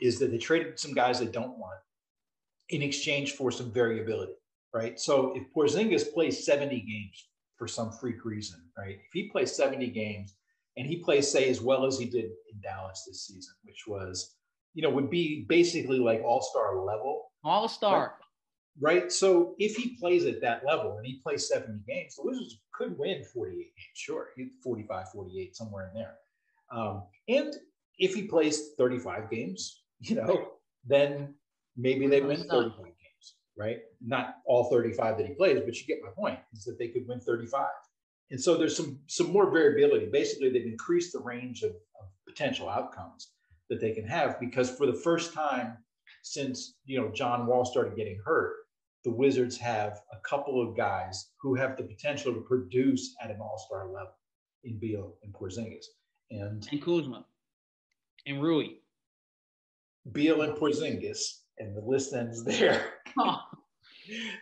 is 0.00 0.18
that 0.18 0.30
they 0.30 0.38
traded 0.38 0.78
some 0.80 0.94
guys 0.94 1.20
they 1.20 1.26
don't 1.26 1.58
want 1.58 1.78
in 2.70 2.80
exchange 2.80 3.32
for 3.32 3.50
some 3.50 3.70
variability, 3.70 4.32
right? 4.72 4.98
So 4.98 5.34
if 5.36 5.42
Porzingis 5.54 6.10
plays 6.14 6.46
70 6.46 6.80
games 6.80 7.26
for 7.60 7.68
some 7.68 7.92
freak 7.92 8.24
reason, 8.24 8.58
right? 8.78 8.96
If 8.96 9.12
he 9.12 9.28
plays 9.28 9.54
70 9.54 9.88
games 9.88 10.34
and 10.78 10.86
he 10.86 10.96
plays, 10.96 11.30
say, 11.30 11.50
as 11.50 11.60
well 11.60 11.84
as 11.84 11.98
he 11.98 12.06
did 12.06 12.24
in 12.24 12.60
Dallas 12.62 13.04
this 13.06 13.26
season, 13.26 13.54
which 13.64 13.84
was, 13.86 14.34
you 14.72 14.82
know, 14.82 14.88
would 14.88 15.10
be 15.10 15.44
basically 15.46 15.98
like 15.98 16.22
all-star 16.24 16.82
level, 16.82 17.30
All 17.44 17.68
star. 17.68 18.14
right? 18.80 19.12
So 19.12 19.56
if 19.58 19.76
he 19.76 19.94
plays 20.00 20.24
at 20.24 20.40
that 20.40 20.62
level 20.66 20.96
and 20.96 21.04
he 21.06 21.20
plays 21.22 21.48
70 21.48 21.80
games, 21.86 22.16
the 22.16 22.22
Wizards 22.24 22.58
could 22.72 22.98
win 22.98 23.22
48 23.24 23.54
games, 23.58 23.72
sure, 23.92 24.28
He'd 24.36 24.52
45, 24.64 25.10
48, 25.12 25.54
somewhere 25.54 25.90
in 25.90 26.00
there. 26.00 26.14
Um, 26.72 27.02
and 27.28 27.54
if 27.98 28.14
he 28.14 28.22
plays 28.22 28.70
35 28.78 29.28
games, 29.30 29.82
you 30.00 30.16
know, 30.16 30.52
then 30.86 31.34
maybe 31.76 32.06
they 32.06 32.22
win 32.22 32.38
35 32.48 32.74
games, 32.86 32.96
right? 33.60 33.80
Not 34.00 34.36
all 34.46 34.70
35 34.70 35.18
that 35.18 35.26
he 35.26 35.34
plays, 35.34 35.60
but 35.64 35.76
you 35.76 35.86
get 35.86 36.02
my 36.02 36.10
point, 36.10 36.38
is 36.54 36.64
that 36.64 36.78
they 36.78 36.88
could 36.88 37.06
win 37.06 37.20
35. 37.20 37.66
And 38.30 38.40
so 38.40 38.56
there's 38.56 38.76
some 38.76 38.98
some 39.06 39.32
more 39.32 39.50
variability. 39.50 40.06
Basically, 40.06 40.50
they've 40.50 40.64
increased 40.64 41.12
the 41.12 41.18
range 41.20 41.62
of, 41.62 41.70
of 41.72 42.08
potential 42.26 42.68
outcomes 42.68 43.32
that 43.68 43.80
they 43.80 43.92
can 43.92 44.06
have 44.06 44.40
because 44.40 44.70
for 44.70 44.86
the 44.86 44.94
first 44.94 45.34
time 45.34 45.76
since 46.22 46.74
you 46.84 46.98
know 46.98 47.10
John 47.10 47.46
Wall 47.46 47.64
started 47.64 47.96
getting 47.96 48.20
hurt, 48.24 48.54
the 49.04 49.10
Wizards 49.10 49.56
have 49.58 50.00
a 50.12 50.18
couple 50.28 50.62
of 50.62 50.76
guys 50.76 51.30
who 51.40 51.54
have 51.54 51.76
the 51.76 51.82
potential 51.82 52.32
to 52.32 52.40
produce 52.40 53.14
at 53.22 53.30
an 53.30 53.40
all-star 53.40 53.86
level 53.88 54.16
in 54.64 54.78
Beal 54.78 55.16
and 55.22 55.32
Porzingis. 55.32 55.86
And 56.30 56.66
And 56.70 56.82
Kuzma. 56.82 57.26
And 58.26 58.42
Rui. 58.42 58.68
Beal 60.12 60.42
and 60.42 60.56
Porzingis, 60.56 61.40
and 61.58 61.76
the 61.76 61.80
list 61.80 62.14
ends 62.14 62.44
there. 62.44 62.84
Oh, 63.18 63.40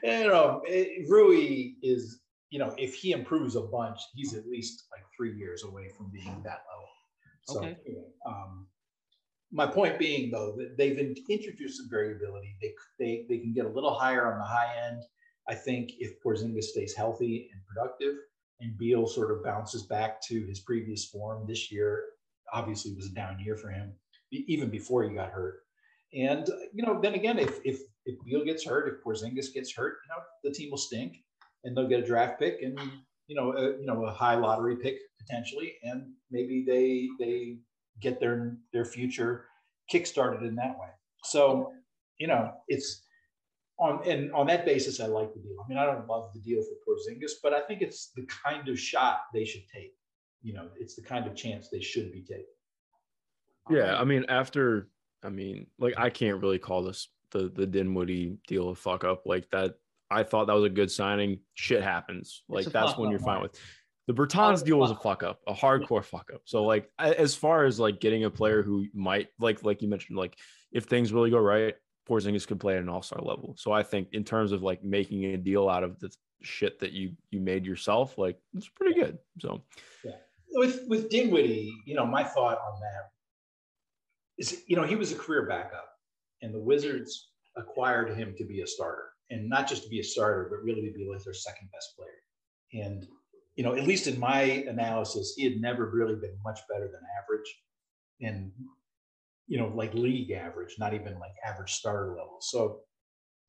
and 0.04 0.30
um, 0.30 0.60
it, 0.64 1.08
Rui 1.08 1.74
is, 1.82 2.20
you 2.50 2.58
know, 2.58 2.74
if 2.78 2.94
he 2.94 3.12
improves 3.12 3.56
a 3.56 3.60
bunch, 3.60 3.98
he's 4.14 4.34
at 4.34 4.46
least 4.46 4.84
like 4.92 5.02
three 5.16 5.36
years 5.36 5.64
away 5.64 5.90
from 5.96 6.10
being 6.10 6.42
that 6.44 6.62
level. 6.70 6.88
So, 7.44 7.58
Okay. 7.60 7.76
anyway, 7.86 8.04
um, 8.26 8.66
my 9.50 9.66
point 9.66 9.98
being, 9.98 10.30
though, 10.30 10.54
that 10.56 10.76
they've 10.76 10.98
in- 10.98 11.16
introduced 11.28 11.78
some 11.78 11.88
variability. 11.90 12.56
They, 12.60 12.74
they 12.98 13.26
they 13.28 13.38
can 13.38 13.54
get 13.54 13.64
a 13.64 13.70
little 13.70 13.94
higher 13.94 14.30
on 14.30 14.38
the 14.38 14.44
high 14.44 14.74
end. 14.86 15.02
I 15.48 15.54
think 15.54 15.92
if 15.98 16.22
Porzingis 16.22 16.64
stays 16.64 16.94
healthy 16.94 17.48
and 17.52 17.62
productive, 17.66 18.16
and 18.60 18.76
Beal 18.76 19.06
sort 19.06 19.30
of 19.30 19.42
bounces 19.42 19.84
back 19.84 20.20
to 20.28 20.44
his 20.46 20.60
previous 20.60 21.06
form 21.06 21.46
this 21.46 21.72
year, 21.72 22.04
obviously 22.52 22.94
was 22.94 23.06
a 23.06 23.14
down 23.14 23.38
year 23.40 23.56
for 23.56 23.70
him, 23.70 23.92
even 24.30 24.68
before 24.68 25.04
he 25.04 25.14
got 25.14 25.30
hurt. 25.30 25.60
And 26.14 26.48
you 26.72 26.84
know, 26.84 27.00
then 27.00 27.14
again, 27.14 27.38
if 27.38 27.59
if 27.64 27.80
if 28.06 28.16
Beal 28.24 28.44
gets 28.44 28.64
hurt, 28.64 28.88
if 28.88 29.04
Porzingis 29.04 29.52
gets 29.52 29.74
hurt, 29.74 29.98
you 30.04 30.09
know, 30.09 30.22
the 30.42 30.50
team 30.50 30.70
will 30.70 30.78
stink, 30.78 31.18
and 31.64 31.76
they'll 31.76 31.88
get 31.88 32.00
a 32.00 32.06
draft 32.06 32.38
pick 32.38 32.62
and 32.62 32.78
you 33.28 33.36
know, 33.36 33.52
a, 33.52 33.78
you 33.78 33.86
know, 33.86 34.06
a 34.06 34.11
high 34.11 34.34
lottery 34.34 34.76
pick 34.76 34.96
potentially, 35.20 35.74
and 35.82 36.11
maybe 36.30 36.64
they 36.66 37.09
they 37.24 37.59
get 38.00 38.18
their 38.18 38.56
their 38.72 38.84
future 38.84 39.44
kickstarted 39.92 40.42
in 40.46 40.54
that 40.56 40.78
way. 40.78 40.88
So, 41.24 41.72
you 42.18 42.26
know, 42.26 42.52
it's 42.68 43.02
on 43.78 44.00
and 44.09 44.32
on 44.32 44.46
that 44.46 44.64
basis, 44.64 44.98
I 44.98 45.06
like 45.06 45.32
the 45.34 45.40
deal. 45.40 45.56
I 45.62 45.68
mean, 45.68 45.78
I 45.78 45.84
don't 45.84 46.09
love 46.09 46.30
the 46.34 46.40
deal 46.40 46.62
for 46.62 46.90
Porzingis, 46.90 47.32
but 47.42 47.52
I 47.52 47.61
think 47.61 47.82
it's 47.82 48.11
the 48.16 48.26
kind 48.26 48.68
of 48.68 48.78
shot 48.78 49.20
they 49.32 49.44
should 49.44 49.68
take. 49.72 49.92
You 50.42 50.54
know, 50.54 50.68
it's 50.78 50.96
the 50.96 51.02
kind 51.02 51.26
of 51.26 51.36
chance 51.36 51.68
they 51.68 51.80
should 51.80 52.11
be 52.12 52.22
taking. 52.22 52.44
yeah, 53.70 53.96
I 54.00 54.04
mean, 54.04 54.24
after 54.28 54.88
I 55.22 55.30
mean, 55.30 55.66
like, 55.78 55.94
I 55.98 56.10
can't 56.10 56.40
really 56.40 56.58
call 56.58 56.82
this 56.82 57.08
the 57.30 57.50
the 57.54 57.66
Dinwiddie 57.66 58.38
deal 58.46 58.70
a 58.70 58.74
fuck 58.74 59.04
up 59.04 59.22
like 59.26 59.48
that. 59.50 59.74
I 60.10 60.22
thought 60.22 60.46
that 60.46 60.54
was 60.54 60.64
a 60.64 60.70
good 60.70 60.90
signing. 60.90 61.40
Shit 61.54 61.82
happens. 61.82 62.42
Like 62.48 62.66
that's 62.66 62.96
when 62.96 63.10
you're 63.10 63.20
fine 63.20 63.42
with. 63.42 63.58
The 64.06 64.14
Bertans 64.14 64.64
deal 64.64 64.78
was 64.78 64.90
a 64.90 64.94
fuck. 64.94 65.22
up, 65.22 65.40
a 65.46 65.52
hardcore 65.52 66.02
fuck 66.02 66.30
up. 66.34 66.40
So 66.44 66.64
like 66.64 66.90
as 66.98 67.34
far 67.34 67.66
as 67.66 67.78
like 67.78 68.00
getting 68.00 68.24
a 68.24 68.30
player 68.30 68.62
who 68.62 68.86
might 68.94 69.28
like 69.38 69.62
like 69.64 69.82
you 69.82 69.88
mentioned, 69.88 70.16
like 70.16 70.36
if 70.72 70.84
things 70.84 71.12
really 71.12 71.30
go 71.30 71.38
right, 71.38 71.74
Porzingis 72.08 72.46
could 72.46 72.58
play 72.58 72.76
at 72.76 72.82
an 72.82 72.88
all-star 72.88 73.20
level. 73.20 73.54
So 73.58 73.70
I 73.70 73.82
think 73.82 74.08
in 74.12 74.24
terms 74.24 74.52
of 74.52 74.62
like 74.62 74.82
making 74.82 75.26
a 75.26 75.36
deal 75.36 75.68
out 75.68 75.84
of 75.84 75.98
the 75.98 76.10
shit 76.40 76.78
that 76.80 76.92
you 76.92 77.12
you 77.30 77.40
made 77.40 77.66
yourself, 77.66 78.16
like 78.16 78.38
it's 78.54 78.68
pretty 78.68 78.98
good. 78.98 79.18
So 79.40 79.62
yeah. 80.02 80.12
with 80.52 80.84
with 80.88 81.10
Dinwiddie, 81.10 81.74
you 81.84 81.94
know, 81.94 82.06
my 82.06 82.24
thought 82.24 82.58
on 82.58 82.80
that 82.80 83.10
is, 84.39 84.62
you 84.66 84.76
know, 84.76 84.84
he 84.84 84.97
was 84.97 85.12
a 85.12 85.16
career 85.16 85.47
backup, 85.47 85.89
and 86.43 86.55
the 86.55 86.61
Wizards 86.61 87.30
acquired 87.57 88.16
him 88.16 88.34
to 88.39 88.45
be 88.45 88.61
a 88.61 88.66
starter, 88.66 89.11
and 89.30 89.49
not 89.49 89.68
just 89.68 89.84
to 89.84 89.89
be 89.89 90.01
a 90.01 90.05
starter, 90.05 90.49
but 90.51 90.62
really 90.62 90.82
to 90.82 90.93
be 90.93 91.09
like 91.11 91.22
their 91.24 91.34
second 91.34 91.68
best 91.72 91.97
player. 91.97 92.84
And 92.84 93.07
you 93.57 93.64
know, 93.64 93.74
at 93.74 93.84
least 93.84 94.07
in 94.07 94.20
my 94.20 94.43
analysis, 94.43 95.34
he 95.36 95.43
had 95.43 95.61
never 95.61 95.91
really 95.91 96.14
been 96.14 96.36
much 96.45 96.61
better 96.68 96.89
than 96.89 97.01
average, 97.22 97.61
and 98.20 98.53
you 99.47 99.59
know, 99.59 99.72
like 99.74 99.95
league 99.95 100.30
average, 100.30 100.76
not 100.78 100.95
even 100.95 101.18
like 101.18 101.32
average 101.45 101.72
starter 101.72 102.11
level. 102.11 102.39
So 102.41 102.80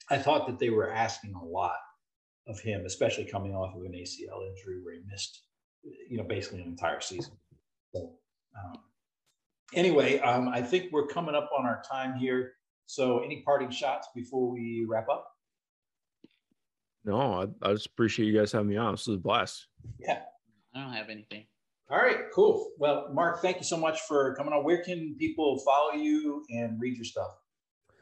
I 0.09 0.17
thought 0.17 0.47
that 0.47 0.57
they 0.57 0.69
were 0.69 0.91
asking 0.91 1.33
a 1.35 1.45
lot 1.45 1.77
of 2.47 2.59
him, 2.59 2.85
especially 2.85 3.25
coming 3.25 3.53
off 3.53 3.75
of 3.75 3.83
an 3.83 3.91
ACL 3.91 4.47
injury 4.49 4.81
where 4.81 4.95
he 4.95 5.01
missed 5.11 5.43
you 5.83 6.17
know, 6.17 6.23
basically 6.23 6.61
an 6.61 6.67
entire 6.67 7.01
season. 7.01 7.33
So, 7.93 8.11
um, 8.57 8.79
anyway, 9.73 10.19
um, 10.19 10.49
I 10.49 10.61
think 10.61 10.91
we're 10.91 11.07
coming 11.07 11.35
up 11.35 11.49
on 11.57 11.65
our 11.65 11.81
time 11.89 12.15
here. 12.17 12.53
So, 12.85 13.19
any 13.19 13.43
parting 13.43 13.69
shots 13.69 14.07
before 14.15 14.51
we 14.51 14.85
wrap 14.87 15.07
up? 15.09 15.27
no, 17.05 17.33
I, 17.63 17.69
I 17.69 17.73
just 17.73 17.87
appreciate 17.87 18.27
you 18.27 18.37
guys 18.37 18.51
having 18.51 18.67
me 18.67 18.77
on. 18.77 18.93
This 18.93 19.07
was 19.07 19.17
a 19.17 19.19
blast. 19.19 19.67
Yeah. 19.99 20.19
I 20.75 20.83
don't 20.83 20.93
have 20.93 21.09
anything. 21.09 21.45
All 21.89 21.97
right, 21.97 22.25
cool. 22.33 22.71
Well, 22.77 23.09
Mark, 23.11 23.41
thank 23.41 23.57
you 23.57 23.63
so 23.63 23.77
much 23.77 24.01
for 24.01 24.35
coming 24.35 24.53
on. 24.53 24.63
Where 24.63 24.83
can 24.83 25.15
people 25.17 25.57
follow 25.59 25.93
you 25.93 26.43
and 26.51 26.79
read 26.79 26.95
your 26.95 27.05
stuff? 27.05 27.31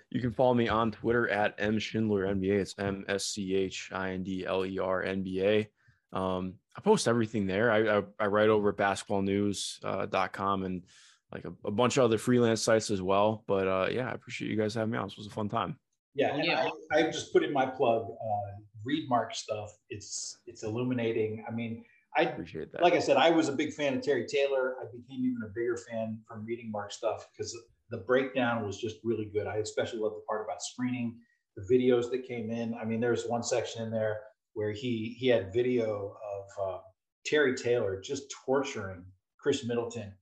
You 0.09 0.19
can 0.19 0.31
follow 0.31 0.53
me 0.53 0.67
on 0.67 0.91
Twitter 0.91 1.29
at 1.29 1.55
M 1.57 1.79
Schindler 1.79 2.25
NBA. 2.25 2.59
It's 2.59 2.75
M 2.77 3.05
S 3.07 3.25
C 3.25 3.55
H 3.55 3.89
I 3.93 4.11
N 4.11 4.23
D 4.23 4.45
L 4.45 4.65
E 4.65 4.77
R 4.77 5.03
N 5.03 5.23
B 5.23 5.41
A. 5.41 5.69
Um, 6.17 6.55
I 6.75 6.81
post 6.81 7.07
everything 7.07 7.47
there. 7.47 7.71
I, 7.71 7.99
I, 7.99 8.03
I 8.19 8.27
write 8.27 8.49
over 8.49 8.69
at 8.69 8.77
basketballnews.com 8.77 10.63
and 10.63 10.83
like 11.31 11.45
a, 11.45 11.53
a 11.65 11.71
bunch 11.71 11.97
of 11.97 12.03
other 12.05 12.17
freelance 12.17 12.61
sites 12.61 12.89
as 12.89 13.01
well. 13.01 13.43
But 13.47 13.67
uh, 13.67 13.87
yeah, 13.91 14.09
I 14.09 14.13
appreciate 14.13 14.49
you 14.49 14.57
guys 14.57 14.73
having 14.73 14.91
me 14.91 14.97
on. 14.97 15.07
This 15.07 15.17
was 15.17 15.27
a 15.27 15.31
fun 15.31 15.49
time. 15.49 15.77
Yeah, 16.15 16.33
and 16.33 16.45
yeah. 16.45 16.67
I, 16.91 16.99
I 16.99 17.03
just 17.03 17.31
put 17.31 17.43
in 17.43 17.53
my 17.53 17.65
plug. 17.65 18.07
Uh, 18.09 18.61
read 18.83 19.07
Mark 19.09 19.35
stuff. 19.35 19.71
It's 19.89 20.39
it's 20.47 20.63
illuminating. 20.63 21.45
I 21.47 21.51
mean, 21.51 21.83
I 22.17 22.23
Appreciate 22.23 22.71
that. 22.71 22.81
like 22.81 22.93
I 22.93 22.99
said, 22.99 23.17
I 23.17 23.29
was 23.29 23.49
a 23.49 23.51
big 23.51 23.73
fan 23.73 23.93
of 23.93 24.01
Terry 24.01 24.25
Taylor. 24.25 24.75
I 24.81 24.85
became 24.85 25.23
even 25.23 25.41
a 25.45 25.51
bigger 25.53 25.77
fan 25.77 26.19
from 26.27 26.45
reading 26.45 26.71
Mark 26.71 26.91
stuff 26.91 27.27
because 27.31 27.55
the 27.91 27.97
breakdown 27.97 28.65
was 28.65 28.79
just 28.79 28.97
really 29.03 29.25
good. 29.25 29.45
I 29.45 29.57
especially 29.57 29.99
loved 29.99 30.15
the 30.15 30.23
part 30.27 30.43
about 30.43 30.61
screening, 30.63 31.19
the 31.55 31.61
videos 31.71 32.09
that 32.11 32.27
came 32.27 32.49
in. 32.49 32.73
I 32.73 32.85
mean, 32.85 32.99
there's 32.99 33.25
one 33.27 33.43
section 33.43 33.83
in 33.83 33.91
there 33.91 34.21
where 34.53 34.71
he 34.71 35.15
he 35.19 35.27
had 35.27 35.53
video 35.53 36.15
of 36.33 36.67
uh, 36.67 36.79
Terry 37.25 37.55
Taylor 37.55 38.01
just 38.01 38.33
torturing 38.45 39.05
Khris 39.37 39.65
Middleton 39.65 40.13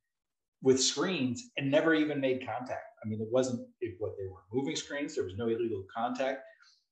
with 0.66 0.82
screens 0.82 1.52
and 1.58 1.70
never 1.70 1.94
even 1.94 2.20
made 2.20 2.40
contact. 2.46 2.90
I 3.04 3.08
mean, 3.08 3.22
it 3.22 3.28
wasn't 3.32 3.62
it, 3.82 3.96
what 4.00 4.14
they 4.18 4.26
were 4.26 4.42
moving 4.52 4.76
screens. 4.76 5.14
There 5.16 5.24
was 5.24 5.36
no 5.38 5.46
illegal 5.46 5.86
contact, 5.96 6.40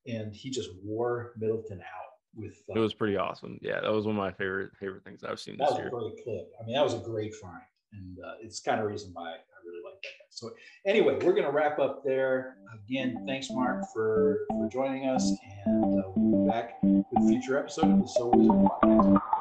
and 0.06 0.34
he 0.34 0.52
just 0.52 0.70
wore 0.84 1.34
Middleton 1.40 1.82
out. 1.82 2.12
with. 2.36 2.54
Uh, 2.70 2.74
it 2.76 2.80
was 2.80 2.94
pretty 2.94 3.18
awesome. 3.18 3.58
Yeah, 3.62 3.82
that 3.82 3.92
was 3.92 4.06
one 4.06 4.16
of 4.16 4.20
my 4.22 4.32
favorite 4.32 4.72
favorite 4.80 5.04
things 5.04 5.24
I've 5.24 5.40
seen 5.40 5.58
that 5.58 5.70
this 5.70 5.78
year. 5.80 5.90
Was 5.92 6.06
a 6.06 6.10
great 6.12 6.24
clip. 6.24 6.48
I 6.62 6.66
mean, 6.66 6.76
that 6.76 6.84
was 6.84 6.94
a 6.94 7.00
great 7.00 7.34
find, 7.36 7.62
and 7.94 8.18
uh, 8.20 8.36
it's 8.42 8.60
kind 8.60 8.80
of 8.80 8.86
reason 8.88 9.10
why 9.14 9.32
I 9.32 9.38
really 9.66 9.82
like 9.84 10.00
that 10.04 10.10
guy. 10.20 10.30
So 10.30 10.52
anyway, 10.86 11.16
we're 11.16 11.34
going 11.34 11.46
to 11.46 11.52
wrap 11.52 11.80
up 11.80 12.04
there. 12.06 12.58
Again, 12.86 13.24
thanks, 13.28 13.50
Mark, 13.50 13.86
for 13.92 14.46
for 14.50 14.70
joining 14.72 15.08
us, 15.10 15.32
and 15.66 16.00
uh, 16.00 16.04
we'll 16.16 16.46
be 16.46 16.52
back 16.52 16.76
with 16.84 17.06
a 17.18 17.28
future 17.28 17.58
episode 17.58 17.90
of 17.92 18.02
the 18.02 18.08
So 18.08 18.28
Wizard 18.36 18.70
podcast. 18.84 19.33